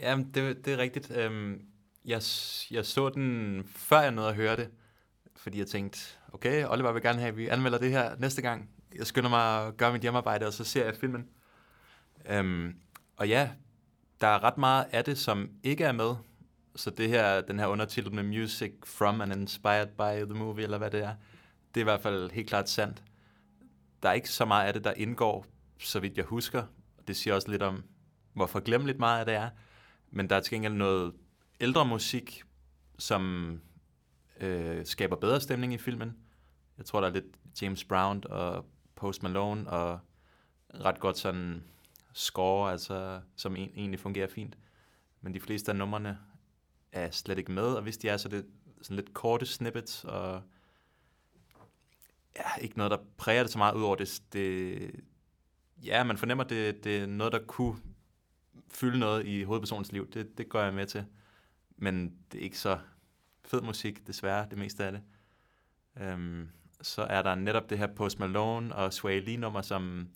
Jamen, 0.00 0.30
det, 0.34 0.64
det 0.64 0.72
er 0.72 0.78
rigtigt. 0.78 1.10
Øhm, 1.10 1.60
jeg, 2.04 2.22
jeg 2.70 2.86
så 2.86 3.08
den, 3.14 3.62
før 3.66 4.00
jeg 4.00 4.10
nåede 4.10 4.28
at 4.28 4.36
høre 4.36 4.56
det, 4.56 4.70
fordi 5.36 5.58
jeg 5.58 5.66
tænkte, 5.66 5.98
okay, 6.32 6.66
Oliver 6.68 6.92
vil 6.92 7.02
gerne 7.02 7.18
have, 7.18 7.28
at 7.28 7.36
vi 7.36 7.48
anmelder 7.48 7.78
det 7.78 7.90
her 7.90 8.16
næste 8.18 8.42
gang. 8.42 8.70
Jeg 8.96 9.06
skynder 9.06 9.30
mig 9.30 9.66
at 9.66 9.76
gøre 9.76 9.92
mit 9.92 10.02
hjemmearbejde, 10.02 10.46
og 10.46 10.52
så 10.52 10.64
ser 10.64 10.84
jeg 10.84 10.96
filmen. 10.96 11.28
Øhm, 12.28 12.74
og 13.16 13.28
ja, 13.28 13.50
der 14.20 14.26
er 14.26 14.44
ret 14.44 14.58
meget 14.58 14.86
af 14.92 15.04
det, 15.04 15.18
som 15.18 15.50
ikke 15.62 15.84
er 15.84 15.92
med. 15.92 16.14
Så 16.76 16.90
det 16.90 17.08
her, 17.08 17.40
den 17.40 17.58
her 17.58 17.66
undertitel 17.66 18.14
med 18.14 18.22
Music 18.22 18.72
from 18.84 19.20
and 19.20 19.32
Inspired 19.32 19.86
by 19.86 20.32
the 20.32 20.38
Movie, 20.44 20.64
eller 20.64 20.78
hvad 20.78 20.90
det 20.90 21.04
er, 21.04 21.14
det 21.74 21.80
er 21.80 21.82
i 21.82 21.90
hvert 21.90 22.00
fald 22.00 22.30
helt 22.30 22.48
klart 22.48 22.68
sandt. 22.68 23.02
Der 24.02 24.08
er 24.08 24.12
ikke 24.12 24.30
så 24.30 24.44
meget 24.44 24.66
af 24.66 24.72
det, 24.72 24.84
der 24.84 24.92
indgår, 24.92 25.46
så 25.78 26.00
vidt 26.00 26.16
jeg 26.16 26.24
husker. 26.24 26.64
Det 27.08 27.16
siger 27.16 27.34
også 27.34 27.50
lidt 27.50 27.62
om, 27.62 27.84
hvor 28.32 28.46
forglemmeligt 28.46 28.98
meget 28.98 29.20
af 29.20 29.26
det 29.26 29.34
er. 29.34 29.50
Men 30.10 30.30
der 30.30 30.36
er 30.36 30.40
til 30.40 30.50
gengæld 30.50 30.72
noget 30.72 31.12
ældre 31.60 31.86
musik, 31.86 32.42
som 32.98 33.52
øh, 34.40 34.86
skaber 34.86 35.16
bedre 35.16 35.40
stemning 35.40 35.74
i 35.74 35.78
filmen. 35.78 36.16
Jeg 36.78 36.86
tror, 36.86 37.00
der 37.00 37.08
er 37.08 37.12
lidt 37.12 37.26
James 37.62 37.84
Brown 37.84 38.22
og 38.26 38.66
Post 38.94 39.22
Malone 39.22 39.70
og 39.70 40.00
ret 40.74 41.00
godt 41.00 41.18
sådan 41.18 41.62
score, 42.12 42.72
altså, 42.72 43.20
som 43.36 43.56
en, 43.56 43.70
egentlig 43.76 44.00
fungerer 44.00 44.28
fint. 44.28 44.58
Men 45.20 45.34
de 45.34 45.40
fleste 45.40 45.72
af 45.72 45.76
numrene 45.76 46.18
er 46.92 47.10
slet 47.10 47.38
ikke 47.38 47.52
med, 47.52 47.66
og 47.66 47.82
hvis 47.82 47.98
de 47.98 48.08
er, 48.08 48.16
så 48.16 48.28
er 48.28 48.30
det 48.30 48.46
sådan 48.82 48.96
lidt 48.96 49.14
korte 49.14 49.46
snippets, 49.46 50.04
og 50.04 50.42
ja, 52.36 52.60
ikke 52.60 52.76
noget, 52.76 52.90
der 52.90 52.98
præger 53.16 53.42
det 53.42 53.52
så 53.52 53.58
meget 53.58 53.74
ud 53.74 53.82
over 53.82 53.96
det. 53.96 54.22
det 54.32 54.90
ja, 55.84 56.04
man 56.04 56.18
fornemmer, 56.18 56.44
det, 56.44 56.84
det 56.84 56.96
er 56.96 57.06
noget, 57.06 57.32
der 57.32 57.46
kunne 57.46 57.76
fylde 58.68 58.98
noget 58.98 59.26
i 59.26 59.42
hovedpersonens 59.42 59.92
liv. 59.92 60.10
Det, 60.10 60.38
det 60.38 60.48
går 60.48 60.60
jeg 60.60 60.74
med 60.74 60.86
til. 60.86 61.04
Men 61.76 62.18
det 62.32 62.38
er 62.38 62.44
ikke 62.44 62.58
så 62.58 62.78
fed 63.44 63.60
musik, 63.60 64.06
desværre, 64.06 64.46
det 64.50 64.58
meste 64.58 64.84
af 64.84 64.92
det. 64.92 65.02
Øhm, 66.00 66.48
så 66.82 67.02
er 67.02 67.22
der 67.22 67.34
netop 67.34 67.70
det 67.70 67.78
her 67.78 67.86
Post 67.86 68.18
Malone 68.18 68.74
og 68.74 68.92
Sway 68.92 69.24
Lee 69.24 69.36
nummer, 69.36 69.62
som 69.62 70.08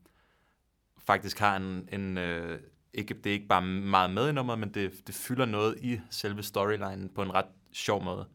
faktisk 0.98 1.38
har 1.38 1.56
en, 1.56 1.88
en 1.92 2.18
øh, 2.18 2.60
ikke, 2.94 3.14
det 3.14 3.30
er 3.30 3.34
ikke 3.34 3.46
bare 3.46 3.62
meget 3.62 4.10
med 4.10 4.28
i 4.28 4.32
nummeret, 4.32 4.58
men 4.58 4.74
det, 4.74 5.06
det 5.06 5.14
fylder 5.14 5.44
noget 5.44 5.78
i 5.82 6.00
selve 6.10 6.42
storylinen 6.42 7.08
på 7.08 7.22
en 7.22 7.34
ret 7.34 7.46
sjov 7.72 8.04
måde. 8.04 8.28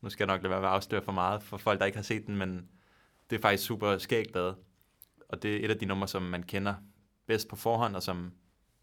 Nu 0.00 0.10
skal 0.10 0.24
jeg 0.24 0.34
nok 0.34 0.42
lade 0.42 0.50
være 0.50 0.60
med 0.60 0.68
at 0.68 0.74
afsløre 0.74 1.02
for 1.02 1.12
meget 1.12 1.42
for 1.42 1.56
folk, 1.56 1.80
der 1.80 1.86
ikke 1.86 1.98
har 1.98 2.02
set 2.02 2.26
den, 2.26 2.36
men 2.36 2.68
det 3.30 3.36
er 3.36 3.40
faktisk 3.40 3.66
super 3.66 3.98
skægt 3.98 4.34
lavet. 4.34 4.56
Og 5.28 5.42
det 5.42 5.56
er 5.56 5.64
et 5.64 5.70
af 5.70 5.78
de 5.78 5.86
numre, 5.86 6.08
som 6.08 6.22
man 6.22 6.42
kender 6.42 6.74
bedst 7.26 7.48
på 7.48 7.56
forhånd, 7.56 7.96
og 7.96 8.02
som 8.02 8.32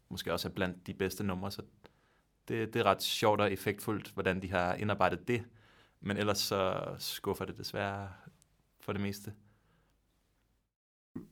måske 0.08 0.32
også 0.32 0.48
er 0.48 0.52
blandt 0.52 0.86
de 0.86 0.94
bedste 0.94 1.24
numre, 1.24 1.50
så 1.50 1.62
det, 2.48 2.74
det 2.74 2.80
er 2.80 2.84
ret 2.84 3.02
sjovt 3.02 3.40
og 3.40 3.52
effektfuldt, 3.52 4.10
hvordan 4.10 4.42
de 4.42 4.50
har 4.50 4.74
indarbejdet 4.74 5.28
det. 5.28 5.44
Men 6.00 6.16
ellers 6.16 6.38
så 6.38 6.82
skuffer 6.98 7.44
det 7.44 7.58
desværre 7.58 8.08
for 8.80 8.92
det 8.92 9.02
meste. 9.02 9.32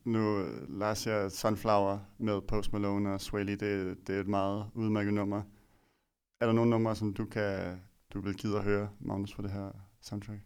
Nu 0.03 0.39
øh, 0.39 0.79
Lars 0.79 1.07
jeg 1.07 1.31
Sunflower 1.31 1.99
med 2.17 2.41
Post 2.41 2.73
Malone 2.73 3.13
og 3.13 3.21
Sway 3.21 3.43
Lee. 3.45 3.55
Det, 3.55 4.07
det 4.07 4.15
er 4.15 4.19
et 4.19 4.27
meget 4.27 4.65
udmærket 4.73 5.13
nummer. 5.13 5.41
Er 6.41 6.45
der 6.45 6.53
nogle 6.53 6.69
numre, 6.69 6.95
som 6.95 7.13
du 7.13 7.25
kan 7.25 7.79
du 8.13 8.21
vil 8.21 8.35
gide 8.35 8.57
at 8.57 8.63
høre, 8.63 8.89
Magnus, 8.99 9.33
for 9.33 9.41
det 9.41 9.51
her 9.51 9.71
soundtrack? 10.01 10.41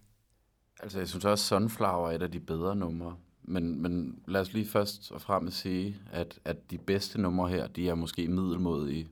Altså, 0.80 1.00
jeg 1.00 1.08
synes 1.08 1.26
også, 1.26 1.46
Sunflower 1.46 2.10
er 2.10 2.16
et 2.16 2.22
af 2.22 2.32
de 2.32 2.40
bedre 2.40 2.76
numre. 2.76 3.18
Men, 3.42 3.82
men 3.82 4.24
lad 4.28 4.42
os 4.42 4.54
lige 4.54 4.68
først 4.68 5.12
og 5.12 5.22
fremmest 5.22 5.58
sige, 5.58 5.98
at, 6.12 6.40
at 6.46 6.72
de 6.72 6.78
bedste 6.78 7.22
numre 7.22 7.50
her, 7.50 7.68
de 7.68 7.90
er 7.90 7.96
måske 7.96 8.28
middelmodige 8.28 9.10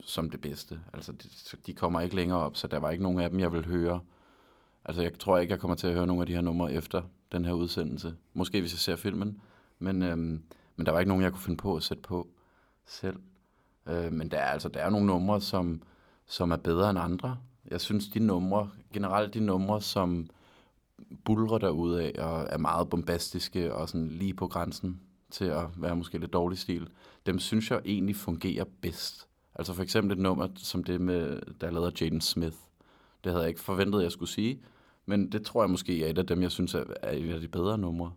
som 0.00 0.30
det 0.30 0.40
bedste. 0.40 0.80
Altså, 0.92 1.12
de, 1.12 1.28
de 1.66 1.74
kommer 1.74 2.00
ikke 2.00 2.16
længere 2.16 2.38
op, 2.38 2.56
så 2.56 2.66
der 2.66 2.78
var 2.78 2.90
ikke 2.90 3.02
nogen 3.02 3.20
af 3.20 3.30
dem, 3.30 3.40
jeg 3.40 3.52
vil 3.52 3.66
høre. 3.66 4.00
Altså, 4.88 5.02
jeg 5.02 5.18
tror 5.18 5.38
ikke, 5.38 5.52
jeg 5.52 5.60
kommer 5.60 5.74
til 5.74 5.86
at 5.86 5.94
høre 5.94 6.06
nogle 6.06 6.22
af 6.22 6.26
de 6.26 6.32
her 6.32 6.40
numre 6.40 6.72
efter 6.72 7.02
den 7.32 7.44
her 7.44 7.52
udsendelse. 7.52 8.14
Måske 8.34 8.60
hvis 8.60 8.72
jeg 8.72 8.78
ser 8.78 8.96
filmen. 8.96 9.40
Men, 9.78 10.02
øhm, 10.02 10.42
men 10.76 10.86
der 10.86 10.92
var 10.92 10.98
ikke 10.98 11.08
nogen, 11.08 11.24
jeg 11.24 11.32
kunne 11.32 11.42
finde 11.42 11.56
på 11.56 11.76
at 11.76 11.82
sætte 11.82 12.02
på 12.02 12.28
selv. 12.86 13.16
Øh, 13.88 14.12
men 14.12 14.30
der 14.30 14.38
er 14.38 14.50
altså 14.50 14.68
der 14.68 14.80
er 14.80 14.90
nogle 14.90 15.06
numre, 15.06 15.40
som, 15.40 15.82
som 16.26 16.50
er 16.50 16.56
bedre 16.56 16.90
end 16.90 16.98
andre. 16.98 17.38
Jeg 17.70 17.80
synes, 17.80 18.08
de 18.08 18.20
numre, 18.20 18.70
generelt 18.92 19.34
de 19.34 19.40
numre, 19.40 19.82
som 19.82 20.30
bulrer 21.24 21.58
derude 21.58 22.02
af 22.02 22.22
og 22.24 22.46
er 22.50 22.58
meget 22.58 22.88
bombastiske 22.88 23.74
og 23.74 23.88
sådan 23.88 24.08
lige 24.08 24.34
på 24.34 24.48
grænsen 24.48 25.00
til 25.30 25.44
at 25.44 25.64
være 25.76 25.96
måske 25.96 26.18
lidt 26.18 26.32
dårlig 26.32 26.58
stil, 26.58 26.88
dem 27.26 27.38
synes 27.38 27.70
jeg 27.70 27.80
egentlig 27.84 28.16
fungerer 28.16 28.64
bedst. 28.80 29.28
Altså 29.54 29.72
for 29.72 29.82
eksempel 29.82 30.12
et 30.12 30.22
nummer 30.22 30.48
som 30.56 30.84
det 30.84 31.00
med, 31.00 31.40
der 31.60 31.66
er 31.66 31.70
lavet 31.70 31.86
af 31.86 32.00
Jaden 32.00 32.20
Smith. 32.20 32.56
Det 33.24 33.32
havde 33.32 33.42
jeg 33.42 33.48
ikke 33.48 33.60
forventet, 33.60 34.02
jeg 34.02 34.12
skulle 34.12 34.30
sige, 34.30 34.60
men 35.06 35.32
det 35.32 35.42
tror 35.42 35.62
jeg 35.62 35.70
måske 35.70 36.04
er 36.04 36.10
et 36.10 36.18
af 36.18 36.26
dem, 36.26 36.42
jeg 36.42 36.50
synes 36.50 36.74
er, 36.74 36.84
er 37.02 37.12
et 37.12 37.34
af 37.34 37.40
de 37.40 37.48
bedre 37.48 37.78
numre. 37.78 38.12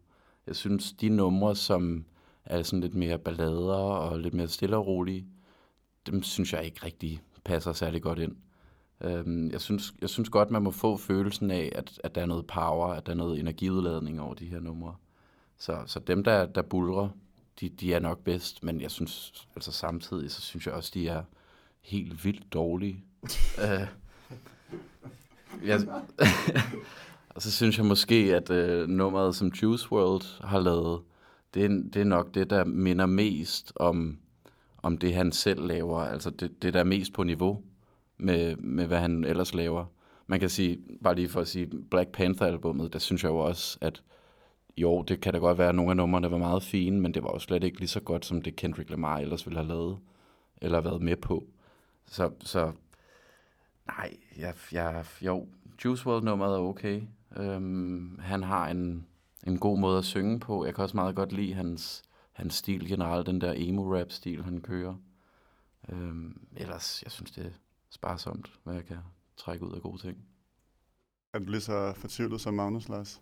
Jeg 0.47 0.55
synes, 0.55 0.93
de 0.93 1.09
numre, 1.09 1.55
som 1.55 2.05
er 2.45 2.63
sådan 2.63 2.81
lidt 2.81 2.95
mere 2.95 3.19
ballader 3.19 3.75
og 3.75 4.19
lidt 4.19 4.33
mere 4.33 4.47
stille 4.47 4.77
og 4.77 4.87
rolige, 4.87 5.27
dem 6.07 6.23
synes 6.23 6.53
jeg 6.53 6.65
ikke 6.65 6.85
rigtig 6.85 7.21
passer 7.43 7.73
særlig 7.73 8.01
godt 8.01 8.19
ind. 8.19 8.35
Øhm, 9.01 9.51
jeg, 9.51 9.61
synes, 9.61 9.93
jeg 10.01 10.09
synes 10.09 10.29
godt, 10.29 10.51
man 10.51 10.63
må 10.63 10.71
få 10.71 10.97
følelsen 10.97 11.51
af, 11.51 11.71
at, 11.75 12.01
at 12.03 12.15
der 12.15 12.21
er 12.21 12.25
noget 12.25 12.47
power, 12.47 12.87
at 12.87 13.05
der 13.05 13.11
er 13.11 13.15
noget 13.17 13.39
energiudladning 13.39 14.21
over 14.21 14.33
de 14.33 14.45
her 14.45 14.59
numre. 14.59 14.95
Så, 15.57 15.83
så 15.85 15.99
dem, 15.99 16.23
der, 16.23 16.45
der 16.45 16.61
bulrer, 16.61 17.09
de, 17.59 17.69
de 17.69 17.93
er 17.93 17.99
nok 17.99 18.23
bedst, 18.23 18.63
men 18.63 18.81
jeg 18.81 18.91
synes, 18.91 19.47
altså 19.55 19.71
samtidig, 19.71 20.31
så 20.31 20.41
synes 20.41 20.65
jeg 20.65 20.73
også, 20.73 20.91
de 20.93 21.07
er 21.07 21.23
helt 21.81 22.25
vildt 22.25 22.53
dårlige. 22.53 23.03
øh, 23.63 23.87
jeg, 25.65 25.79
og 27.35 27.41
så 27.41 27.51
synes 27.51 27.77
jeg 27.77 27.85
måske, 27.85 28.35
at 28.35 28.49
øh, 28.49 28.87
nummeret, 28.87 29.35
som 29.35 29.47
Juice 29.47 29.91
World 29.91 30.43
har 30.43 30.59
lavet, 30.59 31.01
det 31.53 31.65
er, 31.65 31.69
det 31.93 31.95
er 31.95 32.03
nok 32.05 32.33
det, 32.33 32.49
der 32.49 32.65
minder 32.65 33.05
mest 33.05 33.73
om, 33.75 34.17
om 34.77 34.97
det, 34.97 35.13
han 35.13 35.31
selv 35.31 35.67
laver. 35.67 35.99
Altså 35.99 36.29
det, 36.29 36.61
det 36.61 36.73
der 36.73 36.79
er 36.79 36.83
mest 36.83 37.13
på 37.13 37.23
niveau 37.23 37.61
med, 38.17 38.55
med, 38.55 38.87
hvad 38.87 38.99
han 38.99 39.23
ellers 39.23 39.53
laver. 39.53 39.85
Man 40.27 40.39
kan 40.39 40.49
sige, 40.49 40.79
bare 41.03 41.15
lige 41.15 41.29
for 41.29 41.41
at 41.41 41.47
sige, 41.47 41.69
Black 41.91 42.09
Panther-albummet, 42.09 42.93
der 42.93 42.99
synes 42.99 43.23
jeg 43.23 43.29
jo 43.29 43.37
også, 43.37 43.77
at 43.81 44.03
jo, 44.77 45.01
det 45.01 45.21
kan 45.21 45.33
da 45.33 45.39
godt 45.39 45.57
være, 45.57 45.69
at 45.69 45.75
nogle 45.75 45.91
af 45.91 45.97
numrene 45.97 46.31
var 46.31 46.37
meget 46.37 46.63
fine, 46.63 47.01
men 47.01 47.13
det 47.13 47.23
var 47.23 47.31
jo 47.33 47.39
slet 47.39 47.63
ikke 47.63 47.79
lige 47.79 47.87
så 47.87 47.99
godt, 47.99 48.25
som 48.25 48.41
det 48.41 48.55
Kendrick 48.55 48.89
Lamar 48.89 49.17
ellers 49.17 49.45
ville 49.45 49.59
have 49.59 49.67
lavet, 49.67 49.97
eller 50.61 50.81
været 50.81 51.01
med 51.01 51.15
på. 51.15 51.43
Så, 52.05 52.31
så 52.39 52.71
nej, 53.97 54.17
jeg, 54.37 54.55
jeg, 54.71 55.05
jo, 55.21 55.47
Juice 55.85 56.07
WRLD-nummeret 56.07 56.55
er 56.55 56.59
okay. 56.59 57.01
Øhm, 57.37 58.19
han 58.19 58.43
har 58.43 58.67
en, 58.67 59.07
en 59.47 59.59
god 59.59 59.79
måde 59.79 59.97
at 59.97 60.05
synge 60.05 60.39
på. 60.39 60.65
Jeg 60.65 60.75
kan 60.75 60.83
også 60.83 60.97
meget 60.97 61.15
godt 61.15 61.31
lide 61.31 61.53
hans, 61.53 62.03
hans 62.31 62.55
stil 62.55 62.87
generelt, 62.87 63.27
den 63.27 63.41
der 63.41 63.53
emo-rap-stil, 63.57 64.43
han 64.43 64.61
kører. 64.61 64.95
Øhm, 65.89 66.47
ellers, 66.55 67.03
jeg 67.03 67.11
synes, 67.11 67.31
det 67.31 67.45
er 67.45 67.51
sparsomt, 67.89 68.51
hvad 68.63 68.73
jeg 68.73 68.85
kan 68.85 68.97
trække 69.37 69.65
ud 69.65 69.75
af 69.75 69.81
gode 69.81 70.01
ting. 70.01 70.17
Er 71.33 71.39
du 71.39 71.45
lige 71.45 71.61
så 71.61 71.93
fortvivlet 71.93 72.41
som 72.41 72.53
Magnus, 72.53 72.89
Lars? 72.89 73.21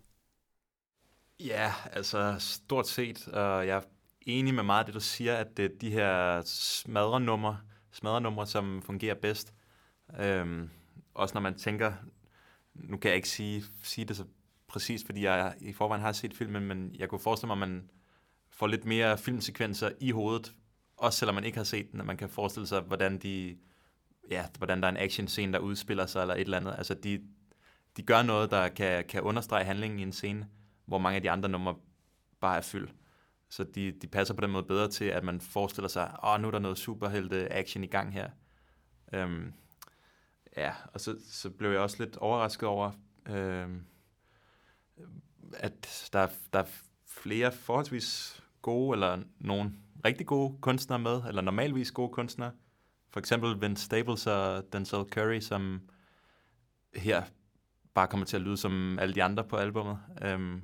Ja, 1.40 1.72
altså 1.92 2.36
stort 2.38 2.88
set, 2.88 3.28
og 3.28 3.66
jeg 3.66 3.76
er 3.76 3.82
enig 4.20 4.54
med 4.54 4.62
meget 4.62 4.78
af 4.78 4.84
det, 4.84 4.94
du 4.94 5.00
siger, 5.00 5.36
at 5.36 5.56
det 5.56 5.64
er 5.64 5.78
de 5.80 5.90
her 5.90 6.42
smadrenumre, 6.44 7.58
smadrenumre 7.92 8.46
som 8.46 8.82
fungerer 8.82 9.14
bedst. 9.14 9.54
Øhm, 10.18 10.70
også 11.14 11.34
når 11.34 11.40
man 11.40 11.54
tænker, 11.54 11.92
nu 12.74 12.96
kan 12.96 13.08
jeg 13.08 13.16
ikke 13.16 13.28
sige, 13.28 13.64
sige 13.82 14.04
det 14.04 14.16
så 14.16 14.24
præcis, 14.68 15.04
fordi 15.04 15.24
jeg 15.24 15.54
i 15.60 15.72
forvejen 15.72 16.02
har 16.02 16.12
set 16.12 16.34
filmen, 16.34 16.62
men 16.66 16.94
jeg 16.98 17.08
kunne 17.08 17.18
forestille 17.18 17.46
mig, 17.46 17.54
at 17.62 17.70
man 17.70 17.90
får 18.50 18.66
lidt 18.66 18.84
mere 18.84 19.18
filmsekvenser 19.18 19.90
i 20.00 20.10
hovedet, 20.10 20.54
også 20.96 21.18
selvom 21.18 21.34
man 21.34 21.44
ikke 21.44 21.56
har 21.58 21.64
set 21.64 21.92
den, 21.92 22.00
at 22.00 22.06
man 22.06 22.16
kan 22.16 22.28
forestille 22.28 22.66
sig, 22.66 22.80
hvordan 22.80 23.18
de, 23.18 23.56
ja, 24.30 24.46
hvordan 24.58 24.80
der 24.80 24.88
er 24.88 24.92
en 24.92 24.96
action 24.96 25.28
scene, 25.28 25.52
der 25.52 25.58
udspiller 25.58 26.06
sig, 26.06 26.20
eller 26.20 26.34
et 26.34 26.40
eller 26.40 26.56
andet. 26.56 26.74
Altså, 26.78 26.94
de, 26.94 27.22
de 27.96 28.02
gør 28.02 28.22
noget, 28.22 28.50
der 28.50 28.68
kan, 28.68 29.04
kan 29.08 29.22
understrege 29.22 29.64
handlingen 29.64 29.98
i 29.98 30.02
en 30.02 30.12
scene, 30.12 30.48
hvor 30.86 30.98
mange 30.98 31.16
af 31.16 31.22
de 31.22 31.30
andre 31.30 31.48
numre 31.48 31.74
bare 32.40 32.56
er 32.56 32.60
fyldt. 32.60 32.94
Så 33.50 33.64
de, 33.64 33.92
de 33.92 34.06
passer 34.06 34.34
på 34.34 34.40
den 34.40 34.50
måde 34.50 34.64
bedre 34.64 34.88
til, 34.88 35.04
at 35.04 35.24
man 35.24 35.40
forestiller 35.40 35.88
sig, 35.88 36.16
åh, 36.24 36.30
oh, 36.30 36.40
nu 36.40 36.46
er 36.46 36.50
der 36.50 36.58
noget 36.58 36.78
superhelte 36.78 37.52
action 37.52 37.84
i 37.84 37.86
gang 37.86 38.12
her. 38.12 38.30
Øhm, 39.12 39.52
ja, 40.58 40.72
og 40.94 41.00
så, 41.00 41.16
så 41.24 41.50
blev 41.50 41.70
jeg 41.70 41.80
også 41.80 42.04
lidt 42.04 42.16
overrasket 42.16 42.68
over, 42.68 42.90
øh, 43.28 43.68
at 45.54 46.08
der, 46.12 46.28
der 46.52 46.58
er 46.58 46.66
flere 47.06 47.52
forholdsvis 47.52 48.42
gode, 48.62 48.96
eller 48.96 49.18
nogle 49.38 49.72
rigtig 50.04 50.26
gode 50.26 50.58
kunstnere 50.60 50.98
med, 50.98 51.22
eller 51.28 51.42
normalvis 51.42 51.90
gode 51.92 52.12
kunstnere. 52.12 52.52
For 53.10 53.20
eksempel 53.20 53.60
Vince 53.60 53.84
Staples 53.84 54.26
og 54.26 54.72
Denzel 54.72 55.04
Curry, 55.12 55.40
som 55.40 55.80
her 56.94 57.22
bare 57.94 58.06
kommer 58.06 58.26
til 58.26 58.36
at 58.36 58.42
lyde 58.42 58.56
som 58.56 58.98
alle 58.98 59.14
de 59.14 59.22
andre 59.22 59.44
på 59.44 59.56
albummet. 59.56 59.98
Øhm, 60.22 60.62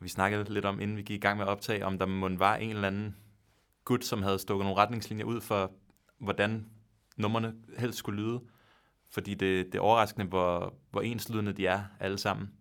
vi 0.00 0.08
snakkede 0.08 0.54
lidt 0.54 0.64
om, 0.64 0.80
inden 0.80 0.96
vi 0.96 1.02
gik 1.02 1.16
i 1.16 1.20
gang 1.20 1.38
med 1.38 1.46
at 1.46 1.50
optage, 1.50 1.86
om 1.86 1.98
der 1.98 2.06
må 2.06 2.28
var 2.28 2.56
en 2.56 2.70
eller 2.70 2.86
anden 2.86 3.16
gut, 3.84 4.04
som 4.04 4.22
havde 4.22 4.38
stukket 4.38 4.64
nogle 4.64 4.80
retningslinjer 4.80 5.24
ud 5.24 5.40
for, 5.40 5.72
hvordan 6.18 6.66
nummerne 7.16 7.54
helst 7.78 7.98
skulle 7.98 8.22
lyde. 8.22 8.40
Fordi 9.12 9.34
det, 9.34 9.66
det 9.66 9.74
er 9.74 9.80
overraskende, 9.80 10.26
hvor, 10.26 10.74
hvor 10.90 11.00
enslydende 11.00 11.52
de 11.52 11.66
er 11.66 11.82
alle 12.00 12.18
sammen. 12.18 12.52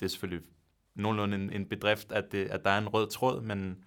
Det 0.00 0.06
er 0.06 0.10
selvfølgelig 0.10 0.46
nogenlunde 0.94 1.36
en, 1.36 1.52
en 1.52 1.66
bedrift, 1.66 2.12
at, 2.12 2.32
det, 2.32 2.46
at 2.46 2.64
der 2.64 2.70
er 2.70 2.78
en 2.78 2.88
rød 2.88 3.08
tråd, 3.10 3.40
men 3.40 3.84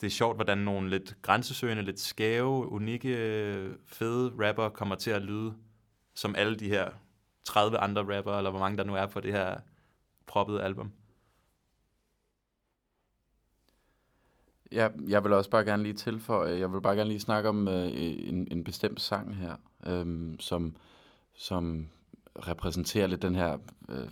det 0.00 0.06
er 0.06 0.10
sjovt, 0.10 0.36
hvordan 0.36 0.58
nogle 0.58 0.90
lidt 0.90 1.16
grænsesøgende, 1.22 1.82
lidt 1.82 2.00
skæve, 2.00 2.68
unikke, 2.68 3.74
fede 3.86 4.32
rapper 4.46 4.68
kommer 4.68 4.94
til 4.94 5.10
at 5.10 5.22
lyde 5.22 5.54
som 6.14 6.34
alle 6.34 6.56
de 6.56 6.68
her 6.68 6.90
30 7.44 7.78
andre 7.78 8.16
rapper, 8.16 8.32
eller 8.32 8.50
hvor 8.50 8.60
mange 8.60 8.78
der 8.78 8.84
nu 8.84 8.94
er 8.94 9.06
på 9.06 9.20
det 9.20 9.32
her 9.32 9.56
proppede 10.26 10.62
album. 10.62 10.92
Ja, 14.72 14.88
jeg 15.08 15.24
vil 15.24 15.32
også 15.32 15.50
bare 15.50 15.64
gerne 15.64 15.82
lige 15.82 15.94
tilføje, 15.94 16.58
jeg 16.58 16.72
vil 16.72 16.80
bare 16.80 16.96
gerne 16.96 17.08
lige 17.08 17.20
snakke 17.20 17.48
om 17.48 17.68
øh, 17.68 17.90
en, 18.28 18.48
en 18.50 18.64
bestemt 18.64 19.00
sang 19.00 19.36
her, 19.36 19.56
øh, 19.86 20.34
som, 20.40 20.76
som 21.34 21.88
repræsenterer 22.48 23.06
lidt 23.06 23.22
den 23.22 23.34
her 23.34 23.58
øh, 23.88 24.08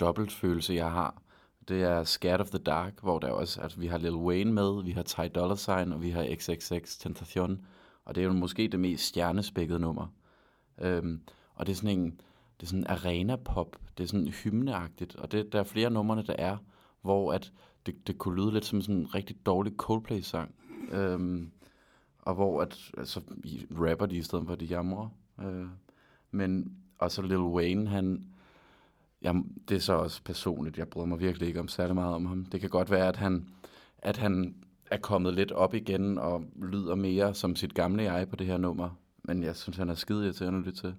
dobbeltfølelse, 0.00 0.74
jeg 0.74 0.90
har. 0.90 1.22
Det 1.68 1.82
er 1.82 2.04
Scared 2.04 2.40
of 2.40 2.50
the 2.50 2.58
Dark, 2.58 3.00
hvor 3.02 3.18
der 3.18 3.30
også, 3.30 3.60
altså 3.60 3.80
vi 3.80 3.86
har 3.86 3.98
Lil 3.98 4.14
Wayne 4.14 4.52
med, 4.52 4.82
vi 4.82 4.90
har 4.90 5.02
Ty 5.02 5.20
Dolla 5.34 5.56
Sign, 5.56 5.92
og 5.92 6.02
vi 6.02 6.10
har 6.10 6.36
XXX 6.36 6.98
Tentacion, 6.98 7.66
og 8.04 8.14
det 8.14 8.20
er 8.20 8.24
jo 8.24 8.32
måske 8.32 8.68
det 8.68 8.80
mest 8.80 9.04
stjernespækkede 9.04 9.78
nummer. 9.78 10.06
Øhm, 10.78 11.20
og 11.54 11.66
det 11.66 11.72
er 11.72 11.76
sådan 11.76 11.98
en, 11.98 12.20
det 12.60 12.66
er 12.66 12.66
sådan 12.66 12.86
arena-pop, 12.86 13.76
det 13.98 14.04
er 14.04 14.08
sådan 14.08 14.28
hymneagtigt, 14.28 15.16
og 15.16 15.32
det, 15.32 15.52
der 15.52 15.58
er 15.58 15.64
flere 15.64 15.90
numre, 15.90 16.22
der 16.22 16.36
er, 16.38 16.56
hvor 17.02 17.32
at 17.32 17.52
det, 17.86 18.06
det 18.06 18.18
kunne 18.18 18.36
lyde 18.36 18.52
lidt 18.52 18.64
som 18.64 18.82
sådan 18.82 18.96
en 18.96 19.14
rigtig 19.14 19.36
dårlig 19.46 19.72
Coldplay-sang. 19.76 20.54
Øhm, 20.92 21.50
og 22.18 22.34
hvor 22.34 22.62
at, 22.62 22.90
altså, 22.98 23.20
rapper 23.70 24.06
de 24.06 24.16
i 24.16 24.22
stedet 24.22 24.46
for, 24.46 24.52
at 24.52 24.60
de 24.60 24.64
jamrer. 24.64 25.08
Øh, 25.40 25.66
men, 26.30 26.76
og 26.98 27.10
så 27.10 27.22
Lil 27.22 27.38
Wayne, 27.38 27.88
han, 27.88 28.24
jamen, 29.22 29.62
det 29.68 29.74
er 29.74 29.80
så 29.80 29.92
også 29.92 30.22
personligt, 30.22 30.78
jeg 30.78 30.88
bryder 30.88 31.06
mig 31.06 31.20
virkelig 31.20 31.48
ikke 31.48 31.60
om 31.60 31.68
særlig 31.68 31.94
meget 31.94 32.14
om 32.14 32.26
ham. 32.26 32.44
Det 32.44 32.60
kan 32.60 32.70
godt 32.70 32.90
være, 32.90 33.08
at 33.08 33.16
han, 33.16 33.48
at 33.98 34.16
han 34.16 34.54
er 34.90 34.98
kommet 34.98 35.34
lidt 35.34 35.52
op 35.52 35.74
igen 35.74 36.18
og 36.18 36.44
lyder 36.62 36.94
mere 36.94 37.34
som 37.34 37.56
sit 37.56 37.74
gamle 37.74 38.02
jeg 38.02 38.28
på 38.28 38.36
det 38.36 38.46
her 38.46 38.56
nummer. 38.56 38.90
Men 39.22 39.42
jeg 39.42 39.56
synes, 39.56 39.76
han 39.76 39.88
er 39.88 39.94
skide 39.94 40.24
irriterende 40.24 40.60
lytte 40.60 40.80
til. 40.80 40.94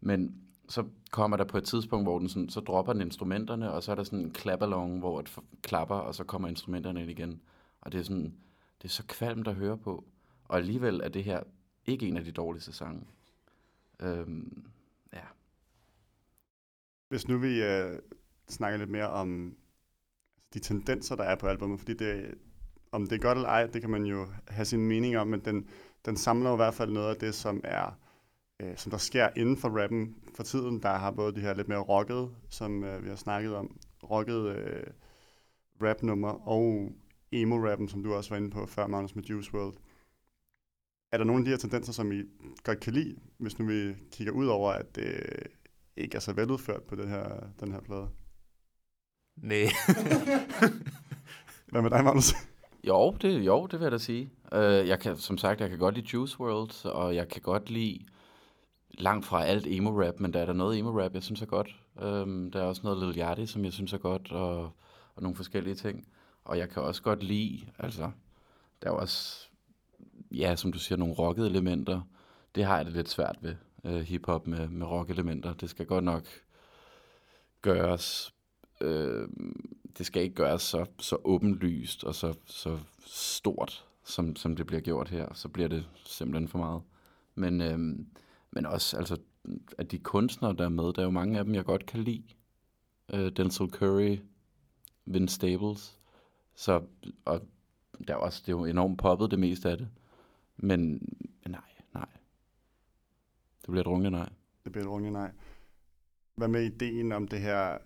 Men 0.00 0.43
så 0.68 0.84
kommer 1.10 1.36
der 1.36 1.44
på 1.44 1.58
et 1.58 1.64
tidspunkt, 1.64 2.06
hvor 2.06 2.18
den 2.18 2.28
sådan, 2.28 2.48
så 2.48 2.60
dropper 2.60 2.92
den 2.92 3.02
instrumenterne, 3.02 3.72
og 3.72 3.82
så 3.82 3.90
er 3.90 3.96
der 3.96 4.04
sådan 4.04 4.18
en 4.18 4.34
clap-along, 4.38 4.98
hvor 4.98 5.20
det 5.20 5.38
klapper, 5.62 5.94
og 5.94 6.14
så 6.14 6.24
kommer 6.24 6.48
instrumenterne 6.48 7.02
ind 7.02 7.10
igen. 7.10 7.40
Og 7.80 7.92
det 7.92 8.00
er 8.00 8.04
sådan, 8.04 8.34
det 8.82 8.88
er 8.88 8.92
så 8.92 9.04
kvalmt 9.06 9.48
at 9.48 9.54
høre 9.54 9.78
på. 9.78 10.04
Og 10.44 10.56
alligevel 10.56 11.00
er 11.04 11.08
det 11.08 11.24
her 11.24 11.42
ikke 11.86 12.08
en 12.08 12.16
af 12.16 12.24
de 12.24 12.32
dårligste 12.32 12.72
sange. 12.72 13.06
Øhm, 14.00 14.64
ja. 15.12 15.24
Hvis 17.08 17.28
nu 17.28 17.38
vi 17.38 17.62
øh, 17.62 17.98
snakker 18.48 18.78
lidt 18.78 18.90
mere 18.90 19.08
om 19.08 19.56
de 20.54 20.58
tendenser, 20.58 21.16
der 21.16 21.24
er 21.24 21.36
på 21.36 21.46
albumet, 21.46 21.78
fordi 21.78 21.94
det, 21.94 22.34
om 22.92 23.06
det 23.06 23.16
er 23.16 23.22
godt 23.22 23.38
eller 23.38 23.48
ej, 23.48 23.66
det 23.66 23.80
kan 23.80 23.90
man 23.90 24.04
jo 24.04 24.26
have 24.48 24.64
sin 24.64 24.86
mening 24.86 25.18
om, 25.18 25.26
men 25.26 25.40
den, 25.40 25.68
den 26.04 26.16
samler 26.16 26.52
i 26.52 26.56
hvert 26.56 26.74
fald 26.74 26.90
noget 26.90 27.08
af 27.08 27.16
det, 27.16 27.34
som 27.34 27.60
er 27.64 27.98
øh, 28.62 28.76
som 28.76 28.90
der 28.90 28.98
sker 28.98 29.28
inden 29.36 29.56
for 29.56 29.82
rappen 29.82 30.16
for 30.34 30.42
tiden. 30.42 30.82
Der 30.82 30.94
har 30.94 31.10
både 31.10 31.34
de 31.34 31.40
her 31.40 31.54
lidt 31.54 31.68
mere 31.68 31.78
rockede, 31.78 32.30
som 32.48 32.84
øh, 32.84 33.04
vi 33.04 33.08
har 33.08 33.16
snakket 33.16 33.54
om, 33.54 33.80
rockede 34.10 34.50
øh, 34.50 34.86
rapnummer, 35.82 36.48
og 36.48 36.92
emo-rappen, 37.32 37.88
som 37.88 38.02
du 38.02 38.14
også 38.14 38.30
var 38.30 38.36
inde 38.36 38.50
på 38.50 38.66
før, 38.66 38.86
Magnus, 38.86 39.14
med 39.14 39.24
Juice 39.24 39.54
WRLD. 39.54 39.76
Er 41.12 41.18
der 41.18 41.24
nogle 41.24 41.40
af 41.40 41.44
de 41.44 41.50
her 41.50 41.58
tendenser, 41.58 41.92
som 41.92 42.12
I 42.12 42.22
godt 42.64 42.80
kan 42.80 42.92
lide, 42.92 43.16
hvis 43.38 43.58
nu 43.58 43.66
vi 43.66 43.94
kigger 44.12 44.32
ud 44.32 44.46
over, 44.46 44.70
at 44.70 44.96
det 44.96 45.22
ikke 45.96 46.16
er 46.16 46.20
så 46.20 46.32
veludført 46.32 46.82
på 46.82 46.94
den 46.94 47.08
her, 47.08 47.46
den 47.60 47.72
her 47.72 47.80
plade? 47.80 48.08
Nej. 49.36 49.66
Hvad 51.70 51.82
med 51.82 51.90
dig, 51.90 52.04
Magnus? 52.04 52.34
Jo, 52.84 53.16
det, 53.20 53.46
jo, 53.46 53.66
det 53.66 53.80
vil 53.80 53.84
jeg 53.84 53.92
da 53.92 53.98
sige. 53.98 54.30
Uh, 54.52 54.88
jeg 54.88 55.00
kan, 55.00 55.16
som 55.16 55.38
sagt, 55.38 55.60
jeg 55.60 55.68
kan 55.68 55.78
godt 55.78 55.94
lide 55.94 56.06
Juice 56.12 56.40
WRLD, 56.40 56.86
og 56.86 57.14
jeg 57.14 57.28
kan 57.28 57.42
godt 57.42 57.70
lide 57.70 58.06
langt 58.98 59.26
fra 59.26 59.44
alt 59.44 59.66
emo-rap, 59.66 60.20
men 60.20 60.32
der 60.32 60.40
er 60.40 60.46
der 60.46 60.52
noget 60.52 60.78
emo-rap, 60.78 61.14
jeg 61.14 61.22
synes 61.22 61.42
er 61.42 61.46
godt. 61.46 61.76
Øhm, 62.02 62.50
der 62.50 62.60
er 62.60 62.64
også 62.64 62.80
noget 62.84 62.98
Lil 62.98 63.18
Yachty, 63.18 63.44
som 63.44 63.64
jeg 63.64 63.72
synes 63.72 63.92
er 63.92 63.98
godt, 63.98 64.32
og, 64.32 64.62
og 65.14 65.22
nogle 65.22 65.36
forskellige 65.36 65.74
ting. 65.74 66.08
Og 66.44 66.58
jeg 66.58 66.70
kan 66.70 66.82
også 66.82 67.02
godt 67.02 67.22
lide, 67.22 67.60
altså, 67.78 68.10
der 68.82 68.88
er 68.88 68.94
også, 68.94 69.48
ja, 70.30 70.56
som 70.56 70.72
du 70.72 70.78
siger, 70.78 70.98
nogle 70.98 71.14
rockede 71.14 71.50
elementer. 71.50 72.00
Det 72.54 72.64
har 72.64 72.76
jeg 72.76 72.84
det 72.84 72.94
lidt 72.94 73.08
svært 73.08 73.36
ved, 73.40 73.54
uh, 73.84 74.00
hiphop 74.00 74.46
med, 74.46 74.68
med 74.68 74.86
rock-elementer. 74.86 75.52
Det 75.52 75.70
skal 75.70 75.86
godt 75.86 76.04
nok 76.04 76.24
gøres, 77.62 78.34
øh, 78.80 79.28
det 79.98 80.06
skal 80.06 80.22
ikke 80.22 80.34
gøres 80.34 80.62
så, 80.62 80.86
så 80.98 81.16
åbenlyst 81.24 82.04
og 82.04 82.14
så, 82.14 82.34
så 82.46 82.78
stort, 83.06 83.84
som, 84.04 84.36
som 84.36 84.56
det 84.56 84.66
bliver 84.66 84.80
gjort 84.80 85.08
her. 85.08 85.34
Så 85.34 85.48
bliver 85.48 85.68
det 85.68 85.88
simpelthen 86.04 86.48
for 86.48 86.58
meget. 86.58 86.82
Men, 87.34 87.60
øh, 87.60 88.06
men 88.54 88.66
også, 88.66 88.96
altså, 88.96 89.16
at 89.78 89.90
de 89.90 89.98
kunstnere, 89.98 90.56
der 90.56 90.64
er 90.64 90.68
med, 90.68 90.92
der 90.92 91.00
er 91.00 91.04
jo 91.04 91.10
mange 91.10 91.38
af 91.38 91.44
dem, 91.44 91.54
jeg 91.54 91.64
godt 91.64 91.86
kan 91.86 92.00
lide. 92.00 92.24
Øh, 93.14 93.32
Denzel 93.36 93.70
Curry, 93.70 94.18
Vince 95.04 95.34
Staples. 95.34 95.98
Så, 96.54 96.82
og 97.24 97.40
der 98.08 98.14
er 98.14 98.18
også, 98.18 98.42
det 98.46 98.52
er 98.52 98.56
jo 98.56 98.64
enormt 98.64 98.98
poppet, 98.98 99.30
det 99.30 99.38
meste 99.38 99.70
af 99.70 99.78
det. 99.78 99.88
Men, 100.56 101.08
nej, 101.46 101.60
nej. 101.94 102.08
Det 103.60 103.70
bliver 103.70 103.80
et 103.80 103.86
runge 103.86 104.10
nej. 104.10 104.28
Det 104.64 104.72
bliver 104.72 104.84
et 104.84 104.90
runge 104.90 105.10
nej. 105.10 105.32
Hvad 106.36 106.48
med 106.48 106.62
ideen 106.62 107.12
om 107.12 107.28
det 107.28 107.40
her 107.40 107.78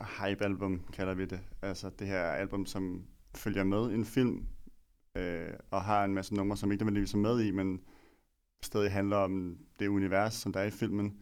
hype-album, 0.00 0.80
kalder 0.92 1.14
vi 1.14 1.24
det? 1.24 1.40
Altså 1.62 1.90
det 1.98 2.06
her 2.06 2.22
album, 2.22 2.66
som 2.66 3.04
følger 3.34 3.64
med 3.64 3.84
en 3.84 4.04
film, 4.04 4.46
øh, 5.14 5.52
og 5.70 5.82
har 5.82 6.04
en 6.04 6.14
masse 6.14 6.34
numre, 6.34 6.56
som 6.56 6.72
ikke 6.72 6.84
nødvendigvis 6.84 7.14
er 7.14 7.18
med 7.18 7.40
i, 7.40 7.50
men 7.50 7.80
stadig 8.62 8.92
handler 8.92 9.16
om 9.16 9.58
det 9.78 9.88
univers, 9.88 10.34
som 10.34 10.52
der 10.52 10.60
er 10.60 10.64
i 10.64 10.70
filmen, 10.70 11.18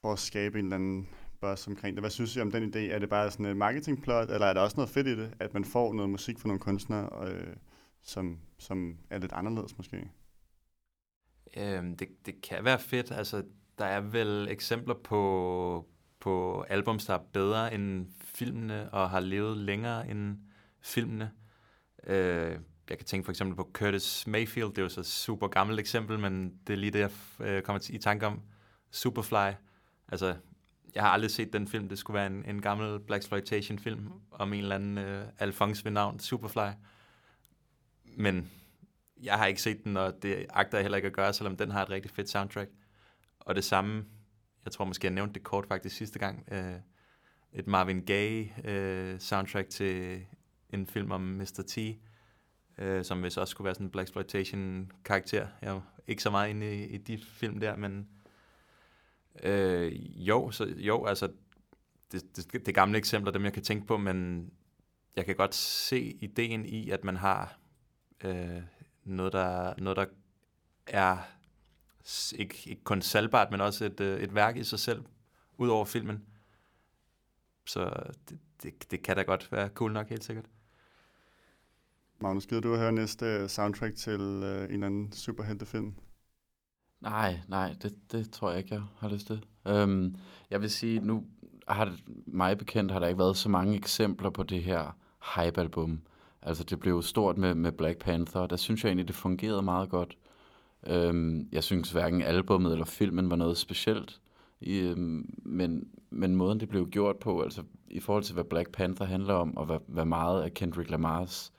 for 0.00 0.12
at 0.12 0.18
skabe 0.18 0.58
en 0.58 0.64
eller 0.64 0.76
anden 0.76 1.08
buzz 1.40 1.66
omkring 1.66 1.96
det. 1.96 2.02
Hvad 2.02 2.10
synes 2.10 2.36
I 2.36 2.40
om 2.40 2.50
den 2.50 2.74
idé? 2.74 2.78
Er 2.78 2.98
det 2.98 3.08
bare 3.08 3.30
sådan 3.30 3.46
et 3.46 3.56
marketingplot, 3.56 4.30
eller 4.30 4.46
er 4.46 4.52
der 4.52 4.60
også 4.60 4.76
noget 4.76 4.90
fedt 4.90 5.06
i 5.06 5.16
det, 5.16 5.34
at 5.40 5.54
man 5.54 5.64
får 5.64 5.92
noget 5.92 6.10
musik 6.10 6.38
fra 6.38 6.48
nogle 6.48 6.60
kunstnere, 6.60 7.28
øh, 7.28 7.56
som, 8.02 8.38
som 8.58 8.98
er 9.10 9.18
lidt 9.18 9.32
anderledes 9.32 9.76
måske? 9.76 10.10
Øhm, 11.56 11.96
det, 11.96 12.08
det 12.26 12.42
kan 12.42 12.64
være 12.64 12.78
fedt. 12.78 13.10
Altså, 13.12 13.44
der 13.78 13.84
er 13.84 14.00
vel 14.00 14.48
eksempler 14.50 14.94
på, 14.94 15.88
på 16.20 16.62
albums, 16.62 17.06
der 17.06 17.14
er 17.14 17.24
bedre 17.32 17.74
end 17.74 18.06
filmene, 18.20 18.90
og 18.90 19.10
har 19.10 19.20
levet 19.20 19.56
længere 19.56 20.10
end 20.10 20.38
filmene. 20.80 21.30
Øh, 22.06 22.58
jeg 22.90 22.98
kan 22.98 23.06
tænke 23.06 23.24
for 23.24 23.32
eksempel 23.32 23.56
på 23.56 23.70
Curtis 23.72 24.26
Mayfield, 24.26 24.68
det 24.68 24.78
er 24.78 24.82
jo 24.82 24.88
så 24.88 25.00
et 25.00 25.06
super 25.06 25.48
gammelt 25.48 25.80
eksempel, 25.80 26.18
men 26.18 26.58
det 26.66 26.72
er 26.72 26.76
lige 26.76 26.90
det, 26.90 26.98
jeg 26.98 27.10
øh, 27.40 27.62
kommer 27.62 27.90
i 27.90 27.98
tanke 27.98 28.26
om. 28.26 28.42
Superfly. 28.90 29.52
Altså, 30.08 30.36
jeg 30.94 31.02
har 31.02 31.10
aldrig 31.10 31.30
set 31.30 31.52
den 31.52 31.68
film. 31.68 31.88
Det 31.88 31.98
skulle 31.98 32.14
være 32.14 32.26
en, 32.26 32.44
en 32.44 32.62
gammel 32.62 33.00
Black 33.00 33.20
Exploitation 33.22 33.78
film 33.78 34.12
om 34.30 34.52
en 34.52 34.60
eller 34.60 34.74
anden 34.74 34.98
øh, 34.98 35.26
Alphonse 35.38 35.84
ved 35.84 35.92
navn 35.92 36.18
Superfly. 36.18 36.70
Men 38.04 38.50
jeg 39.22 39.38
har 39.38 39.46
ikke 39.46 39.62
set 39.62 39.84
den, 39.84 39.96
og 39.96 40.22
det 40.22 40.46
agter 40.50 40.78
jeg 40.78 40.84
heller 40.84 40.96
ikke 40.96 41.06
at 41.06 41.12
gøre, 41.12 41.32
selvom 41.32 41.56
den 41.56 41.70
har 41.70 41.82
et 41.82 41.90
rigtig 41.90 42.10
fedt 42.10 42.28
soundtrack. 42.28 42.70
Og 43.40 43.54
det 43.54 43.64
samme, 43.64 44.04
jeg 44.64 44.72
tror 44.72 44.84
måske, 44.84 45.06
jeg 45.06 45.14
nævnte 45.14 45.34
det 45.34 45.42
kort 45.42 45.66
faktisk 45.66 45.96
sidste 45.96 46.18
gang, 46.18 46.48
øh, 46.52 46.74
et 47.52 47.66
Marvin 47.66 48.04
Gaye 48.04 48.52
øh, 48.64 49.20
soundtrack 49.20 49.68
til 49.68 50.22
en 50.70 50.86
film 50.86 51.10
om 51.10 51.20
Mr. 51.20 51.62
T, 51.68 51.78
øh, 52.78 53.04
som 53.04 53.20
hvis 53.20 53.36
også 53.36 53.50
skulle 53.50 53.64
være 53.64 53.74
sådan 53.74 53.86
en 53.86 53.90
Black 53.90 54.06
Exploitation 54.06 54.92
karakter. 55.04 55.46
Jeg 55.62 55.76
er 55.76 55.80
ikke 56.06 56.22
så 56.22 56.30
meget 56.30 56.50
inde 56.50 56.74
i, 56.74 56.84
i 56.84 56.98
de 56.98 57.18
film 57.18 57.60
der, 57.60 57.76
men 57.76 58.08
Øh, 59.42 59.92
jo, 60.28 60.50
så, 60.50 60.64
jo, 60.76 61.04
altså, 61.04 61.32
det, 62.12 62.36
det, 62.36 62.66
det 62.66 62.74
gamle 62.74 62.98
eksempler, 62.98 63.32
dem 63.32 63.44
jeg 63.44 63.52
kan 63.52 63.62
tænke 63.62 63.86
på, 63.86 63.96
men 63.96 64.50
jeg 65.16 65.24
kan 65.26 65.36
godt 65.36 65.54
se 65.54 66.00
ideen 66.00 66.66
i, 66.66 66.90
at 66.90 67.04
man 67.04 67.16
har 67.16 67.58
øh, 68.24 68.62
noget, 69.04 69.32
der, 69.32 69.74
noget, 69.78 69.96
der 69.96 70.06
er 70.86 71.18
ikke, 72.38 72.62
ikke 72.66 72.84
kun 72.84 73.02
salgbart, 73.02 73.50
men 73.50 73.60
også 73.60 73.84
et, 73.84 74.00
øh, 74.00 74.20
et 74.20 74.34
værk 74.34 74.56
i 74.56 74.64
sig 74.64 74.78
selv, 74.78 75.04
ud 75.56 75.68
over 75.68 75.84
filmen. 75.84 76.24
Så 77.66 78.12
det, 78.28 78.38
det, 78.62 78.90
det 78.90 79.02
kan 79.02 79.16
da 79.16 79.22
godt 79.22 79.52
være 79.52 79.68
cool 79.68 79.92
nok, 79.92 80.08
helt 80.08 80.24
sikkert. 80.24 80.44
Magnus, 82.20 82.46
gider 82.46 82.60
du 82.60 82.72
at 82.72 82.78
høre 82.78 82.92
næste 82.92 83.26
øh, 83.26 83.48
soundtrack 83.48 83.94
til 83.94 84.20
øh, 84.20 84.64
en 84.64 84.70
eller 84.70 84.86
anden 84.86 85.12
superheltefilm? 85.12 85.94
Nej, 87.00 87.40
nej, 87.48 87.74
det, 87.82 87.94
det 88.12 88.30
tror 88.30 88.50
jeg 88.50 88.58
ikke, 88.58 88.74
jeg 88.74 88.82
har 88.98 89.08
lyst 89.08 89.26
til. 89.26 89.44
Øhm, 89.68 90.16
jeg 90.50 90.60
vil 90.60 90.70
sige, 90.70 91.00
nu 91.00 91.24
har 91.68 91.84
det, 91.84 91.94
mig 92.26 92.58
bekendt 92.58 92.92
har 92.92 92.98
der 92.98 93.06
ikke 93.06 93.18
været 93.18 93.36
så 93.36 93.48
mange 93.48 93.76
eksempler 93.76 94.30
på 94.30 94.42
det 94.42 94.62
her 94.62 94.96
hype-album. 95.34 96.00
Altså, 96.42 96.64
det 96.64 96.80
blev 96.80 97.02
stort 97.02 97.38
med, 97.38 97.54
med 97.54 97.72
Black 97.72 97.98
Panther, 97.98 98.46
der 98.46 98.56
synes 98.56 98.84
jeg 98.84 98.88
egentlig, 98.88 99.08
det 99.08 99.16
fungerede 99.16 99.62
meget 99.62 99.88
godt. 99.88 100.16
Øhm, 100.86 101.48
jeg 101.52 101.64
synes 101.64 101.92
hverken 101.92 102.22
albummet 102.22 102.72
eller 102.72 102.84
filmen 102.84 103.30
var 103.30 103.36
noget 103.36 103.56
specielt, 103.56 104.20
i, 104.60 104.78
øhm, 104.78 105.34
men, 105.42 105.88
men 106.10 106.36
måden 106.36 106.60
det 106.60 106.68
blev 106.68 106.88
gjort 106.88 107.16
på, 107.16 107.40
altså 107.40 107.62
i 107.90 108.00
forhold 108.00 108.24
til 108.24 108.34
hvad 108.34 108.44
Black 108.44 108.72
Panther 108.72 109.06
handler 109.06 109.34
om, 109.34 109.56
og 109.56 109.66
hvad, 109.66 109.78
hvad 109.86 110.04
meget 110.04 110.42
af 110.42 110.54
Kendrick 110.54 110.90
Lamars 110.90 111.52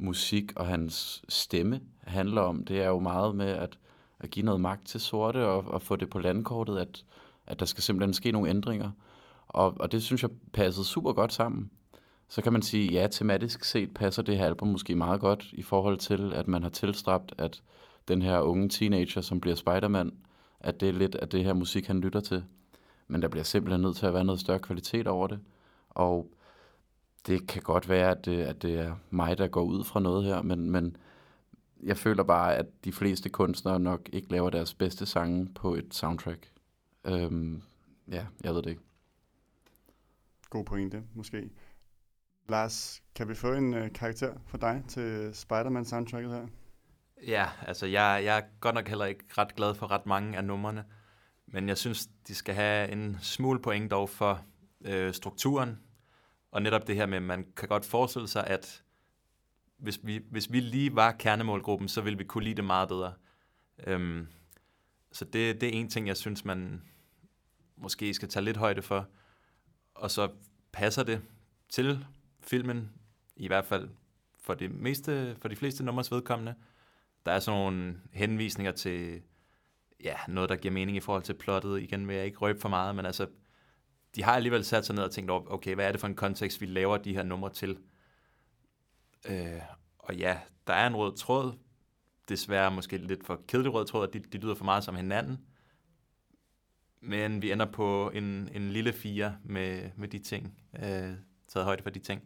musik 0.00 0.52
og 0.56 0.66
hans 0.66 1.22
stemme 1.28 1.80
handler 2.00 2.40
om, 2.40 2.64
det 2.64 2.82
er 2.82 2.88
jo 2.88 2.98
meget 2.98 3.34
med 3.34 3.48
at, 3.48 3.78
at 4.20 4.30
give 4.30 4.44
noget 4.44 4.60
magt 4.60 4.86
til 4.86 5.00
sorte 5.00 5.46
og, 5.46 5.64
og 5.68 5.82
få 5.82 5.96
det 5.96 6.10
på 6.10 6.18
landkortet, 6.18 6.78
at, 6.78 7.04
at 7.46 7.60
der 7.60 7.66
skal 7.66 7.82
simpelthen 7.82 8.14
ske 8.14 8.32
nogle 8.32 8.50
ændringer. 8.50 8.90
Og, 9.48 9.74
og 9.80 9.92
det 9.92 10.02
synes 10.02 10.22
jeg 10.22 10.30
passede 10.52 10.86
super 10.86 11.12
godt 11.12 11.32
sammen. 11.32 11.70
Så 12.28 12.42
kan 12.42 12.52
man 12.52 12.62
sige, 12.62 12.92
ja, 12.92 13.06
tematisk 13.06 13.64
set 13.64 13.94
passer 13.94 14.22
det 14.22 14.38
her 14.38 14.46
album 14.46 14.68
måske 14.68 14.94
meget 14.94 15.20
godt 15.20 15.48
i 15.52 15.62
forhold 15.62 15.98
til, 15.98 16.32
at 16.34 16.48
man 16.48 16.62
har 16.62 16.70
tilstræbt, 16.70 17.34
at 17.38 17.62
den 18.08 18.22
her 18.22 18.40
unge 18.40 18.68
teenager, 18.68 19.20
som 19.20 19.40
bliver 19.40 19.56
Spider-Man, 19.56 20.12
at 20.60 20.80
det 20.80 20.88
er 20.88 20.92
lidt 20.92 21.14
af 21.14 21.28
det 21.28 21.44
her 21.44 21.52
musik, 21.52 21.86
han 21.86 22.00
lytter 22.00 22.20
til. 22.20 22.44
Men 23.08 23.22
der 23.22 23.28
bliver 23.28 23.44
simpelthen 23.44 23.80
nødt 23.80 23.96
til 23.96 24.06
at 24.06 24.14
være 24.14 24.24
noget 24.24 24.40
større 24.40 24.58
kvalitet 24.58 25.06
over 25.06 25.26
det. 25.26 25.38
Og 25.90 26.30
det 27.26 27.48
kan 27.48 27.62
godt 27.62 27.88
være, 27.88 28.10
at 28.10 28.24
det, 28.24 28.42
at 28.42 28.62
det 28.62 28.78
er 28.78 28.96
mig, 29.10 29.38
der 29.38 29.48
går 29.48 29.62
ud 29.62 29.84
fra 29.84 30.00
noget 30.00 30.24
her, 30.24 30.42
men, 30.42 30.70
men 30.70 30.96
jeg 31.82 31.96
føler 31.96 32.22
bare, 32.22 32.56
at 32.56 32.66
de 32.84 32.92
fleste 32.92 33.28
kunstnere 33.28 33.80
nok 33.80 34.08
ikke 34.12 34.30
laver 34.30 34.50
deres 34.50 34.74
bedste 34.74 35.06
sange 35.06 35.48
på 35.54 35.74
et 35.74 35.94
soundtrack. 35.94 36.52
Øhm, 37.04 37.62
ja, 38.08 38.26
jeg 38.44 38.54
ved 38.54 38.62
det 38.62 38.70
ikke. 38.70 38.82
God 40.50 40.64
pointe, 40.64 41.02
måske. 41.14 41.50
Lars, 42.48 43.02
kan 43.14 43.28
vi 43.28 43.34
få 43.34 43.52
en 43.52 43.74
øh, 43.74 43.92
karakter 43.92 44.34
for 44.46 44.58
dig 44.58 44.82
til 44.88 45.34
Spider-Man-soundtracket 45.34 46.30
her? 46.30 46.46
Ja, 47.26 47.48
altså 47.66 47.86
jeg, 47.86 48.22
jeg 48.24 48.38
er 48.38 48.42
godt 48.60 48.74
nok 48.74 48.88
heller 48.88 49.04
ikke 49.04 49.24
ret 49.38 49.54
glad 49.54 49.74
for 49.74 49.90
ret 49.90 50.06
mange 50.06 50.36
af 50.36 50.44
numrene, 50.44 50.84
men 51.46 51.68
jeg 51.68 51.78
synes, 51.78 52.08
de 52.28 52.34
skal 52.34 52.54
have 52.54 52.92
en 52.92 53.18
smule 53.20 53.62
point 53.62 53.90
dog 53.90 54.08
for 54.08 54.40
øh, 54.84 55.14
strukturen, 55.14 55.78
og 56.50 56.62
netop 56.62 56.86
det 56.86 56.96
her 56.96 57.06
med, 57.06 57.16
at 57.16 57.22
man 57.22 57.46
kan 57.56 57.68
godt 57.68 57.84
forestille 57.84 58.28
sig, 58.28 58.46
at 58.46 58.82
hvis 59.76 60.00
vi, 60.02 60.20
hvis 60.30 60.52
vi 60.52 60.60
lige 60.60 60.96
var 60.96 61.12
kernemålgruppen, 61.12 61.88
så 61.88 62.00
ville 62.00 62.18
vi 62.18 62.24
kunne 62.24 62.44
lide 62.44 62.54
det 62.54 62.64
meget 62.64 62.88
bedre. 62.88 63.12
Øhm, 63.86 64.26
så 65.12 65.24
det, 65.24 65.60
det 65.60 65.68
er 65.68 65.72
en 65.72 65.88
ting, 65.88 66.06
jeg 66.06 66.16
synes, 66.16 66.44
man 66.44 66.82
måske 67.76 68.14
skal 68.14 68.28
tage 68.28 68.44
lidt 68.44 68.56
højde 68.56 68.82
for. 68.82 69.08
Og 69.94 70.10
så 70.10 70.30
passer 70.72 71.02
det 71.02 71.22
til 71.68 72.06
filmen, 72.40 72.92
i 73.36 73.46
hvert 73.46 73.64
fald 73.64 73.88
for, 74.40 74.54
det 74.54 74.70
meste, 74.70 75.36
for 75.40 75.48
de 75.48 75.56
fleste 75.56 75.84
nummers 75.84 76.12
vedkommende. 76.12 76.54
Der 77.26 77.32
er 77.32 77.40
sådan 77.40 77.60
nogle 77.60 78.00
henvisninger 78.12 78.72
til 78.72 79.22
ja, 80.04 80.14
noget, 80.28 80.50
der 80.50 80.56
giver 80.56 80.74
mening 80.74 80.96
i 80.96 81.00
forhold 81.00 81.22
til 81.22 81.34
plottet. 81.34 81.82
Igen 81.82 82.08
vil 82.08 82.16
jeg 82.16 82.24
ikke 82.24 82.38
røbe 82.38 82.60
for 82.60 82.68
meget, 82.68 82.96
men 82.96 83.06
altså, 83.06 83.26
de 84.16 84.22
har 84.22 84.32
alligevel 84.32 84.64
sat 84.64 84.86
sig 84.86 84.94
ned 84.94 85.04
og 85.04 85.10
tænkt 85.10 85.30
over, 85.30 85.42
okay, 85.46 85.74
hvad 85.74 85.86
er 85.86 85.92
det 85.92 86.00
for 86.00 86.06
en 86.06 86.14
kontekst, 86.14 86.60
vi 86.60 86.66
laver 86.66 86.96
de 86.96 87.14
her 87.14 87.22
numre 87.22 87.50
til? 87.50 87.78
Øh, 89.28 89.60
og 89.98 90.16
ja, 90.16 90.38
der 90.66 90.72
er 90.72 90.86
en 90.86 90.96
rød 90.96 91.16
tråd. 91.16 91.52
Desværre 92.28 92.70
måske 92.70 92.96
lidt 92.96 93.26
for 93.26 93.40
kedelig 93.48 93.72
rød 93.72 93.86
tråd, 93.86 94.08
at 94.08 94.14
de, 94.14 94.18
de 94.18 94.38
lyder 94.38 94.54
for 94.54 94.64
meget 94.64 94.84
som 94.84 94.96
hinanden. 94.96 95.38
Men 97.00 97.42
vi 97.42 97.52
ender 97.52 97.66
på 97.66 98.10
en, 98.14 98.48
en 98.52 98.70
lille 98.70 98.92
fire 98.92 99.36
med, 99.44 99.90
med 99.96 100.08
de 100.08 100.18
ting, 100.18 100.58
øh, 100.76 101.12
taget 101.48 101.64
højde 101.64 101.82
for 101.82 101.90
de 101.90 101.98
ting. 101.98 102.22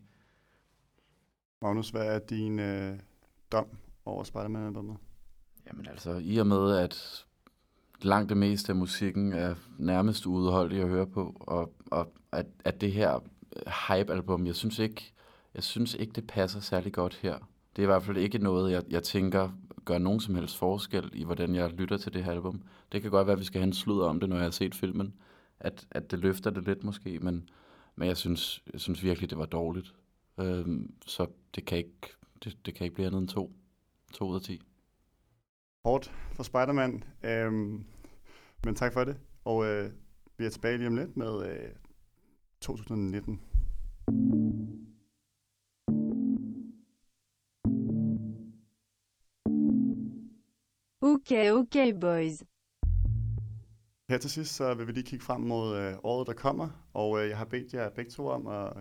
Magnus, 1.62 1.91
hvad 1.91 2.07
er 2.07 2.18
din 2.18 2.59
øh, 2.59 2.99
dom 3.53 3.66
over 4.05 4.24
Spider-Man-albumet? 4.24 4.97
Jamen 5.66 5.87
altså, 5.89 6.20
i 6.22 6.37
og 6.37 6.47
med, 6.47 6.76
at 6.76 7.26
langt 8.05 8.28
det 8.28 8.36
meste 8.36 8.72
af 8.72 8.76
musikken 8.76 9.32
er 9.32 9.55
nærmest 9.78 10.26
udholdt 10.26 10.72
at 10.72 10.88
høre 10.88 11.07
på, 11.07 11.36
og, 11.40 11.74
og 11.90 12.12
at, 12.32 12.46
at 12.64 12.80
det 12.80 12.92
her 12.92 13.20
hype-album, 13.88 14.46
jeg 14.46 14.55
synes 14.55 14.78
ikke, 14.78 15.12
jeg 15.55 15.62
synes 15.62 15.94
ikke, 15.94 16.12
det 16.12 16.26
passer 16.26 16.61
særlig 16.61 16.92
godt 16.92 17.14
her. 17.22 17.38
Det 17.76 17.82
er 17.82 17.86
i 17.86 17.86
hvert 17.86 18.02
fald 18.02 18.16
ikke 18.16 18.38
noget, 18.38 18.72
jeg, 18.72 18.82
jeg 18.90 19.02
tænker 19.02 19.50
gør 19.84 19.98
nogen 19.98 20.20
som 20.20 20.34
helst 20.34 20.57
forskel 20.57 21.11
i, 21.12 21.24
hvordan 21.24 21.55
jeg 21.55 21.70
lytter 21.70 21.96
til 21.96 22.14
det 22.14 22.24
her 22.24 22.32
album. 22.32 22.62
Det 22.92 23.02
kan 23.02 23.11
godt 23.11 23.26
være, 23.26 23.32
at 23.32 23.40
vi 23.40 23.44
skal 23.44 23.61
have 23.61 23.66
en 23.66 23.72
sludder 23.72 24.07
om 24.07 24.20
det, 24.20 24.28
når 24.28 24.36
jeg 24.36 24.44
har 24.44 24.50
set 24.50 24.74
filmen. 24.74 25.14
At, 25.61 25.86
at 25.90 26.11
det 26.11 26.18
løfter 26.18 26.50
det 26.50 26.64
lidt 26.64 26.84
måske, 26.84 27.18
men, 27.18 27.48
men 27.96 28.09
jeg, 28.09 28.16
synes, 28.16 28.62
jeg 28.72 28.80
synes 28.80 29.02
virkelig, 29.02 29.30
det 29.30 29.38
var 29.38 29.46
dårligt. 29.46 29.94
Øhm, 30.40 30.94
så 31.07 31.26
det 31.55 31.64
kan, 31.64 31.78
ikke, 31.78 32.16
det, 32.44 32.66
det 32.66 32.74
kan 32.74 32.84
ikke 32.84 32.94
blive 32.94 33.07
andet 33.07 33.20
end 33.20 33.28
to. 33.28 33.52
To 34.12 34.28
ud 34.28 34.34
af 34.34 34.42
ti. 34.42 34.61
Hårdt 35.84 36.12
for 36.32 36.42
Spider-Man. 36.42 37.05
Øhm, 37.24 37.84
men 38.64 38.74
tak 38.74 38.92
for 38.92 39.04
det. 39.04 39.16
Og 39.44 39.64
øh, 39.66 39.90
vi 40.38 40.44
er 40.44 40.50
tilbage 40.50 40.76
lige 40.76 40.86
om 40.86 40.96
lidt 40.96 41.16
med 41.16 41.46
øh, 41.46 41.68
2019. 42.60 43.40
Okay, 51.02 51.50
okay, 51.50 51.92
boys. 52.00 52.42
Her 54.08 54.18
til 54.18 54.30
sidst, 54.30 54.54
så 54.54 54.74
vil 54.74 54.86
vi 54.86 54.92
lige 54.92 55.04
kigge 55.04 55.24
frem 55.24 55.40
mod 55.40 55.76
øh, 55.76 55.94
året, 56.02 56.26
der 56.26 56.32
kommer. 56.32 56.68
Og 56.92 57.22
øh, 57.22 57.28
jeg 57.28 57.38
har 57.38 57.44
bedt 57.44 57.74
jer 57.74 57.90
begge 57.90 58.10
to 58.10 58.26
om 58.28 58.46
at 58.46 58.72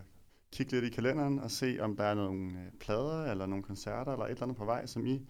kigge 0.51 0.71
lidt 0.71 0.85
i 0.85 0.89
kalenderen 0.89 1.39
og 1.39 1.51
se, 1.51 1.77
om 1.79 1.95
der 1.95 2.03
er 2.03 2.13
nogle 2.13 2.51
øh, 2.51 2.71
plader 2.79 3.31
eller 3.31 3.45
nogle 3.45 3.63
koncerter 3.63 4.11
eller 4.11 4.25
et 4.25 4.31
eller 4.31 4.43
andet 4.43 4.57
på 4.57 4.65
vej, 4.65 4.85
som 4.85 5.05
I 5.05 5.27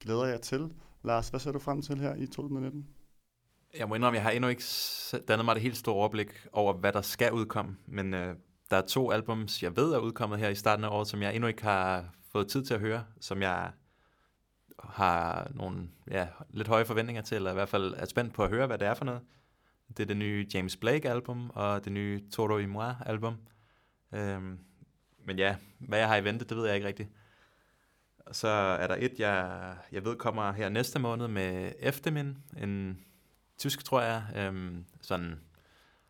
glæder 0.00 0.26
jer 0.26 0.38
til. 0.38 0.74
Lars, 1.04 1.28
hvad 1.28 1.40
ser 1.40 1.52
du 1.52 1.58
frem 1.58 1.82
til 1.82 1.98
her 1.98 2.14
i 2.14 2.26
2019? 2.26 2.86
Jeg 3.78 3.88
må 3.88 3.94
indrømme, 3.94 4.16
jeg 4.16 4.22
har 4.22 4.30
endnu 4.30 4.48
ikke 4.48 4.64
dannet 5.28 5.44
mig 5.44 5.54
det 5.54 5.62
helt 5.62 5.76
store 5.76 5.94
overblik 5.94 6.46
over, 6.52 6.72
hvad 6.72 6.92
der 6.92 7.02
skal 7.02 7.32
udkomme. 7.32 7.76
Men 7.86 8.14
øh, 8.14 8.36
der 8.70 8.76
er 8.76 8.86
to 8.86 9.10
albums, 9.10 9.62
jeg 9.62 9.76
ved 9.76 9.92
er 9.92 9.98
udkommet 9.98 10.38
her 10.38 10.48
i 10.48 10.54
starten 10.54 10.84
af 10.84 10.88
året, 10.88 11.08
som 11.08 11.22
jeg 11.22 11.34
endnu 11.34 11.48
ikke 11.48 11.62
har 11.62 12.14
fået 12.32 12.48
tid 12.48 12.64
til 12.64 12.74
at 12.74 12.80
høre, 12.80 13.04
som 13.20 13.42
jeg 13.42 13.70
har 14.80 15.50
nogle 15.54 15.88
ja, 16.10 16.26
lidt 16.50 16.68
høje 16.68 16.84
forventninger 16.84 17.22
til, 17.22 17.34
eller 17.34 17.50
i 17.50 17.54
hvert 17.54 17.68
fald 17.68 17.94
er 17.96 18.06
spændt 18.06 18.34
på 18.34 18.44
at 18.44 18.50
høre, 18.50 18.66
hvad 18.66 18.78
det 18.78 18.88
er 18.88 18.94
for 18.94 19.04
noget. 19.04 19.20
Det 19.88 20.00
er 20.00 20.06
det 20.06 20.16
nye 20.16 20.46
James 20.54 20.76
Blake-album, 20.76 21.50
og 21.54 21.84
det 21.84 21.92
nye 21.92 22.30
Toro 22.30 22.58
y 22.58 22.64
Moi-album. 22.64 23.36
Øhm, 24.12 24.58
men 25.24 25.38
ja, 25.38 25.56
hvad 25.78 25.98
jeg 25.98 26.08
har 26.08 26.16
i 26.16 26.24
vente, 26.24 26.44
det 26.44 26.56
ved 26.56 26.66
jeg 26.66 26.74
ikke 26.74 26.88
rigtigt. 26.88 27.08
Så 28.32 28.48
er 28.48 28.86
der 28.86 28.96
et, 28.98 29.14
jeg, 29.18 29.76
jeg 29.92 30.04
ved 30.04 30.16
kommer 30.16 30.52
her 30.52 30.68
næste 30.68 30.98
måned 30.98 31.28
med 31.28 31.72
Eftermin, 31.78 32.38
en 32.56 33.04
tysk, 33.58 33.84
tror 33.84 34.00
jeg, 34.00 34.24
øhm, 34.36 34.84
sådan 35.02 35.40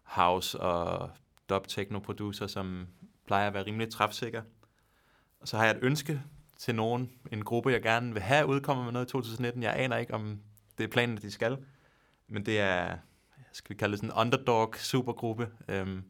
house 0.03 0.61
og 0.61 1.11
dub 1.49 1.69
techno 1.69 1.99
producer, 1.99 2.47
som 2.47 2.87
plejer 3.27 3.47
at 3.47 3.55
være 3.55 3.67
rimelig 3.67 3.91
træfsikker. 3.91 4.43
Og 5.41 5.49
så 5.49 5.57
har 5.57 5.65
jeg 5.65 5.77
et 5.77 5.83
ønske 5.83 6.23
til 6.59 6.75
nogen, 6.75 7.13
en 7.33 7.45
gruppe, 7.45 7.71
jeg 7.71 7.83
gerne 7.83 8.13
vil 8.13 8.23
have 8.23 8.47
udkommet 8.47 8.85
med 8.85 8.93
noget 8.93 9.07
i 9.07 9.11
2019. 9.11 9.63
Jeg 9.63 9.75
aner 9.77 9.97
ikke, 9.97 10.15
om 10.15 10.41
det 10.79 10.85
er 10.85 10.89
planen, 10.89 11.17
at 11.17 11.23
de 11.23 11.31
skal. 11.31 11.59
Men 12.29 12.47
det 12.47 12.61
er, 12.61 12.99
skal 13.53 13.75
vi 13.75 13.79
kalde 13.79 13.93
det 13.93 13.99
sådan 13.99 14.11
en 14.11 14.21
underdog 14.21 14.75
supergruppe. 14.77 15.49
Øhm, 15.69 16.05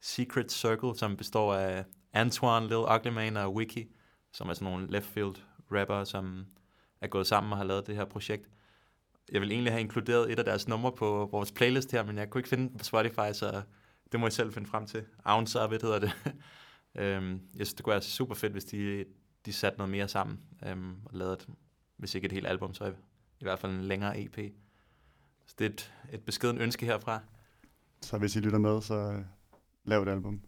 Secret 0.00 0.52
Circle, 0.52 0.96
som 0.96 1.16
består 1.16 1.54
af 1.54 1.84
Antoine, 2.12 2.66
Lil 2.66 2.76
Uglyman 2.76 3.36
og 3.36 3.54
Wiki, 3.54 3.88
som 4.32 4.48
er 4.48 4.54
sådan 4.54 4.72
nogle 4.72 4.90
left 4.90 5.06
field 5.06 5.34
rapper, 5.72 6.04
som 6.04 6.46
er 7.00 7.06
gået 7.06 7.26
sammen 7.26 7.52
og 7.52 7.58
har 7.58 7.64
lavet 7.64 7.86
det 7.86 7.96
her 7.96 8.04
projekt. 8.04 8.48
Jeg 9.32 9.40
vil 9.40 9.52
egentlig 9.52 9.72
have 9.72 9.80
inkluderet 9.80 10.32
et 10.32 10.38
af 10.38 10.44
deres 10.44 10.68
numre 10.68 10.92
på 10.92 11.28
vores 11.32 11.52
playlist 11.52 11.92
her, 11.92 12.04
men 12.04 12.18
jeg 12.18 12.30
kunne 12.30 12.38
ikke 12.38 12.48
finde 12.48 12.68
det 12.68 12.78
på 12.78 12.84
Spotify, 12.84 13.32
så 13.32 13.62
det 14.12 14.20
må 14.20 14.26
jeg 14.26 14.32
selv 14.32 14.52
finde 14.52 14.68
frem 14.68 14.86
til. 14.86 15.04
Ounce 15.24 15.60
of 15.60 15.72
it 15.72 15.82
hedder 15.82 15.98
det. 15.98 16.12
um, 16.94 17.40
jeg 17.58 17.66
synes, 17.66 17.74
det 17.74 17.84
kunne 17.84 17.92
være 17.92 18.02
super 18.02 18.34
fedt, 18.34 18.52
hvis 18.52 18.64
de 18.64 19.04
de 19.46 19.52
satte 19.52 19.78
noget 19.78 19.90
mere 19.90 20.08
sammen 20.08 20.40
øhm, 20.66 20.96
og 21.04 21.10
lavede, 21.12 21.34
et, 21.34 21.48
hvis 21.96 22.14
ikke 22.14 22.24
et 22.26 22.32
helt 22.32 22.46
album, 22.46 22.74
så 22.74 22.84
i, 22.84 22.90
i 23.40 23.44
hvert 23.44 23.58
fald 23.58 23.72
en 23.72 23.82
længere 23.82 24.20
EP. 24.20 24.38
Så 25.46 25.54
det 25.58 25.64
er 25.64 25.70
et, 25.70 25.92
et 26.12 26.24
beskeden 26.24 26.58
ønske 26.58 26.86
herfra. 26.86 27.20
Så 28.00 28.18
hvis 28.18 28.36
I 28.36 28.40
lytter 28.40 28.58
med, 28.58 28.82
så 28.82 28.94
øh, 28.94 29.24
lav 29.84 30.02
et 30.02 30.08
album. 30.08 30.40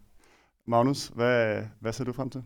Magnus, 0.65 1.07
hvad, 1.07 1.63
hvad 1.79 1.93
ser 1.93 2.03
du 2.03 2.13
frem 2.13 2.29
til? 2.29 2.43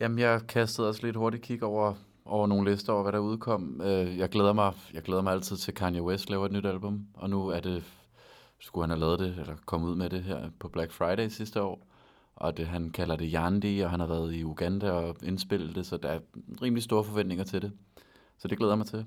Jamen, 0.00 0.18
jeg 0.18 0.42
kastede 0.48 0.88
også 0.88 1.06
lidt 1.06 1.16
hurtigt 1.16 1.42
kig 1.42 1.62
over, 1.62 1.94
over 2.24 2.46
nogle 2.46 2.70
lister 2.70 2.92
over, 2.92 3.02
hvad 3.02 3.12
der 3.12 3.18
udkom. 3.18 3.80
Øh, 3.80 4.18
jeg, 4.18 4.28
glæder 4.28 4.52
mig, 4.52 4.72
jeg 4.92 5.02
glæder 5.02 5.22
mig 5.22 5.32
altid 5.32 5.56
til 5.56 5.74
Kanye 5.74 6.02
West 6.02 6.30
laver 6.30 6.46
et 6.46 6.52
nyt 6.52 6.66
album, 6.66 7.06
og 7.14 7.30
nu 7.30 7.48
er 7.48 7.60
det, 7.60 7.84
skulle 8.58 8.82
han 8.82 8.90
have 8.90 9.00
lavet 9.00 9.18
det, 9.18 9.38
eller 9.38 9.56
komme 9.66 9.86
ud 9.86 9.94
med 9.94 10.10
det 10.10 10.22
her 10.22 10.50
på 10.58 10.68
Black 10.68 10.92
Friday 10.92 11.28
sidste 11.28 11.62
år. 11.62 11.86
Og 12.36 12.56
det, 12.56 12.66
han 12.66 12.90
kalder 12.90 13.16
det 13.16 13.32
Yandi, 13.34 13.80
og 13.80 13.90
han 13.90 14.00
har 14.00 14.06
været 14.06 14.34
i 14.34 14.44
Uganda 14.44 14.90
og 14.90 15.16
indspillet 15.22 15.74
det, 15.74 15.86
så 15.86 15.96
der 15.96 16.08
er 16.08 16.20
rimelig 16.62 16.82
store 16.82 17.04
forventninger 17.04 17.44
til 17.44 17.62
det. 17.62 17.72
Så 18.38 18.48
det 18.48 18.58
glæder 18.58 18.72
jeg 18.72 18.78
mig 18.78 18.86
til. 18.86 19.06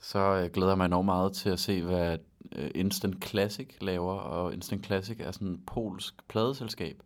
Så 0.00 0.18
jeg 0.18 0.50
glæder 0.50 0.70
jeg 0.70 0.78
mig 0.78 0.86
enormt 0.86 1.06
meget 1.06 1.32
til 1.32 1.50
at 1.50 1.58
se, 1.58 1.82
hvad 1.82 2.18
øh, 2.52 2.70
Instant 2.74 3.24
Classic 3.24 3.68
laver, 3.80 4.14
og 4.14 4.54
Instant 4.54 4.86
Classic 4.86 5.16
er 5.20 5.30
sådan 5.30 5.48
et 5.48 5.66
polsk 5.66 6.28
pladeselskab, 6.28 7.02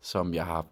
som 0.00 0.34
jeg 0.34 0.46
har, 0.46 0.66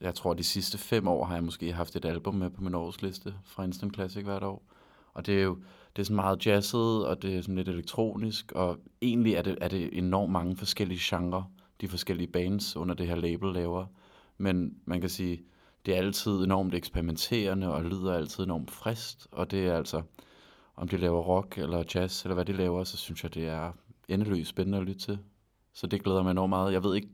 jeg 0.00 0.14
tror 0.14 0.34
de 0.34 0.44
sidste 0.44 0.78
fem 0.78 1.08
år 1.08 1.24
har 1.24 1.34
jeg 1.34 1.44
måske 1.44 1.72
haft 1.72 1.96
et 1.96 2.04
album 2.04 2.34
med 2.34 2.50
på 2.50 2.62
min 2.62 2.74
årsliste 2.74 3.34
fra 3.44 3.64
Instant 3.64 3.94
Classic 3.94 4.22
hvert 4.22 4.42
år. 4.42 4.62
Og 5.14 5.26
det 5.26 5.38
er 5.38 5.42
jo 5.42 5.58
det 5.96 6.02
er 6.02 6.04
sådan 6.04 6.16
meget 6.16 6.46
jazzet, 6.46 7.06
og 7.06 7.22
det 7.22 7.36
er 7.36 7.40
sådan 7.40 7.54
lidt 7.54 7.68
elektronisk, 7.68 8.52
og 8.52 8.78
egentlig 9.02 9.34
er 9.34 9.42
det, 9.42 9.58
er 9.60 9.68
det 9.68 9.98
enormt 9.98 10.32
mange 10.32 10.56
forskellige 10.56 11.00
genrer, 11.02 11.52
de 11.80 11.88
forskellige 11.88 12.28
bands 12.28 12.76
under 12.76 12.94
det 12.94 13.06
her 13.06 13.16
label 13.16 13.52
laver. 13.54 13.86
Men 14.38 14.74
man 14.84 15.00
kan 15.00 15.10
sige, 15.10 15.42
det 15.86 15.94
er 15.94 15.98
altid 15.98 16.32
enormt 16.44 16.74
eksperimenterende, 16.74 17.72
og 17.72 17.84
lyder 17.84 18.14
altid 18.14 18.44
enormt 18.44 18.70
frist, 18.70 19.28
og 19.32 19.50
det 19.50 19.66
er 19.66 19.76
altså, 19.76 20.02
om 20.76 20.88
de 20.88 20.96
laver 20.96 21.20
rock 21.20 21.58
eller 21.58 21.84
jazz, 21.94 22.24
eller 22.24 22.34
hvad 22.34 22.44
de 22.44 22.52
laver, 22.52 22.84
så 22.84 22.96
synes 22.96 23.22
jeg, 23.22 23.34
det 23.34 23.48
er 23.48 23.72
endeløst 24.08 24.50
spændende 24.50 24.78
at 24.78 24.84
lytte 24.84 25.00
til. 25.00 25.18
Så 25.72 25.86
det 25.86 26.02
glæder 26.02 26.22
mig 26.22 26.30
enormt 26.30 26.50
meget. 26.50 26.72
Jeg 26.72 26.84
ved 26.84 26.94
ikke, 26.94 27.08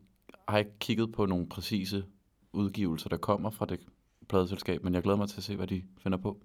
har 0.49 0.59
ikke 0.59 0.79
kigget 0.79 1.13
på 1.13 1.27
nogle 1.27 1.49
præcise 1.49 2.05
udgivelser, 2.53 3.09
der 3.09 3.17
kommer 3.17 3.51
fra 3.51 3.67
det 3.67 3.81
pladeselskab, 4.29 4.85
men 4.85 4.95
jeg 4.95 5.03
glæder 5.03 5.19
mig 5.19 5.29
til 5.29 5.37
at 5.37 5.43
se, 5.43 5.57
hvad 5.57 5.67
de 5.67 5.83
finder 6.03 6.19
på. 6.19 6.41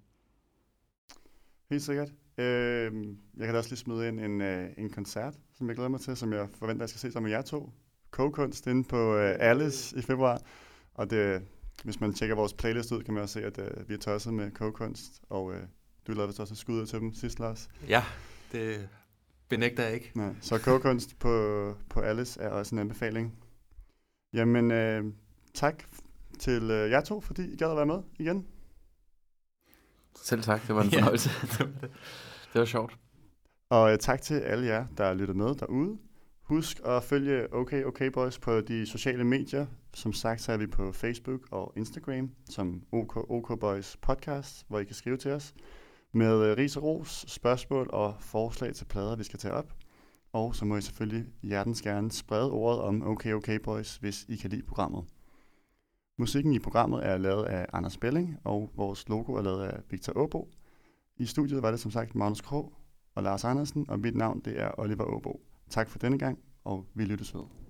Helt 1.69 1.81
sikkert. 1.81 2.09
Øh, 2.37 2.93
jeg 3.37 3.45
kan 3.45 3.53
da 3.53 3.57
også 3.57 3.69
lige 3.69 3.77
smide 3.77 4.07
ind 4.07 4.19
en, 4.19 4.41
øh, 4.41 4.69
en 4.77 4.89
koncert, 4.89 5.35
som 5.53 5.67
jeg 5.67 5.75
glæder 5.75 5.89
mig 5.89 5.99
til, 5.99 6.17
som 6.17 6.33
jeg 6.33 6.49
forventer, 6.59 6.83
jeg 6.83 6.89
skal 6.89 6.99
se 6.99 7.11
sammen 7.11 7.29
med 7.29 7.37
jer 7.37 7.41
to. 7.41 7.71
Kogekunst 8.11 8.67
inde 8.67 8.83
på 8.83 9.15
øh, 9.15 9.35
Alice 9.39 9.97
i 9.97 10.01
februar. 10.01 10.41
Og 10.93 11.09
det, 11.09 11.41
hvis 11.83 11.99
man 11.99 12.13
tjekker 12.13 12.35
vores 12.35 12.53
playlist 12.53 12.91
ud, 12.91 13.03
kan 13.03 13.13
man 13.13 13.23
også 13.23 13.33
se, 13.33 13.45
at 13.45 13.59
øh, 13.59 13.89
vi 13.89 13.93
er 13.93 13.97
tosset 13.97 14.33
med 14.33 14.51
kogekunst. 14.51 15.21
Og 15.29 15.53
øh, 15.53 15.61
du 16.07 16.11
lavede 16.11 16.27
vist 16.27 16.39
også 16.39 16.53
et 16.53 16.57
skud 16.57 16.81
ud 16.81 16.85
til 16.85 16.99
dem 16.99 17.13
sidst, 17.13 17.39
Lars. 17.39 17.69
Ja, 17.87 18.03
det 18.51 18.89
benægter 19.49 19.83
jeg 19.83 19.93
ikke. 19.93 20.11
Nej, 20.15 20.35
så 20.41 20.57
kogekunst 20.57 21.19
på, 21.19 21.75
på 21.89 21.99
Alice 21.99 22.41
er 22.41 22.49
også 22.49 22.75
en 22.75 22.79
anbefaling. 22.79 23.35
Jamen, 24.33 24.71
øh, 24.71 25.05
tak 25.53 25.83
til 26.39 26.63
øh, 26.71 26.91
jer 26.91 27.01
to, 27.01 27.21
fordi 27.21 27.53
I 27.53 27.55
gad 27.55 27.69
at 27.71 27.77
være 27.77 27.85
med 27.85 28.01
igen. 28.19 28.47
Selv 30.23 30.41
tak, 30.43 30.67
det 30.67 30.75
var 30.75 30.81
en 30.83 30.89
Ja. 30.89 30.97
fornøjelse. 30.99 31.29
det 32.53 32.59
var 32.59 32.65
sjovt. 32.65 32.97
Og 33.69 33.91
øh, 33.91 33.97
tak 33.97 34.21
til 34.21 34.33
alle 34.39 34.65
jer, 34.65 34.85
der 34.97 35.13
lytter 35.13 35.33
med 35.33 35.55
derude. 35.55 35.97
Husk 36.41 36.79
at 36.85 37.03
følge 37.03 37.53
OK 37.53 37.73
OK 37.85 38.01
Boys 38.13 38.39
på 38.39 38.61
de 38.61 38.85
sociale 38.85 39.23
medier. 39.23 39.65
Som 39.93 40.13
sagt, 40.13 40.41
så 40.41 40.51
er 40.51 40.57
vi 40.57 40.67
på 40.67 40.91
Facebook 40.91 41.41
og 41.51 41.73
Instagram 41.75 42.31
som 42.49 42.81
OK 42.91 43.17
OK 43.17 43.59
Boys 43.59 43.97
Podcast, 44.01 44.65
hvor 44.67 44.79
I 44.79 44.83
kan 44.83 44.95
skrive 44.95 45.17
til 45.17 45.31
os 45.31 45.53
med 46.13 46.45
øh, 46.45 46.57
ris 46.57 46.77
og 46.77 46.83
ros, 46.83 47.25
spørgsmål 47.27 47.89
og 47.93 48.15
forslag 48.19 48.75
til 48.75 48.85
plader, 48.85 49.15
vi 49.15 49.23
skal 49.23 49.39
tage 49.39 49.53
op. 49.53 49.73
Og 50.33 50.55
så 50.55 50.65
må 50.65 50.77
I 50.77 50.81
selvfølgelig 50.81 51.25
hjertens 51.43 51.81
gerne 51.81 52.11
sprede 52.11 52.51
ordet 52.51 52.81
om 52.81 53.07
OK 53.07 53.25
OK 53.25 53.49
Boys, 53.63 53.95
hvis 53.97 54.25
I 54.29 54.35
kan 54.35 54.49
lide 54.49 54.63
programmet. 54.63 55.03
Musikken 56.19 56.53
i 56.53 56.59
programmet 56.59 57.05
er 57.05 57.17
lavet 57.17 57.45
af 57.45 57.65
Anders 57.73 57.97
Belling, 57.97 58.37
og 58.43 58.71
vores 58.75 59.09
logo 59.09 59.33
er 59.33 59.41
lavet 59.41 59.63
af 59.63 59.79
Victor 59.89 60.13
Åbo. 60.15 60.49
I 61.17 61.25
studiet 61.25 61.61
var 61.61 61.71
det 61.71 61.79
som 61.79 61.91
sagt 61.91 62.15
Magnus 62.15 62.41
Krog 62.41 62.73
og 63.15 63.23
Lars 63.23 63.43
Andersen, 63.43 63.89
og 63.89 63.99
mit 63.99 64.15
navn 64.15 64.39
det 64.39 64.61
er 64.61 64.71
Oliver 64.77 65.03
Åbo. 65.03 65.41
Tak 65.69 65.89
for 65.89 65.99
denne 65.99 66.19
gang, 66.19 66.39
og 66.63 66.85
vi 66.93 67.05
lyttes 67.05 67.35
ved. 67.35 67.66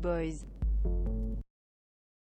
Boys. 0.00 0.44